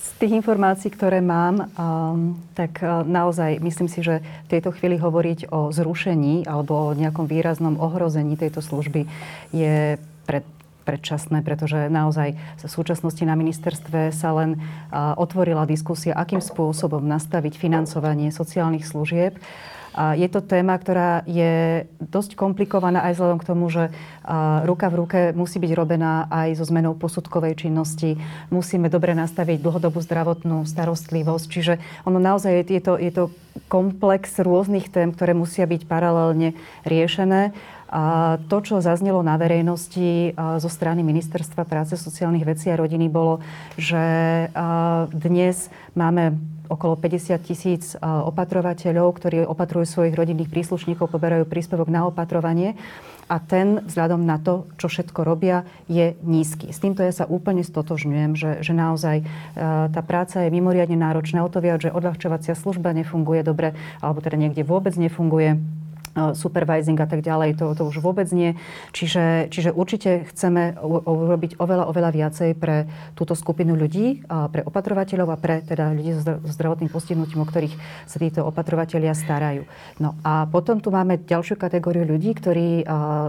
Z 0.00 0.08
tých 0.16 0.32
informácií, 0.32 0.88
ktoré 0.88 1.20
mám, 1.20 1.68
um, 1.76 2.36
tak 2.56 2.80
uh, 2.80 3.04
naozaj 3.04 3.60
myslím 3.60 3.88
si, 3.88 4.00
že 4.00 4.20
v 4.20 4.48
tejto 4.52 4.72
chvíli 4.72 4.96
hovoriť 4.96 5.52
o 5.52 5.72
zrušení 5.72 6.48
alebo 6.48 6.92
o 6.92 6.96
nejakom 6.96 7.24
výraznom 7.24 7.76
ohrození 7.80 8.36
tejto 8.36 8.60
služby 8.60 9.08
je 9.52 9.96
pred, 10.28 10.44
predčasné, 10.84 11.40
pretože 11.40 11.88
naozaj 11.92 12.36
v 12.36 12.60
súčasnosti 12.68 13.24
na 13.24 13.36
ministerstve 13.36 14.12
sa 14.12 14.32
len 14.36 14.60
uh, 14.60 15.16
otvorila 15.16 15.68
diskusia, 15.68 16.16
akým 16.16 16.40
spôsobom 16.40 17.04
nastaviť 17.04 17.56
financovanie 17.56 18.32
sociálnych 18.32 18.84
služieb. 18.84 19.36
A 20.00 20.16
je 20.16 20.24
to 20.32 20.40
téma, 20.40 20.80
ktorá 20.80 21.28
je 21.28 21.84
dosť 22.00 22.32
komplikovaná 22.32 23.04
aj 23.04 23.20
vzhľadom 23.20 23.36
k 23.36 23.48
tomu, 23.52 23.68
že 23.68 23.92
ruka 24.64 24.88
v 24.88 24.96
ruke 24.96 25.20
musí 25.36 25.60
byť 25.60 25.72
robená 25.76 26.24
aj 26.32 26.56
so 26.56 26.64
zmenou 26.64 26.96
posudkovej 26.96 27.68
činnosti. 27.68 28.16
Musíme 28.48 28.88
dobre 28.88 29.12
nastaviť 29.12 29.60
dlhodobú 29.60 30.00
zdravotnú 30.00 30.64
starostlivosť. 30.64 31.46
Čiže 31.52 31.74
ono 32.08 32.16
naozaj 32.16 32.64
je, 32.64 32.80
to, 32.80 32.96
je 32.96 33.12
to 33.12 33.24
komplex 33.68 34.40
rôznych 34.40 34.88
tém, 34.88 35.12
ktoré 35.12 35.36
musia 35.36 35.68
byť 35.68 35.84
paralelne 35.84 36.56
riešené. 36.88 37.52
A 37.92 38.38
to, 38.48 38.64
čo 38.64 38.80
zaznelo 38.80 39.20
na 39.20 39.36
verejnosti 39.36 40.32
zo 40.38 40.70
strany 40.72 41.04
Ministerstva 41.04 41.68
práce, 41.68 41.98
sociálnych 41.98 42.48
vecí 42.48 42.72
a 42.72 42.78
rodiny, 42.78 43.12
bolo, 43.12 43.44
že 43.76 44.00
dnes 45.12 45.68
máme 45.92 46.40
okolo 46.70 46.94
50 46.94 47.42
tisíc 47.42 47.98
opatrovateľov, 48.00 49.10
ktorí 49.18 49.42
opatrujú 49.42 49.84
svojich 49.84 50.14
rodinných 50.14 50.48
príslušníkov, 50.48 51.10
poberajú 51.10 51.44
príspevok 51.50 51.90
na 51.90 52.06
opatrovanie 52.06 52.78
a 53.30 53.38
ten 53.38 53.82
vzhľadom 53.86 54.26
na 54.26 54.42
to, 54.42 54.66
čo 54.74 54.90
všetko 54.90 55.22
robia, 55.22 55.62
je 55.86 56.18
nízky. 56.26 56.74
S 56.74 56.82
týmto 56.82 57.06
ja 57.06 57.14
sa 57.14 57.30
úplne 57.30 57.62
stotožňujem, 57.62 58.34
že, 58.34 58.50
že 58.66 58.74
naozaj 58.74 59.22
tá 59.94 60.02
práca 60.02 60.42
je 60.42 60.50
mimoriadne 60.50 60.98
náročná. 60.98 61.46
O 61.46 61.52
to 61.52 61.62
viac, 61.62 61.78
že 61.78 61.94
odľahčovacia 61.94 62.58
služba 62.58 62.90
nefunguje 62.90 63.46
dobre, 63.46 63.78
alebo 64.02 64.18
teda 64.18 64.34
niekde 64.34 64.66
vôbec 64.66 64.98
nefunguje 64.98 65.62
E, 65.62 65.79
supervising 66.14 66.98
a 66.98 67.06
tak 67.06 67.22
ďalej, 67.22 67.54
to, 67.56 67.72
to 67.78 67.82
už 67.86 68.02
vôbec 68.02 68.26
nie. 68.34 68.58
Čiže, 68.90 69.46
čiže 69.48 69.70
určite 69.70 70.26
chceme 70.30 70.74
urobiť 70.82 71.56
oveľa, 71.62 71.86
oveľa 71.86 72.10
viacej 72.10 72.50
pre 72.58 72.90
túto 73.14 73.38
skupinu 73.38 73.78
ľudí, 73.78 74.26
a 74.26 74.50
pre 74.50 74.66
opatrovateľov 74.66 75.28
a 75.30 75.38
pre 75.38 75.62
teda 75.62 75.94
ľudí 75.94 76.10
so 76.18 76.42
zdravotným 76.44 76.90
postihnutím, 76.90 77.42
o 77.42 77.46
ktorých 77.46 77.74
sa 78.10 78.18
títo 78.18 78.42
opatrovateľia 78.42 79.14
starajú. 79.14 79.64
No 80.02 80.18
a 80.26 80.50
potom 80.50 80.82
tu 80.82 80.90
máme 80.90 81.22
ďalšiu 81.22 81.54
kategóriu 81.54 82.02
ľudí, 82.02 82.34
ktorí 82.34 82.82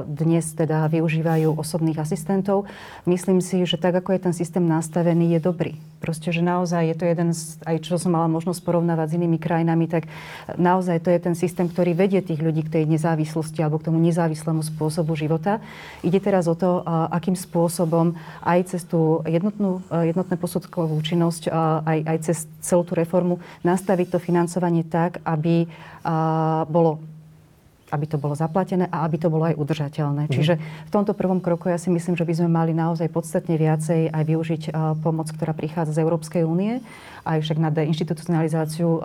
dnes 0.09 0.45
teda 0.57 0.89
využívajú 0.89 1.53
osobných 1.61 2.01
asistentov. 2.01 2.65
Myslím 3.05 3.45
si, 3.45 3.61
že 3.63 3.77
tak, 3.77 3.93
ako 4.01 4.17
je 4.17 4.25
ten 4.25 4.33
systém 4.33 4.65
nastavený, 4.65 5.37
je 5.37 5.39
dobrý. 5.41 5.73
Proste, 6.01 6.33
že 6.33 6.41
naozaj 6.41 6.81
je 6.89 6.95
to 6.97 7.05
jeden 7.05 7.29
z, 7.29 7.61
aj 7.61 7.85
čo 7.85 8.01
som 8.01 8.17
mala 8.17 8.25
možnosť 8.25 8.65
porovnávať 8.65 9.13
s 9.13 9.17
inými 9.21 9.37
krajinami, 9.37 9.85
tak 9.85 10.09
naozaj 10.57 10.97
to 11.05 11.13
je 11.13 11.19
ten 11.21 11.37
systém, 11.37 11.69
ktorý 11.69 11.93
vedie 11.93 12.25
tých 12.25 12.41
ľudí 12.41 12.65
tej 12.71 12.87
nezávislosti 12.87 13.59
alebo 13.59 13.83
k 13.83 13.91
tomu 13.91 13.99
nezávislému 13.99 14.63
spôsobu 14.63 15.19
života. 15.19 15.59
Ide 15.99 16.23
teraz 16.23 16.47
o 16.47 16.55
to, 16.55 16.79
akým 17.11 17.35
spôsobom 17.35 18.15
aj 18.39 18.71
cez 18.71 18.87
tú 18.87 19.19
jednotnú, 19.27 19.83
jednotné 19.91 20.39
posudkovú 20.39 20.95
činnosť, 21.03 21.51
aj, 21.83 21.99
aj 22.07 22.17
cez 22.23 22.37
celú 22.63 22.87
tú 22.87 22.95
reformu 22.95 23.43
nastaviť 23.67 24.15
to 24.15 24.23
financovanie 24.23 24.87
tak, 24.87 25.19
aby 25.27 25.67
bolo 26.71 27.03
aby 27.91 28.05
to 28.07 28.17
bolo 28.17 28.33
zaplatené 28.33 28.87
a 28.87 29.03
aby 29.03 29.19
to 29.19 29.27
bolo 29.27 29.51
aj 29.51 29.59
udržateľné. 29.59 30.25
Mm. 30.25 30.31
Čiže 30.31 30.53
v 30.57 30.91
tomto 30.91 31.11
prvom 31.11 31.43
kroku 31.43 31.67
ja 31.67 31.75
si 31.75 31.91
myslím, 31.91 32.15
že 32.15 32.23
by 32.23 32.33
sme 32.39 32.49
mali 32.49 32.71
naozaj 32.71 33.11
podstatne 33.11 33.59
viacej 33.59 34.09
aj 34.09 34.23
využiť 34.23 34.61
pomoc, 35.03 35.27
ktorá 35.35 35.51
prichádza 35.51 35.99
z 35.99 36.01
Európskej 36.07 36.47
únie. 36.47 36.79
Aj 37.21 37.37
však 37.37 37.61
na 37.61 37.69
deinstitucionalizáciu 37.69 38.97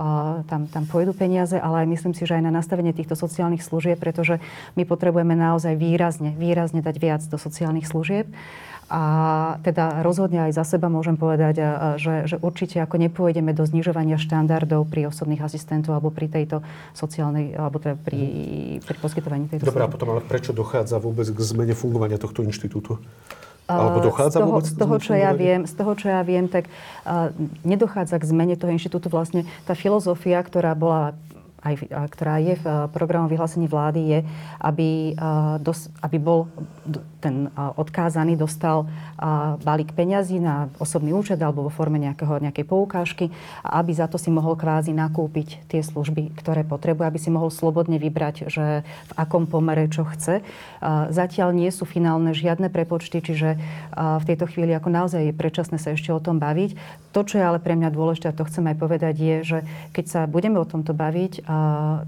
tam, 0.49 0.65
tam 0.73 0.85
pôjdu 0.89 1.13
peniaze, 1.13 1.59
ale 1.61 1.85
aj 1.85 2.01
myslím 2.01 2.15
si, 2.17 2.25
že 2.25 2.41
aj 2.41 2.49
na 2.49 2.55
nastavenie 2.55 2.97
týchto 2.97 3.13
sociálnych 3.13 3.61
služieb, 3.61 4.01
pretože 4.01 4.41
my 4.73 4.89
potrebujeme 4.89 5.37
naozaj 5.37 5.77
výrazne, 5.77 6.33
výrazne 6.33 6.81
dať 6.81 6.97
viac 6.97 7.23
do 7.29 7.37
sociálnych 7.37 7.85
služieb. 7.85 8.25
A 8.87 9.03
teda 9.67 10.07
rozhodne 10.07 10.47
aj 10.47 10.55
za 10.55 10.63
seba 10.63 10.87
môžem 10.87 11.19
povedať, 11.19 11.59
že, 11.99 12.31
že 12.31 12.37
určite 12.39 12.79
ako 12.79 13.03
nepôjdeme 13.03 13.51
do 13.51 13.67
znižovania 13.67 14.15
štandardov 14.15 14.87
pri 14.87 15.11
osobných 15.11 15.43
asistentov 15.43 15.99
alebo 15.99 16.15
pri 16.15 16.31
tejto 16.31 16.63
sociálnej, 16.95 17.59
alebo 17.59 17.83
teda 17.83 17.99
pri, 17.99 18.23
pri 18.87 18.97
poskytovaní 19.03 19.51
tejto 19.51 19.67
Dobre, 19.67 19.83
a 19.83 19.91
potom 19.91 20.15
ale 20.15 20.23
prečo 20.23 20.55
dochádza 20.55 21.03
vôbec 21.03 21.27
k 21.27 21.39
zmene 21.43 21.75
fungovania 21.75 22.15
tohto 22.15 22.47
inštitútu? 22.47 23.03
Alebo 23.67 23.99
dochádza 23.99 24.39
z 24.39 24.47
toho, 24.47 24.51
vôbec 24.55 24.67
z 24.71 24.77
toho, 24.79 24.97
čo 25.03 25.13
ja 25.19 25.35
viem, 25.35 25.67
z 25.67 25.75
toho, 25.75 25.93
čo 25.99 26.07
ja 26.07 26.23
viem, 26.23 26.47
tak 26.47 26.71
uh, 26.71 27.35
nedochádza 27.67 28.23
k 28.23 28.25
zmene 28.31 28.55
toho 28.55 28.71
inštitútu. 28.71 29.11
Vlastne 29.11 29.43
tá 29.67 29.75
filozofia, 29.75 30.39
ktorá 30.39 30.79
bola 30.79 31.19
aj, 31.67 31.91
ktorá 32.15 32.39
je 32.39 32.55
v 32.55 32.67
programu 32.95 33.27
vyhlásení 33.27 33.67
vlády, 33.67 34.01
je, 34.07 34.19
aby, 34.63 35.19
dos, 35.59 35.91
aby 35.99 36.17
bol 36.23 36.47
ten 37.19 37.51
odkázaný 37.57 38.39
dostal 38.39 38.87
balík 39.67 39.91
peňazí 39.91 40.39
na 40.39 40.71
osobný 40.79 41.11
účet 41.11 41.43
alebo 41.43 41.67
vo 41.67 41.73
forme 41.75 41.99
nejakého, 41.99 42.39
nejakej 42.39 42.67
poukážky 42.71 43.35
a 43.67 43.83
aby 43.83 43.91
za 43.91 44.07
to 44.07 44.15
si 44.15 44.31
mohol 44.31 44.55
kvázi 44.55 44.95
nakúpiť 44.95 45.67
tie 45.67 45.83
služby, 45.83 46.39
ktoré 46.39 46.63
potrebuje, 46.63 47.07
aby 47.11 47.19
si 47.19 47.35
mohol 47.35 47.51
slobodne 47.51 47.99
vybrať, 47.99 48.47
že 48.47 48.87
v 48.87 49.13
akom 49.19 49.51
pomere 49.51 49.91
čo 49.91 50.07
chce. 50.07 50.47
Zatiaľ 51.11 51.51
nie 51.51 51.73
sú 51.75 51.83
finálne 51.83 52.31
žiadne 52.31 52.71
prepočty, 52.71 53.19
čiže 53.19 53.59
v 53.97 54.25
tejto 54.29 54.47
chvíli 54.47 54.71
ako 54.77 54.93
naozaj 54.93 55.27
je 55.27 55.35
predčasné 55.35 55.83
sa 55.83 55.99
ešte 55.99 56.15
o 56.15 56.23
tom 56.23 56.39
baviť. 56.39 56.79
To, 57.11 57.25
čo 57.25 57.41
je 57.41 57.45
ale 57.49 57.59
pre 57.59 57.75
mňa 57.75 57.91
dôležité, 57.91 58.29
a 58.31 58.37
to 58.37 58.45
chcem 58.45 58.69
aj 58.71 58.77
povedať, 58.77 59.15
je, 59.17 59.37
že 59.43 59.59
keď 59.97 60.05
sa 60.07 60.21
budeme 60.29 60.61
o 60.61 60.69
tomto 60.69 60.93
baviť, 60.93 61.49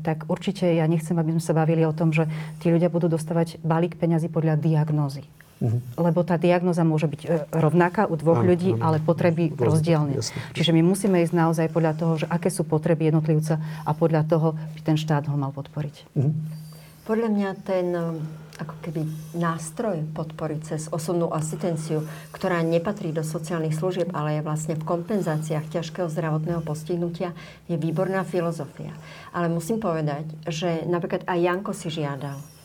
tak 0.03 0.27
určite 0.31 0.65
ja 0.65 0.85
nechcem, 0.87 1.17
aby 1.19 1.37
sme 1.37 1.43
sa 1.43 1.57
bavili 1.57 1.83
o 1.85 1.93
tom, 1.93 2.15
že 2.15 2.27
tí 2.63 2.71
ľudia 2.73 2.89
budú 2.93 3.11
dostávať 3.11 3.61
balík 3.63 3.97
peňazí 3.97 4.31
podľa 4.31 4.57
diagnózy. 4.61 5.27
Uh-huh. 5.59 5.83
Lebo 5.99 6.23
tá 6.23 6.39
diagnoza 6.39 6.87
môže 6.87 7.11
byť 7.11 7.23
e, 7.27 7.29
rovnaká 7.51 8.07
u 8.07 8.15
dvoch 8.15 8.47
áno, 8.47 8.55
ľudí, 8.55 8.79
áno. 8.79 8.83
ale 8.95 8.97
potreby 9.03 9.51
Rozdiel, 9.51 9.67
rozdielne. 9.67 10.15
Jasne. 10.15 10.39
Čiže 10.55 10.71
my 10.71 10.83
musíme 10.87 11.19
ísť 11.19 11.35
naozaj 11.35 11.67
podľa 11.75 11.93
toho, 11.99 12.13
že 12.15 12.27
aké 12.31 12.47
sú 12.47 12.63
potreby 12.63 13.11
jednotlivca 13.11 13.59
a 13.83 13.91
podľa 13.91 14.23
toho 14.31 14.55
by 14.55 14.81
ten 14.87 14.95
štát 14.95 15.27
ho 15.27 15.35
mal 15.35 15.51
podporiť. 15.51 16.15
Uh-huh. 16.15 16.31
Podľa 17.11 17.29
mňa 17.35 17.49
ten 17.67 17.87
ako 18.59 18.75
keby 18.83 19.07
nástroj 19.39 20.03
podpory 20.13 20.59
cez 20.61 20.91
osobnú 20.91 21.31
asistenciu, 21.31 22.03
ktorá 22.35 22.61
nepatrí 22.67 23.15
do 23.15 23.23
sociálnych 23.23 23.79
služieb, 23.79 24.11
ale 24.13 24.39
je 24.39 24.47
vlastne 24.47 24.75
v 24.75 24.85
kompenzáciách 24.85 25.71
ťažkého 25.71 26.11
zdravotného 26.11 26.61
postihnutia, 26.67 27.33
je 27.71 27.79
výborná 27.79 28.27
filozofia. 28.27 28.93
Ale 29.31 29.47
musím 29.49 29.79
povedať, 29.79 30.27
že 30.51 30.85
napríklad 30.85 31.23
aj 31.25 31.39
Janko 31.39 31.73
si 31.73 31.89
žiadal 31.89 32.58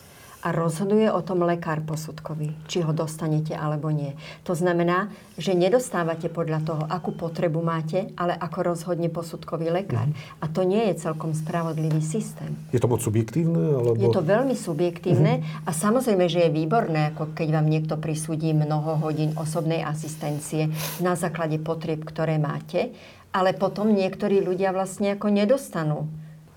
a 0.44 0.52
rozhoduje 0.52 1.08
o 1.08 1.24
tom 1.24 1.48
lekár 1.48 1.80
posudkový, 1.88 2.52
či 2.68 2.84
ho 2.84 2.92
dostanete 2.92 3.56
alebo 3.56 3.88
nie. 3.96 4.12
To 4.44 4.52
znamená, 4.52 5.08
že 5.40 5.56
nedostávate 5.56 6.28
podľa 6.28 6.60
toho, 6.68 6.84
akú 6.92 7.16
potrebu 7.16 7.64
máte, 7.64 8.12
ale 8.20 8.36
ako 8.36 8.76
rozhodne 8.76 9.08
posudkový 9.08 9.72
lekár. 9.72 10.12
Mm. 10.12 10.16
A 10.44 10.46
to 10.52 10.68
nie 10.68 10.84
je 10.92 11.00
celkom 11.00 11.32
spravodlivý 11.32 12.04
systém. 12.04 12.60
Je 12.76 12.84
to 12.84 12.92
moc 12.92 13.00
subjektívne? 13.00 13.56
Alebo... 13.56 14.04
Je 14.04 14.12
to 14.12 14.20
veľmi 14.20 14.54
subjektívne 14.60 15.40
mm. 15.40 15.64
a 15.64 15.72
samozrejme, 15.72 16.28
že 16.28 16.44
je 16.44 16.52
výborné, 16.52 17.16
ako 17.16 17.32
keď 17.32 17.48
vám 17.56 17.68
niekto 17.72 17.96
prisúdi 17.96 18.52
mnoho 18.52 19.00
hodín 19.00 19.32
osobnej 19.40 19.80
asistencie 19.80 20.68
na 21.00 21.16
základe 21.16 21.56
potrieb, 21.64 22.04
ktoré 22.04 22.36
máte, 22.36 22.92
ale 23.32 23.56
potom 23.56 23.96
niektorí 23.96 24.44
ľudia 24.44 24.76
vlastne 24.76 25.16
ako 25.16 25.32
nedostanú 25.32 26.12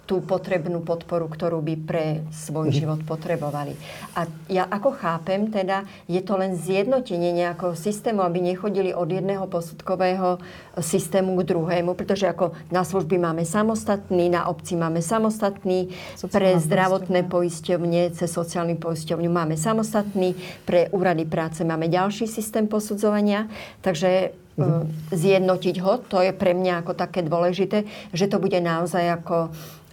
tú 0.07 0.22
potrebnú 0.22 0.86
podporu, 0.86 1.26
ktorú 1.26 1.59
by 1.61 1.74
pre 1.82 2.04
svoj 2.30 2.70
mhm. 2.70 2.74
život 2.78 3.00
potrebovali. 3.02 3.74
A 4.14 4.30
ja 4.46 4.64
ako 4.70 4.94
chápem, 4.94 5.50
teda 5.50 5.82
je 6.07 6.22
to 6.22 6.38
len 6.38 6.54
zjednotenie 6.54 7.34
nejakého 7.34 7.74
systému, 7.74 8.22
aby 8.22 8.38
nechodili 8.38 8.94
od 8.94 9.11
jedného 9.11 9.50
posudkového 9.50 10.38
systému 10.78 11.34
k 11.42 11.52
druhému, 11.52 11.98
pretože 11.98 12.30
ako 12.30 12.54
na 12.70 12.86
služby 12.86 13.18
máme 13.18 13.42
samostatný, 13.42 14.30
na 14.30 14.46
obci 14.46 14.78
máme 14.78 15.02
samostatný, 15.02 15.90
Sociálna 16.14 16.32
pre 16.32 16.48
zdravotné 16.62 17.20
poisťovne, 17.26 18.14
cez 18.14 18.30
sociálny 18.30 18.78
poisťovňu 18.78 19.28
máme 19.28 19.59
samostatný, 19.59 20.38
pre 20.62 20.86
úrady 20.94 21.26
práce 21.26 21.66
máme 21.66 21.90
ďalší 21.90 22.30
systém 22.30 22.70
posudzovania. 22.70 23.50
Takže 23.82 24.36
mm-hmm. 24.54 24.84
zjednotiť 25.11 25.76
ho, 25.82 25.92
to 26.07 26.22
je 26.22 26.30
pre 26.30 26.54
mňa 26.54 26.86
ako 26.86 26.92
také 26.94 27.26
dôležité, 27.26 27.88
že 28.14 28.30
to 28.30 28.38
bude 28.38 28.57
naozaj 28.62 29.18
ako 29.18 29.50
E, 29.50 29.86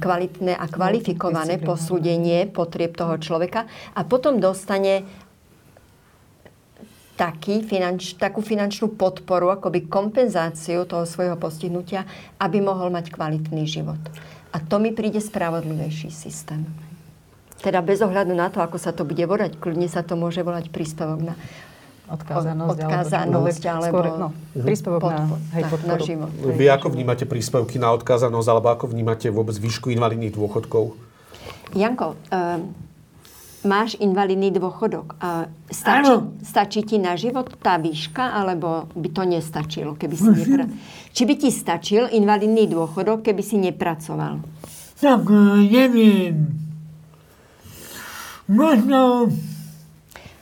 kvalitné 0.00 0.56
a 0.56 0.64
kvalifikované 0.66 1.60
posúdenie 1.60 2.48
potrieb 2.48 2.96
toho 2.96 3.20
človeka 3.20 3.68
a 3.92 4.00
potom 4.08 4.40
dostane 4.40 5.04
taký 7.20 7.60
finanč, 7.60 8.16
takú 8.16 8.40
finančnú 8.40 8.96
podporu, 8.96 9.52
akoby 9.52 9.92
kompenzáciu 9.92 10.88
toho 10.88 11.04
svojho 11.04 11.36
postihnutia, 11.36 12.08
aby 12.40 12.64
mohol 12.64 12.88
mať 12.88 13.12
kvalitný 13.12 13.68
život. 13.68 14.00
A 14.50 14.64
to 14.64 14.80
mi 14.80 14.96
príde 14.96 15.20
spravodlivejší 15.20 16.08
systém. 16.08 16.64
Teda 17.60 17.84
bez 17.84 18.00
ohľadu 18.00 18.32
na 18.32 18.48
to, 18.48 18.64
ako 18.64 18.80
sa 18.80 18.96
to 18.96 19.04
bude 19.04 19.20
volať, 19.20 19.60
kľudne 19.60 19.84
sa 19.84 20.00
to 20.00 20.16
môže 20.16 20.40
volať 20.40 20.72
príspevok 20.72 21.20
na 21.20 21.34
odkázanosť, 22.10 22.78
odkázanosť 22.82 23.62
alebo, 23.70 23.82
alebo 23.86 23.86
skôr, 23.86 24.04
no, 24.18 24.28
mhm. 24.30 24.64
príspevok 24.66 25.00
na, 25.06 25.24
hej, 25.54 25.62
na 25.86 25.96
život. 26.02 26.30
Vy 26.34 26.66
ako 26.66 26.86
vnímate 26.90 27.24
príspevky 27.24 27.78
na 27.78 27.94
odkázanosť 27.94 28.48
alebo 28.50 28.68
ako 28.74 28.84
vnímate 28.90 29.30
vôbec 29.30 29.54
výšku 29.54 29.94
invalidných 29.94 30.34
dôchodkov? 30.34 30.98
Janko, 31.70 32.18
uh, 32.34 32.58
máš 33.62 33.94
invalidný 34.02 34.50
dôchodok. 34.50 35.14
Uh, 35.22 35.46
stačí, 35.70 36.14
stačí 36.42 36.80
ti 36.82 36.96
na 36.98 37.14
život 37.14 37.46
tá 37.62 37.78
výška, 37.78 38.34
alebo 38.34 38.90
by 38.98 39.08
to 39.14 39.22
nestačilo, 39.22 39.94
keby 39.94 40.14
si 40.18 40.28
nepra... 40.42 40.66
Či 41.14 41.22
by 41.26 41.34
ti 41.38 41.50
stačil 41.54 42.10
invalidný 42.10 42.66
dôchodok, 42.66 43.22
keby 43.22 43.42
si 43.44 43.56
nepracoval? 43.62 44.42
Tak, 44.98 45.22
uh, 45.30 45.62
neviem. 45.62 46.58
Možno 48.50 49.30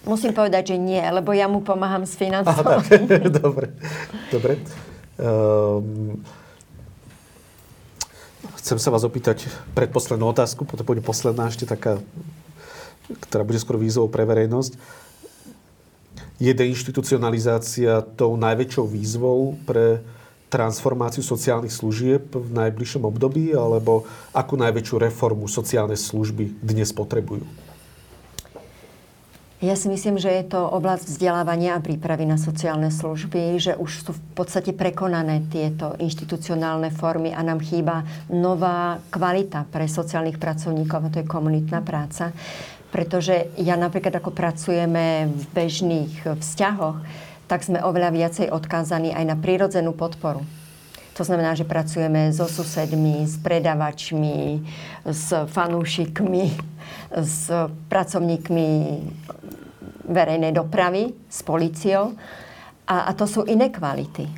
Musím 0.08 0.32
povedať, 0.32 0.72
že 0.72 0.76
nie, 0.80 1.04
lebo 1.04 1.36
ja 1.36 1.44
mu 1.44 1.60
pomáham 1.60 2.08
s 2.08 2.16
financovaním. 2.16 3.28
Dobre. 3.44 3.76
Dobre. 4.32 4.52
Um, 5.20 6.16
chcem 8.56 8.80
sa 8.80 8.88
vás 8.88 9.04
opýtať 9.04 9.44
predposlednú 9.76 10.32
otázku, 10.32 10.64
potom 10.64 10.88
bude 10.88 11.04
posledná 11.04 11.52
ešte 11.52 11.68
taká, 11.68 12.00
ktorá 13.28 13.44
bude 13.44 13.60
skôr 13.60 13.76
výzvou 13.76 14.08
pre 14.08 14.24
verejnosť. 14.24 14.80
Je 16.40 16.56
deinstitucionalizácia 16.56 18.00
tou 18.16 18.38
najväčšou 18.40 18.88
výzvou 18.88 19.60
pre 19.68 20.00
transformáciu 20.48 21.20
sociálnych 21.20 21.74
služieb 21.74 22.32
v 22.32 22.48
najbližšom 22.56 23.04
období, 23.04 23.52
alebo 23.52 24.08
akú 24.32 24.56
najväčšiu 24.56 24.96
reformu 25.04 25.44
sociálne 25.44 25.98
služby 25.98 26.64
dnes 26.64 26.96
potrebujú? 26.96 27.67
Ja 29.58 29.74
si 29.74 29.90
myslím, 29.90 30.22
že 30.22 30.30
je 30.30 30.54
to 30.54 30.70
oblasť 30.70 31.10
vzdelávania 31.10 31.74
a 31.74 31.82
prípravy 31.82 32.22
na 32.22 32.38
sociálne 32.38 32.94
služby, 32.94 33.58
že 33.58 33.74
už 33.74 33.90
sú 34.06 34.14
v 34.14 34.22
podstate 34.38 34.70
prekonané 34.70 35.42
tieto 35.50 35.98
inštitucionálne 35.98 36.94
formy 36.94 37.34
a 37.34 37.42
nám 37.42 37.58
chýba 37.58 38.06
nová 38.30 39.02
kvalita 39.10 39.66
pre 39.66 39.90
sociálnych 39.90 40.38
pracovníkov 40.38 41.02
a 41.02 41.10
to 41.10 41.18
je 41.18 41.26
komunitná 41.26 41.82
práca. 41.82 42.30
Pretože 42.94 43.50
ja 43.58 43.74
napríklad 43.74 44.22
ako 44.22 44.30
pracujeme 44.30 45.26
v 45.26 45.42
bežných 45.50 46.38
vzťahoch, 46.38 47.02
tak 47.50 47.66
sme 47.66 47.82
oveľa 47.82 48.14
viacej 48.14 48.54
odkázaní 48.54 49.10
aj 49.10 49.24
na 49.26 49.34
prírodzenú 49.34 49.90
podporu. 49.90 50.46
To 51.18 51.26
znamená, 51.26 51.58
že 51.58 51.66
pracujeme 51.66 52.30
so 52.30 52.46
susedmi, 52.46 53.26
s 53.26 53.42
predavačmi, 53.42 54.62
s 55.02 55.34
fanúšikmi, 55.50 56.54
s 57.10 57.50
pracovníkmi 57.90 58.68
verejnej 60.06 60.54
dopravy, 60.54 61.10
s 61.26 61.42
policiou. 61.42 62.14
A, 62.86 63.10
a 63.10 63.18
to 63.18 63.26
sú 63.26 63.42
iné 63.50 63.66
kvality, 63.74 64.30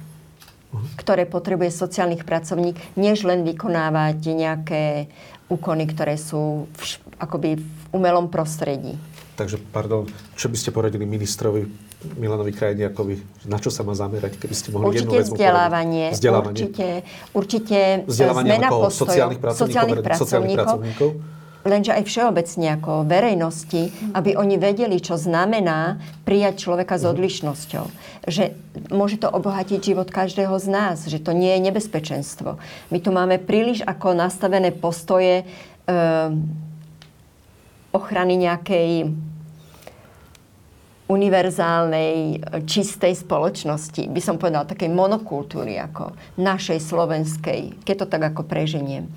ktoré 0.96 1.28
potrebuje 1.28 1.68
sociálnych 1.68 2.24
pracovník, 2.24 2.96
než 2.96 3.28
len 3.28 3.44
vykonávať 3.44 4.18
nejaké 4.32 5.12
úkony, 5.52 5.84
ktoré 5.84 6.16
sú 6.16 6.64
v, 6.64 6.82
akoby 7.20 7.60
v 7.60 7.66
umelom 7.92 8.32
prostredí. 8.32 8.96
Takže, 9.36 9.60
pardon, 9.68 10.08
čo 10.32 10.48
by 10.48 10.56
ste 10.56 10.72
poradili 10.72 11.04
ministrovi 11.04 11.89
Milanovi 12.16 12.52
Krajniakovi? 12.56 13.44
Na 13.44 13.60
čo 13.60 13.68
sa 13.68 13.84
má 13.84 13.92
zamerať, 13.92 14.40
keby 14.40 14.54
ste 14.56 14.68
mohli 14.72 14.96
určite 14.96 15.04
jednu 15.04 15.20
vec 15.20 15.28
vzdelávanie, 15.28 16.06
vzdelávanie. 16.16 16.56
Určite, 16.56 16.86
určite 17.36 17.78
vzdelávanie 18.08 18.50
zmena 18.56 18.68
postojov 18.72 19.08
sociálnych 19.08 19.40
pracovníkov, 19.40 19.68
sociálnych 19.68 20.00
pracovníkov, 20.00 20.26
sociálnych 20.26 20.58
pracovníkov 20.58 21.10
lenže 21.64 21.92
aj 21.92 22.08
všeobecne 22.08 22.80
ako 22.80 23.04
verejnosti, 23.04 23.92
aby 24.16 24.36
oni 24.36 24.56
vedeli, 24.56 24.96
čo 25.00 25.20
znamená 25.20 26.00
prijať 26.24 26.64
človeka 26.68 26.96
s 26.96 27.04
mhm. 27.04 27.10
odlišnosťou. 27.16 27.84
Že 28.28 28.44
môže 28.92 29.20
to 29.20 29.28
obohatiť 29.28 29.80
život 29.80 30.08
každého 30.08 30.56
z 30.56 30.66
nás, 30.68 30.96
že 31.08 31.20
to 31.20 31.36
nie 31.36 31.52
je 31.56 31.64
nebezpečenstvo. 31.70 32.56
My 32.88 32.98
tu 33.00 33.10
máme 33.12 33.36
príliš 33.40 33.84
ako 33.84 34.16
nastavené 34.16 34.72
postoje 34.72 35.42
e, 35.42 35.44
ochrany 37.90 38.34
nejakej 38.38 39.10
univerzálnej, 41.10 42.38
čistej 42.70 43.18
spoločnosti, 43.18 44.06
by 44.06 44.20
som 44.22 44.38
povedala, 44.38 44.70
takej 44.70 44.94
monokultúry, 44.94 45.74
ako 45.82 46.14
našej 46.38 46.78
slovenskej, 46.78 47.82
keď 47.82 48.06
to 48.06 48.06
tak 48.06 48.22
ako 48.30 48.46
preženiem. 48.46 49.10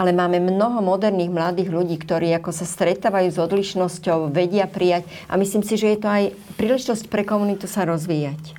Ale 0.00 0.16
máme 0.16 0.40
mnoho 0.40 0.80
moderných 0.80 1.28
mladých 1.28 1.68
ľudí, 1.68 2.00
ktorí 2.00 2.32
ako 2.32 2.56
sa 2.56 2.64
stretávajú 2.64 3.28
s 3.28 3.36
odlišnosťou, 3.36 4.32
vedia 4.32 4.64
prijať 4.64 5.04
a 5.28 5.36
myslím 5.36 5.60
si, 5.60 5.76
že 5.76 5.92
je 5.92 5.98
to 6.00 6.08
aj 6.08 6.24
príležitosť 6.56 7.04
pre 7.12 7.20
komunitu 7.28 7.68
sa 7.68 7.84
rozvíjať. 7.84 8.56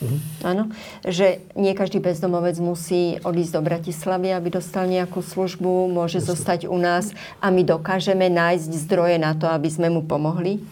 Mm-hmm. 0.00 0.46
Áno, 0.46 0.72
že 1.04 1.44
nie 1.58 1.76
každý 1.76 2.00
bezdomovec 2.00 2.56
musí 2.62 3.20
odísť 3.20 3.52
do 3.52 3.60
Bratislavy, 3.60 4.32
aby 4.32 4.48
dostal 4.48 4.88
nejakú 4.88 5.20
službu, 5.20 5.92
môže 5.92 6.22
Jasne. 6.22 6.30
zostať 6.32 6.60
u 6.70 6.78
nás 6.80 7.12
a 7.42 7.52
my 7.52 7.66
dokážeme 7.66 8.32
nájsť 8.32 8.70
zdroje 8.86 9.20
na 9.20 9.36
to, 9.36 9.44
aby 9.50 9.68
sme 9.68 9.92
mu 9.92 10.00
pomohli. 10.06 10.62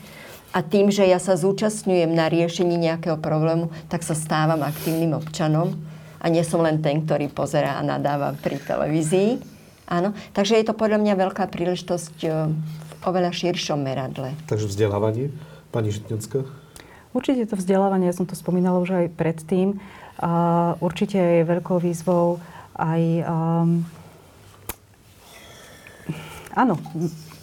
A 0.59 0.67
tým, 0.67 0.91
že 0.91 1.07
ja 1.07 1.23
sa 1.23 1.39
zúčastňujem 1.39 2.11
na 2.11 2.27
riešení 2.27 2.75
nejakého 2.75 3.15
problému, 3.23 3.71
tak 3.87 4.03
sa 4.03 4.19
stávam 4.19 4.67
aktívnym 4.67 5.15
občanom 5.15 5.79
a 6.19 6.27
nie 6.27 6.43
som 6.43 6.59
len 6.67 6.83
ten, 6.83 7.07
ktorý 7.07 7.31
pozerá 7.31 7.79
a 7.79 7.87
nadáva 7.87 8.35
pri 8.35 8.59
televízii. 8.59 9.39
Áno, 9.87 10.19
takže 10.35 10.59
je 10.59 10.67
to 10.67 10.75
podľa 10.75 10.99
mňa 10.99 11.15
veľká 11.15 11.47
príležitosť 11.47 12.17
e, 12.27 12.29
v 12.51 12.93
oveľa 13.07 13.31
širšom 13.31 13.79
meradle. 13.79 14.35
Takže 14.51 14.67
vzdelávanie, 14.67 15.31
pani 15.71 15.95
Žitňanská? 15.95 16.43
Určite 17.15 17.47
to 17.47 17.55
vzdelávanie, 17.55 18.11
ja 18.11 18.19
som 18.19 18.27
to 18.27 18.35
spomínala 18.35 18.83
už 18.83 19.07
aj 19.07 19.15
predtým. 19.15 19.79
A 20.19 20.75
určite 20.83 21.23
je 21.23 21.47
veľkou 21.47 21.79
výzvou 21.79 22.43
aj... 22.75 23.03
Um, 23.31 23.87
áno, 26.59 26.75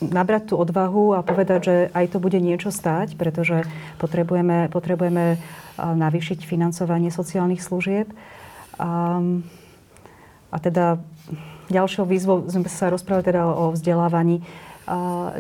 nabrať 0.04 0.52
tú 0.52 0.60
odvahu 0.60 1.16
a 1.16 1.24
povedať, 1.24 1.60
že 1.64 1.76
aj 1.96 2.06
to 2.12 2.18
bude 2.20 2.38
niečo 2.40 2.72
stáť, 2.72 3.16
pretože 3.16 3.64
potrebujeme, 4.00 4.68
potrebujeme 4.68 5.40
navýšiť 5.80 6.44
financovanie 6.44 7.12
sociálnych 7.12 7.64
služieb. 7.64 8.12
Um, 8.76 9.44
a 10.52 10.58
teda 10.60 11.00
ďalšou 11.68 12.08
výzvou 12.08 12.48
sme 12.48 12.68
sa 12.72 12.92
rozprávali 12.92 13.28
teda 13.28 13.44
o 13.48 13.72
vzdelávaní 13.76 14.44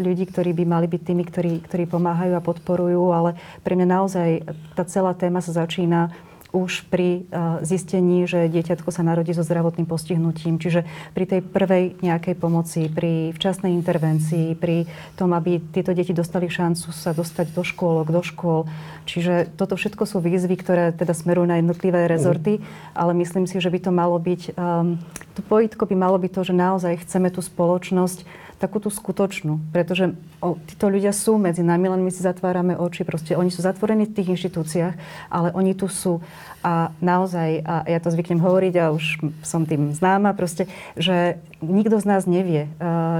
ľudí, 0.01 0.25
ktorí 0.25 0.57
by 0.57 0.65
mali 0.65 0.87
byť 0.89 1.01
tými, 1.05 1.23
ktorí, 1.29 1.53
ktorí 1.69 1.85
pomáhajú 1.85 2.33
a 2.33 2.41
podporujú, 2.41 3.13
ale 3.13 3.37
pre 3.61 3.77
mňa 3.77 3.87
naozaj 3.87 4.29
tá 4.73 4.83
celá 4.89 5.13
téma 5.13 5.37
sa 5.45 5.53
začína 5.53 6.09
už 6.51 6.87
pri 6.87 7.27
zistení, 7.65 8.23
že 8.29 8.47
dieťatko 8.47 8.89
sa 8.93 9.03
narodí 9.03 9.33
so 9.35 9.43
zdravotným 9.43 9.87
postihnutím. 9.89 10.61
Čiže 10.61 10.87
pri 11.11 11.25
tej 11.27 11.41
prvej 11.43 11.99
nejakej 11.99 12.35
pomoci, 12.37 12.87
pri 12.87 13.35
včasnej 13.35 13.75
intervencii, 13.75 14.55
pri 14.55 14.87
tom, 15.19 15.35
aby 15.35 15.59
tieto 15.73 15.91
deti 15.91 16.15
dostali 16.15 16.47
šancu 16.47 16.93
sa 16.95 17.11
dostať 17.11 17.51
do 17.51 17.63
škôlok, 17.65 18.07
do 18.11 18.21
škôl. 18.23 18.69
Čiže 19.05 19.53
toto 19.59 19.75
všetko 19.75 20.03
sú 20.07 20.17
výzvy, 20.23 20.55
ktoré 20.57 20.95
teda 20.95 21.11
smerujú 21.11 21.45
na 21.45 21.59
jednotlivé 21.59 22.07
rezorty, 22.07 22.63
ale 22.95 23.11
myslím 23.19 23.45
si, 23.45 23.59
že 23.59 23.69
by 23.69 23.79
to 23.83 23.91
malo 23.91 24.17
byť, 24.17 24.55
um, 24.55 24.97
to 25.35 25.41
pojitko 25.45 25.85
by 25.85 25.95
malo 25.95 26.17
byť 26.17 26.31
to, 26.31 26.41
že 26.47 26.53
naozaj 26.55 27.03
chceme 27.03 27.29
tú 27.29 27.43
spoločnosť 27.43 28.44
takú 28.57 28.79
tú 28.79 28.89
skutočnú. 28.89 29.59
Pretože 29.71 30.15
o, 30.39 30.55
títo 30.67 30.87
ľudia 30.87 31.11
sú 31.11 31.35
medzi 31.35 31.61
nami, 31.61 31.91
len 31.91 32.01
my 32.01 32.11
si 32.11 32.23
zatvárame 32.23 32.75
oči. 32.75 33.03
Proste 33.03 33.35
oni 33.35 33.51
sú 33.51 33.61
zatvorení 33.61 34.09
v 34.09 34.15
tých 34.15 34.31
inštitúciách, 34.35 34.95
ale 35.29 35.49
oni 35.53 35.75
tu 35.75 35.87
sú. 35.91 36.23
A 36.65 36.89
naozaj, 36.97 37.61
a 37.61 37.85
ja 37.85 37.99
to 38.01 38.09
zvyknem 38.09 38.41
hovoriť 38.41 38.73
a 38.81 38.89
už 38.89 39.21
som 39.45 39.69
tým 39.69 39.93
známa, 39.93 40.33
proste, 40.33 40.65
že 40.97 41.37
nikto 41.61 42.01
z 42.01 42.05
nás 42.09 42.25
nevie, 42.25 42.65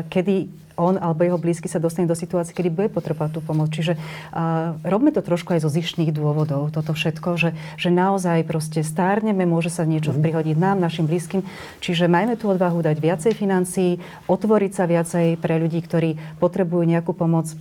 kedy 0.09 0.64
on 0.75 0.99
alebo 0.99 1.23
jeho 1.23 1.39
blízky 1.39 1.67
sa 1.67 1.79
dostane 1.81 2.07
do 2.07 2.15
situácie, 2.15 2.55
kedy 2.55 2.69
bude 2.71 2.89
potrebovať 2.91 3.35
tú 3.35 3.41
pomoc. 3.43 3.71
Čiže 3.71 3.95
uh, 3.95 4.75
robme 4.83 5.11
to 5.11 5.23
trošku 5.23 5.55
aj 5.55 5.63
zo 5.63 5.71
zištných 5.71 6.11
dôvodov, 6.11 6.71
toto 6.71 6.91
všetko, 6.91 7.29
že, 7.39 7.49
že 7.79 7.89
naozaj 7.91 8.47
proste 8.47 8.83
stárneme, 8.83 9.47
môže 9.47 9.71
sa 9.71 9.87
niečo 9.87 10.11
mm-hmm. 10.11 10.23
prihodiť 10.23 10.57
nám, 10.59 10.77
našim 10.83 11.07
blízkym. 11.07 11.41
Čiže 11.79 12.11
majme 12.11 12.35
tú 12.35 12.51
odvahu 12.51 12.83
dať 12.83 12.97
viacej 12.99 13.33
financií, 13.33 13.97
otvoriť 14.27 14.71
sa 14.71 14.85
viacej 14.87 15.39
pre 15.39 15.57
ľudí, 15.59 15.79
ktorí 15.83 16.39
potrebujú 16.39 16.83
nejakú 16.85 17.15
pomoc. 17.15 17.51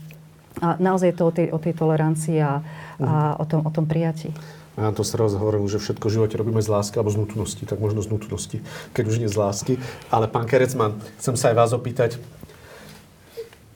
A 0.63 0.79
naozaj 0.79 1.11
je 1.11 1.17
to 1.19 1.25
o 1.27 1.33
tej, 1.35 1.47
o 1.51 1.59
tej 1.59 1.75
tolerancii 1.75 2.39
a, 2.39 2.63
mm-hmm. 2.63 3.07
a 3.07 3.13
mhm. 3.15 3.35
o, 3.43 3.45
tom, 3.47 3.61
o 3.67 3.71
tom 3.71 3.85
prijatí. 3.87 4.31
Ja 4.75 4.91
to 4.91 5.07
sa 5.07 5.23
raz 5.23 5.39
hovorím, 5.39 5.71
že 5.71 5.79
všetko 5.79 6.11
v 6.11 6.15
živote 6.19 6.35
robíme 6.35 6.59
z 6.59 6.67
lásky 6.67 6.99
alebo 6.99 7.15
z 7.15 7.23
nutnosti, 7.23 7.63
tak 7.63 7.79
možno 7.79 8.03
z 8.03 8.11
nutnosti, 8.11 8.59
keď 8.91 9.05
už 9.07 9.17
nie 9.23 9.31
z 9.31 9.39
lásky. 9.39 9.73
Ale 10.11 10.27
pán 10.27 10.51
Kerecman, 10.51 10.99
chcem 11.23 11.39
sa 11.39 11.55
aj 11.55 11.57
vás 11.63 11.71
opýtať, 11.71 12.19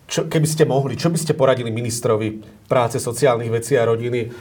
čo, 0.09 0.25
keby 0.25 0.49
ste 0.49 0.65
mohli, 0.65 0.97
čo 0.97 1.13
by 1.13 1.19
ste 1.21 1.37
poradili 1.37 1.69
ministrovi 1.69 2.41
práce, 2.65 2.97
sociálnych 2.97 3.53
vecí 3.53 3.77
a 3.77 3.85
rodiny 3.85 4.33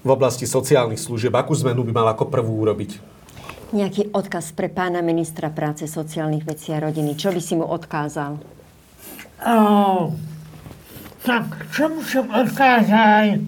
v 0.00 0.08
oblasti 0.08 0.46
sociálnych 0.46 1.02
služieb? 1.02 1.34
Akú 1.34 1.50
zmenu 1.58 1.82
by 1.82 1.92
mal 1.92 2.08
ako 2.14 2.30
prvú 2.30 2.62
urobiť? 2.62 3.18
Nejaký 3.74 4.14
odkaz 4.14 4.54
pre 4.54 4.70
pána 4.70 5.02
ministra 5.02 5.50
práce, 5.50 5.90
sociálnych 5.90 6.46
vecí 6.46 6.70
a 6.70 6.78
rodiny. 6.78 7.18
Čo 7.18 7.34
by 7.34 7.40
si 7.42 7.54
mu 7.58 7.66
odkázal? 7.66 8.38
Oh, 9.42 10.14
tak 11.26 11.58
čo 11.74 11.90
by 11.90 12.02
som 12.06 12.26
odkázal 12.30 13.42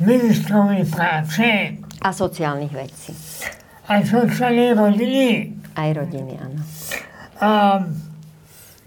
ministrovi 0.00 0.88
práce? 0.88 1.44
A 2.00 2.08
sociálnych 2.16 2.72
vecí. 2.72 3.12
A 3.92 4.00
sociálnej 4.00 4.72
rodiny? 4.72 5.52
Aj 5.76 5.90
rodiny, 5.92 6.32
áno. 6.40 6.60
Um, 7.36 7.82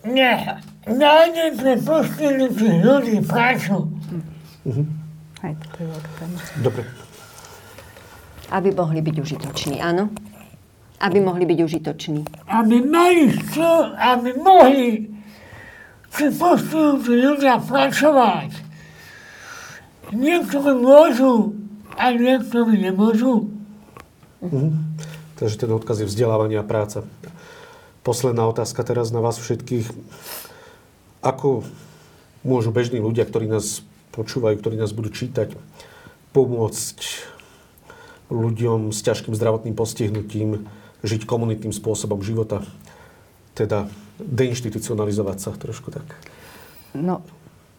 nech 0.09 0.68
nájde 0.89 1.45
pre 1.57 1.73
postihnutých 1.77 2.77
ľudí 2.81 3.17
prácu. 3.25 3.89
Mhm. 4.65 4.83
Aj 5.39 5.53
to 5.55 5.77
je 5.79 5.87
veľká 5.87 6.11
téma. 6.19 6.37
Dobre. 6.59 6.83
Aby 8.49 8.69
mohli 8.75 8.99
byť 8.99 9.15
užitoční, 9.21 9.75
áno? 9.79 10.11
Aby 10.99 11.23
mohli 11.23 11.47
byť 11.47 11.59
užitoční. 11.63 12.21
Aby 12.49 12.83
mali 12.83 13.31
čo, 13.55 13.93
aby 13.95 14.35
mohli 14.35 15.07
si 16.11 16.25
postihnutí 16.33 17.13
ľudia 17.13 17.61
pracovať. 17.63 18.51
Niektorí 20.11 20.73
môžu 20.75 21.53
a 21.95 22.11
niektorí 22.11 22.81
nemôžu. 22.81 23.47
Mhm. 24.43 24.97
Takže 25.39 25.55
ten 25.55 25.71
odkaz 25.71 26.03
je 26.03 26.09
vzdelávanie 26.09 26.59
a 26.59 26.67
práca. 26.67 27.07
Posledná 28.03 28.43
otázka 28.43 28.83
teraz 28.83 29.11
na 29.15 29.23
vás 29.23 29.39
všetkých 29.39 29.87
ako 31.20 31.67
môžu 32.43 32.72
bežní 32.72 33.03
ľudia, 33.03 33.28
ktorí 33.28 33.51
nás 33.51 33.84
počúvajú, 34.15 34.59
ktorí 34.59 34.76
nás 34.80 34.95
budú 34.95 35.11
čítať, 35.11 35.55
pomôcť 36.32 36.99
ľuďom 38.30 38.93
s 38.93 38.99
ťažkým 39.01 39.34
zdravotným 39.34 39.74
postihnutím 39.74 40.70
žiť 41.01 41.26
komunitným 41.26 41.74
spôsobom 41.74 42.22
života. 42.22 42.61
Teda 43.57 43.89
deinstitucionalizovať 44.20 45.38
sa 45.39 45.51
trošku 45.55 45.89
tak. 45.89 46.05
No, 46.93 47.24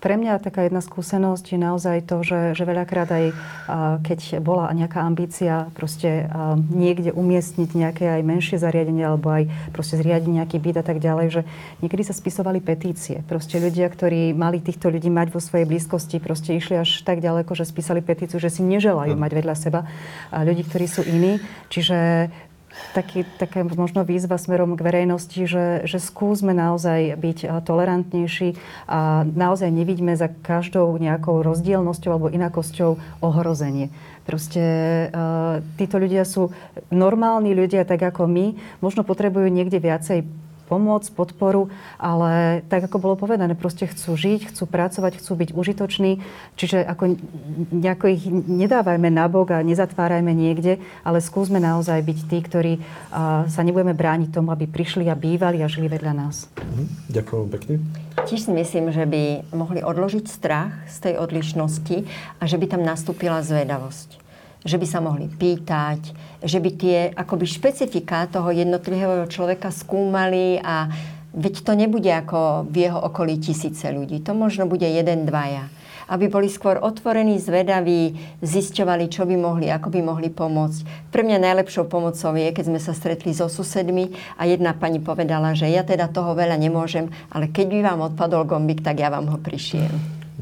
pre 0.01 0.17
mňa 0.17 0.41
taká 0.41 0.65
jedna 0.65 0.81
skúsenosť 0.81 1.45
je 1.53 1.59
naozaj 1.61 1.97
to, 2.09 2.25
že, 2.25 2.57
že 2.57 2.65
veľakrát 2.65 3.09
aj 3.13 3.25
keď 4.01 4.41
bola 4.41 4.73
nejaká 4.73 5.05
ambícia 5.05 5.69
proste 5.77 6.27
niekde 6.73 7.13
umiestniť 7.13 7.71
nejaké 7.77 8.05
aj 8.09 8.23
menšie 8.25 8.57
zariadenie 8.57 9.05
alebo 9.05 9.29
aj 9.29 9.45
proste 9.77 10.01
zriadiť 10.01 10.31
nejaký 10.41 10.57
byt 10.57 10.77
a 10.81 10.85
tak 10.85 10.99
ďalej, 11.05 11.27
že 11.29 11.43
niekedy 11.85 12.03
sa 12.03 12.17
spisovali 12.17 12.65
petície. 12.65 13.21
Proste 13.29 13.61
ľudia, 13.61 13.87
ktorí 13.93 14.33
mali 14.33 14.65
týchto 14.65 14.89
ľudí 14.89 15.13
mať 15.13 15.37
vo 15.37 15.41
svojej 15.41 15.69
blízkosti, 15.69 16.17
proste 16.19 16.57
išli 16.57 16.81
až 16.81 17.05
tak 17.05 17.21
ďaleko, 17.21 17.53
že 17.53 17.69
spísali 17.69 18.01
petíciu, 18.01 18.41
že 18.41 18.49
si 18.49 18.65
neželajú 18.65 19.13
mať 19.15 19.31
vedľa 19.37 19.55
seba 19.55 19.85
ľudí, 20.33 20.65
ktorí 20.65 20.87
sú 20.89 21.05
iní. 21.05 21.45
Čiže 21.69 22.33
taký, 22.93 23.23
taká 23.39 23.63
možno 23.63 24.03
výzva 24.03 24.37
smerom 24.37 24.75
k 24.75 24.85
verejnosti, 24.85 25.47
že, 25.47 25.87
že 25.87 25.99
skúsme 26.03 26.51
naozaj 26.51 27.15
byť 27.17 27.39
tolerantnejší 27.63 28.57
a 28.91 29.23
naozaj 29.25 29.71
nevidíme 29.71 30.17
za 30.19 30.29
každou 30.29 30.97
nejakou 30.99 31.41
rozdielnosťou 31.47 32.11
alebo 32.11 32.33
inakosťou 32.33 33.23
ohrozenie. 33.23 33.89
Proste 34.29 34.63
uh, 35.11 35.65
títo 35.75 35.99
ľudia 35.99 36.23
sú 36.23 36.55
normálni 36.93 37.57
ľudia, 37.57 37.83
tak 37.89 38.03
ako 38.05 38.31
my. 38.31 38.55
Možno 38.79 39.03
potrebujú 39.03 39.51
niekde 39.51 39.83
viacej 39.83 40.23
pomoc, 40.71 41.03
podporu, 41.11 41.67
ale 41.99 42.63
tak 42.71 42.87
ako 42.87 43.03
bolo 43.03 43.15
povedané, 43.19 43.59
proste 43.59 43.91
chcú 43.91 44.15
žiť, 44.15 44.55
chcú 44.55 44.71
pracovať, 44.71 45.19
chcú 45.19 45.33
byť 45.35 45.51
užitoční, 45.51 46.23
čiže 46.55 46.87
ako 46.87 47.19
nejako 47.75 48.07
ich 48.15 48.23
nedávajme 48.31 49.11
nabok 49.11 49.59
a 49.59 49.67
nezatvárajme 49.67 50.31
niekde, 50.31 50.79
ale 51.03 51.19
skúsme 51.19 51.59
naozaj 51.59 51.99
byť 52.07 52.19
tí, 52.31 52.39
ktorí 52.39 52.73
sa 53.51 53.61
nebudeme 53.67 53.99
brániť 53.99 54.31
tomu, 54.31 54.55
aby 54.55 54.71
prišli 54.71 55.11
a 55.11 55.19
bývali 55.19 55.59
a 55.61 55.67
žili 55.67 55.91
vedľa 55.91 56.13
nás. 56.15 56.47
Mhm. 56.55 56.85
Ďakujem 57.11 57.49
pekne. 57.51 57.75
Tiež 58.31 58.47
si 58.47 58.53
myslím, 58.55 58.95
že 58.95 59.03
by 59.11 59.51
mohli 59.51 59.83
odložiť 59.83 60.25
strach 60.31 60.87
z 60.87 61.11
tej 61.11 61.15
odlišnosti 61.19 62.07
a 62.39 62.43
že 62.47 62.61
by 62.61 62.67
tam 62.71 62.87
nastúpila 62.87 63.43
zvedavosť 63.43 64.30
že 64.65 64.77
by 64.77 64.87
sa 64.87 65.01
mohli 65.01 65.27
pýtať, 65.29 66.13
že 66.45 66.59
by 66.61 66.71
tie 66.77 66.99
akoby 67.17 67.47
špecifika 67.49 68.29
toho 68.29 68.53
jednotlivého 68.53 69.25
človeka 69.29 69.73
skúmali 69.73 70.61
a 70.61 70.89
veď 71.33 71.55
to 71.65 71.73
nebude 71.73 72.09
ako 72.09 72.69
v 72.69 72.89
jeho 72.89 72.99
okolí 73.01 73.41
tisíce 73.41 73.89
ľudí. 73.89 74.21
To 74.27 74.37
možno 74.37 74.69
bude 74.69 74.85
jeden, 74.85 75.25
dvaja. 75.25 75.71
Aby 76.11 76.27
boli 76.27 76.51
skôr 76.51 76.83
otvorení, 76.83 77.39
zvedaví, 77.39 78.19
zisťovali, 78.43 79.07
čo 79.07 79.31
by 79.31 79.37
mohli, 79.39 79.71
ako 79.71 79.95
by 79.95 80.01
mohli 80.03 80.27
pomôcť. 80.27 81.07
Pre 81.15 81.23
mňa 81.23 81.39
najlepšou 81.39 81.87
pomocou 81.87 82.35
je, 82.35 82.51
keď 82.51 82.65
sme 82.67 82.83
sa 82.83 82.99
stretli 82.99 83.31
so 83.31 83.47
susedmi 83.47 84.11
a 84.35 84.43
jedna 84.43 84.75
pani 84.75 84.99
povedala, 84.99 85.55
že 85.55 85.71
ja 85.71 85.87
teda 85.87 86.11
toho 86.11 86.35
veľa 86.35 86.59
nemôžem, 86.59 87.15
ale 87.31 87.47
keď 87.47 87.67
by 87.71 87.79
vám 87.87 88.01
odpadol 88.11 88.43
gombik, 88.43 88.83
tak 88.83 88.99
ja 88.99 89.07
vám 89.07 89.31
ho 89.31 89.39
prišiem. 89.39 89.93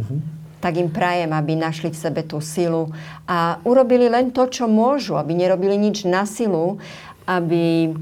Mm-hmm 0.00 0.37
tak 0.58 0.78
im 0.78 0.90
prajem, 0.90 1.30
aby 1.30 1.54
našli 1.54 1.94
v 1.94 1.98
sebe 1.98 2.26
tú 2.26 2.42
silu 2.42 2.90
a 3.30 3.62
urobili 3.62 4.10
len 4.10 4.34
to, 4.34 4.50
čo 4.50 4.66
môžu, 4.66 5.14
aby 5.14 5.34
nerobili 5.34 5.78
nič 5.78 6.02
na 6.02 6.26
silu, 6.26 6.82
aby, 7.26 7.94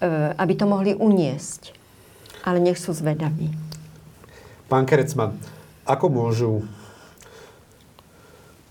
e, 0.00 0.10
aby 0.36 0.52
to 0.56 0.64
mohli 0.64 0.96
uniesť. 0.96 1.76
Ale 2.40 2.56
nech 2.56 2.80
sú 2.80 2.96
zvedaví. 2.96 3.52
Pán 4.72 4.88
Kerecman, 4.88 5.36
ako 5.84 6.06
môžu 6.08 6.52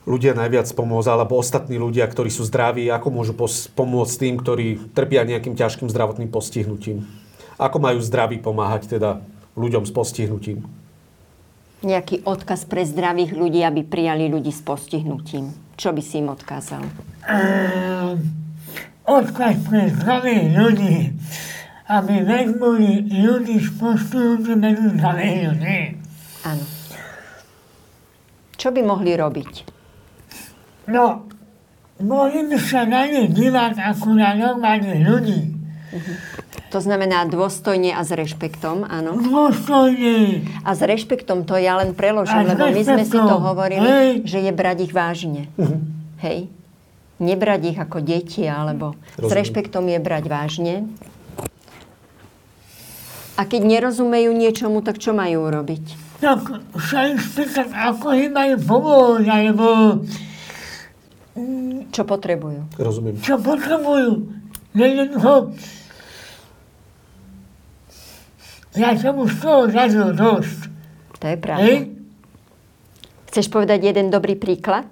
ľudia 0.10 0.34
najviac 0.34 0.66
pomôcť, 0.74 1.10
alebo 1.14 1.38
ostatní 1.38 1.78
ľudia, 1.78 2.10
ktorí 2.10 2.34
sú 2.34 2.42
zdraví, 2.50 2.90
ako 2.90 3.14
môžu 3.14 3.38
pomôcť 3.78 4.16
tým, 4.18 4.36
ktorí 4.42 4.68
trpia 4.98 5.22
nejakým 5.22 5.54
ťažkým 5.54 5.86
zdravotným 5.86 6.34
postihnutím? 6.34 7.06
Ako 7.62 7.78
majú 7.78 8.02
zdraví 8.02 8.42
pomáhať 8.42 8.98
teda 8.98 9.22
ľuďom 9.54 9.86
s 9.86 9.92
postihnutím? 9.94 10.79
Nejaký 11.80 12.28
odkaz 12.28 12.68
pre 12.68 12.84
zdravých 12.84 13.32
ľudí, 13.36 13.64
aby 13.64 13.88
prijali 13.88 14.28
ľudí 14.28 14.52
s 14.52 14.60
postihnutím? 14.60 15.52
Čo 15.80 15.96
by 15.96 16.02
si 16.04 16.20
im 16.20 16.28
odkázal? 16.32 16.84
Uh, 17.24 18.20
odkaz 19.08 19.56
pre 19.64 19.88
zdravých 19.96 20.46
ľudí, 20.52 20.96
aby 21.88 22.16
vezmuli 22.28 23.08
ľudí 23.08 23.58
s 23.64 23.72
postihnutím 23.80 24.60
medzi 24.60 24.88
zdravých 25.00 25.38
ľudí. 25.48 25.80
Áno. 26.44 26.66
Čo 28.60 28.76
by 28.76 28.82
mohli 28.84 29.16
robiť? 29.16 29.54
No, 30.92 31.24
mohli 32.04 32.44
by 32.44 32.58
sa 32.60 32.84
na 32.84 33.08
nich 33.08 33.32
dívať 33.32 33.80
ako 33.80 34.20
na 34.20 34.36
normálnych 34.36 35.00
ľudí. 35.08 35.42
Uh-huh. 35.90 36.16
To 36.70 36.78
znamená 36.78 37.26
dôstojne 37.26 37.98
a 37.98 38.06
s 38.06 38.14
rešpektom, 38.14 38.86
áno? 38.86 39.18
Dôstojne. 39.18 40.46
A 40.62 40.78
s 40.78 40.82
rešpektom 40.86 41.42
to 41.42 41.58
ja 41.58 41.82
len 41.82 41.98
preložím, 41.98 42.46
lebo 42.46 42.70
my 42.70 42.82
sme 42.86 43.04
si 43.10 43.18
to 43.18 43.36
hovorili, 43.42 43.90
Hej. 43.90 44.10
že 44.30 44.38
je 44.46 44.52
brať 44.54 44.78
ich 44.86 44.94
vážne. 44.94 45.50
Uh-huh. 45.58 45.82
Hej? 46.22 46.46
Nebrať 47.18 47.74
ich 47.74 47.78
ako 47.82 48.06
deti, 48.06 48.46
alebo 48.46 48.94
Rozumiem. 49.18 49.28
s 49.28 49.32
rešpektom 49.34 49.84
je 49.90 49.98
brať 49.98 50.24
vážne. 50.30 50.76
A 53.34 53.50
keď 53.50 53.62
nerozumejú 53.66 54.30
niečomu, 54.30 54.86
tak 54.86 55.02
čo 55.02 55.10
majú 55.18 55.50
robiť? 55.50 55.86
Tak 56.22 56.40
sa 56.86 57.10
ich 57.10 57.18
spýtať, 57.18 57.74
ako 57.74 58.14
im 58.14 58.32
majú 58.36 58.56
pomôcť, 58.62 59.26
alebo... 59.26 59.66
Čo 61.90 62.04
potrebujú? 62.06 62.68
Rozumiem. 62.78 63.16
Čo 63.26 63.42
potrebujú? 63.42 64.28
Jednoducho, 64.78 65.56
ja 68.80 68.96
som 68.96 69.20
už 69.20 69.32
toho 69.44 69.68
zažil 69.68 70.16
dosť. 70.16 70.60
To 71.20 71.26
je 71.28 71.38
pravda. 71.38 71.64
Hej? 71.68 71.78
Chceš 73.30 73.52
povedať 73.52 73.92
jeden 73.92 74.08
dobrý 74.10 74.40
príklad? 74.40 74.88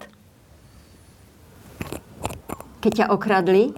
Keď 2.83 2.91
ťa 2.93 3.05
okradli, 3.09 3.73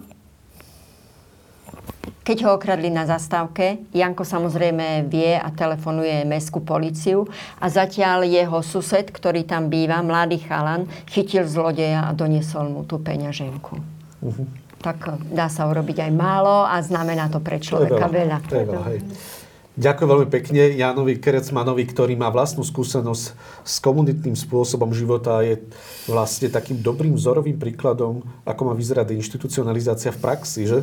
keď 2.30 2.45
ho 2.45 2.49
okradli 2.62 2.93
na 2.93 3.10
zastávke, 3.10 3.89
Janko 3.89 4.22
samozrejme 4.22 5.10
vie 5.10 5.34
a 5.34 5.49
telefonuje 5.49 6.28
mestskú 6.30 6.62
policiu 6.62 7.26
a 7.57 7.72
zatiaľ 7.74 8.28
jeho 8.28 8.62
sused, 8.62 9.10
ktorý 9.10 9.49
tam 9.49 9.66
býva, 9.66 10.03
mladý 10.05 10.38
chalan, 10.45 10.86
chytil 11.10 11.49
zlodeja 11.49 12.05
a 12.05 12.14
doniesol 12.14 12.70
mu 12.70 12.86
tú 12.86 13.01
peňaženku. 13.01 13.74
Uh-huh. 14.22 14.45
Tak 14.78 15.26
dá 15.34 15.49
sa 15.49 15.66
urobiť 15.72 16.05
aj 16.05 16.12
málo 16.14 16.70
a 16.70 16.78
znamená 16.86 17.34
to 17.34 17.41
pre 17.41 17.57
človeka 17.57 18.05
to 18.05 18.14
veľa. 18.14 18.38
veľa. 18.43 18.51
To 18.51 18.55
je 18.55 18.66
veľa, 18.68 18.84
hej. 18.93 18.99
Ďakujem 19.78 20.09
veľmi 20.09 20.30
pekne 20.34 20.74
Jánovi 20.74 21.22
Kerecmanovi, 21.22 21.86
ktorý 21.86 22.17
má 22.17 22.34
vlastnú 22.34 22.65
skúsenosť 22.65 23.26
s 23.61 23.76
komunitným 23.78 24.34
spôsobom 24.34 24.89
života 24.91 25.39
a 25.39 25.45
je 25.45 25.55
vlastne 26.09 26.49
takým 26.49 26.82
dobrým 26.82 27.13
vzorovým 27.13 27.55
príkladom, 27.61 28.26
ako 28.43 28.61
má 28.65 28.74
vyzerať 28.74 29.13
inštitucionalizácia 29.13 30.09
v 30.09 30.20
praxi, 30.20 30.65
že? 30.65 30.80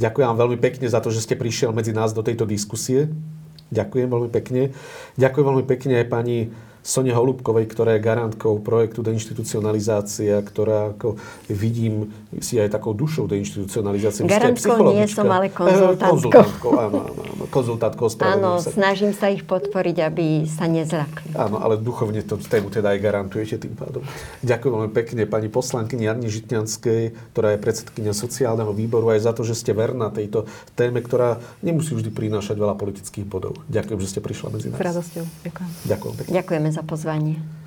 Ďakujem 0.00 0.26
vám 0.32 0.40
veľmi 0.48 0.58
pekne 0.58 0.88
za 0.88 1.04
to, 1.04 1.12
že 1.12 1.28
ste 1.28 1.36
prišiel 1.36 1.76
medzi 1.76 1.92
nás 1.92 2.16
do 2.16 2.24
tejto 2.24 2.48
diskusie. 2.48 3.12
Ďakujem 3.68 4.08
veľmi 4.08 4.30
pekne. 4.32 4.72
Ďakujem 5.20 5.46
veľmi 5.46 5.64
pekne 5.68 5.92
aj 6.00 6.06
pani 6.08 6.36
Sone 6.80 7.12
Holubkovej, 7.12 7.68
ktorá 7.68 7.96
je 7.96 8.00
garantkou 8.00 8.56
projektu 8.64 9.04
deinstitucionalizácia, 9.04 10.40
ktorá 10.40 10.96
ako 10.96 11.20
vidím 11.48 12.08
si 12.40 12.56
aj 12.56 12.72
takou 12.72 12.96
dušou 12.96 13.28
deinstitucionalizácie. 13.28 14.24
Garantkou 14.24 14.94
nie 14.94 15.04
som, 15.04 15.28
ale 15.28 15.52
konzultantkou. 15.52 16.30
Konzultantkou, 16.30 16.70
áno, 16.78 16.98
áno, 17.10 17.22
áno. 17.26 17.44
Konzultantkou 17.50 18.08
Áno, 18.22 18.62
sa. 18.62 18.70
snažím 18.70 19.10
sa 19.10 19.28
ich 19.28 19.42
podporiť, 19.42 19.96
aby 20.06 20.46
sa 20.46 20.70
nezlakli. 20.70 21.34
Áno, 21.34 21.58
ale 21.58 21.76
duchovne 21.76 22.22
to 22.22 22.38
tému 22.38 22.70
teda 22.70 22.94
aj 22.94 22.98
garantujete 23.02 23.58
tým 23.58 23.74
pádom. 23.74 24.06
Ďakujem 24.46 24.72
veľmi 24.72 24.92
pekne 24.94 25.22
pani 25.26 25.50
poslankyni 25.50 26.06
Jarni 26.06 26.30
Žitňanskej, 26.30 27.34
ktorá 27.34 27.54
je 27.54 27.58
predsedkynia 27.58 28.14
sociálneho 28.14 28.70
výboru, 28.70 29.10
aj 29.10 29.26
za 29.26 29.32
to, 29.34 29.42
že 29.42 29.58
ste 29.58 29.74
verná 29.74 30.14
tejto 30.14 30.46
téme, 30.78 31.02
ktorá 31.02 31.42
nemusí 31.60 31.92
vždy 31.92 32.14
prinášať 32.14 32.56
veľa 32.56 32.78
politických 32.78 33.26
bodov. 33.26 33.58
Ďakujem, 33.66 33.98
že 33.98 34.08
ste 34.08 34.20
prišla 34.22 34.48
medzi 34.54 34.66
nás. 34.70 34.78
S 34.78 34.82
radosťou. 34.86 35.24
Ďakujem. 35.50 35.68
Ďakujem 35.90 36.14
pekne. 36.22 36.32
Ďakujeme 36.38 36.69
za 36.72 36.82
pozvanie. 36.82 37.59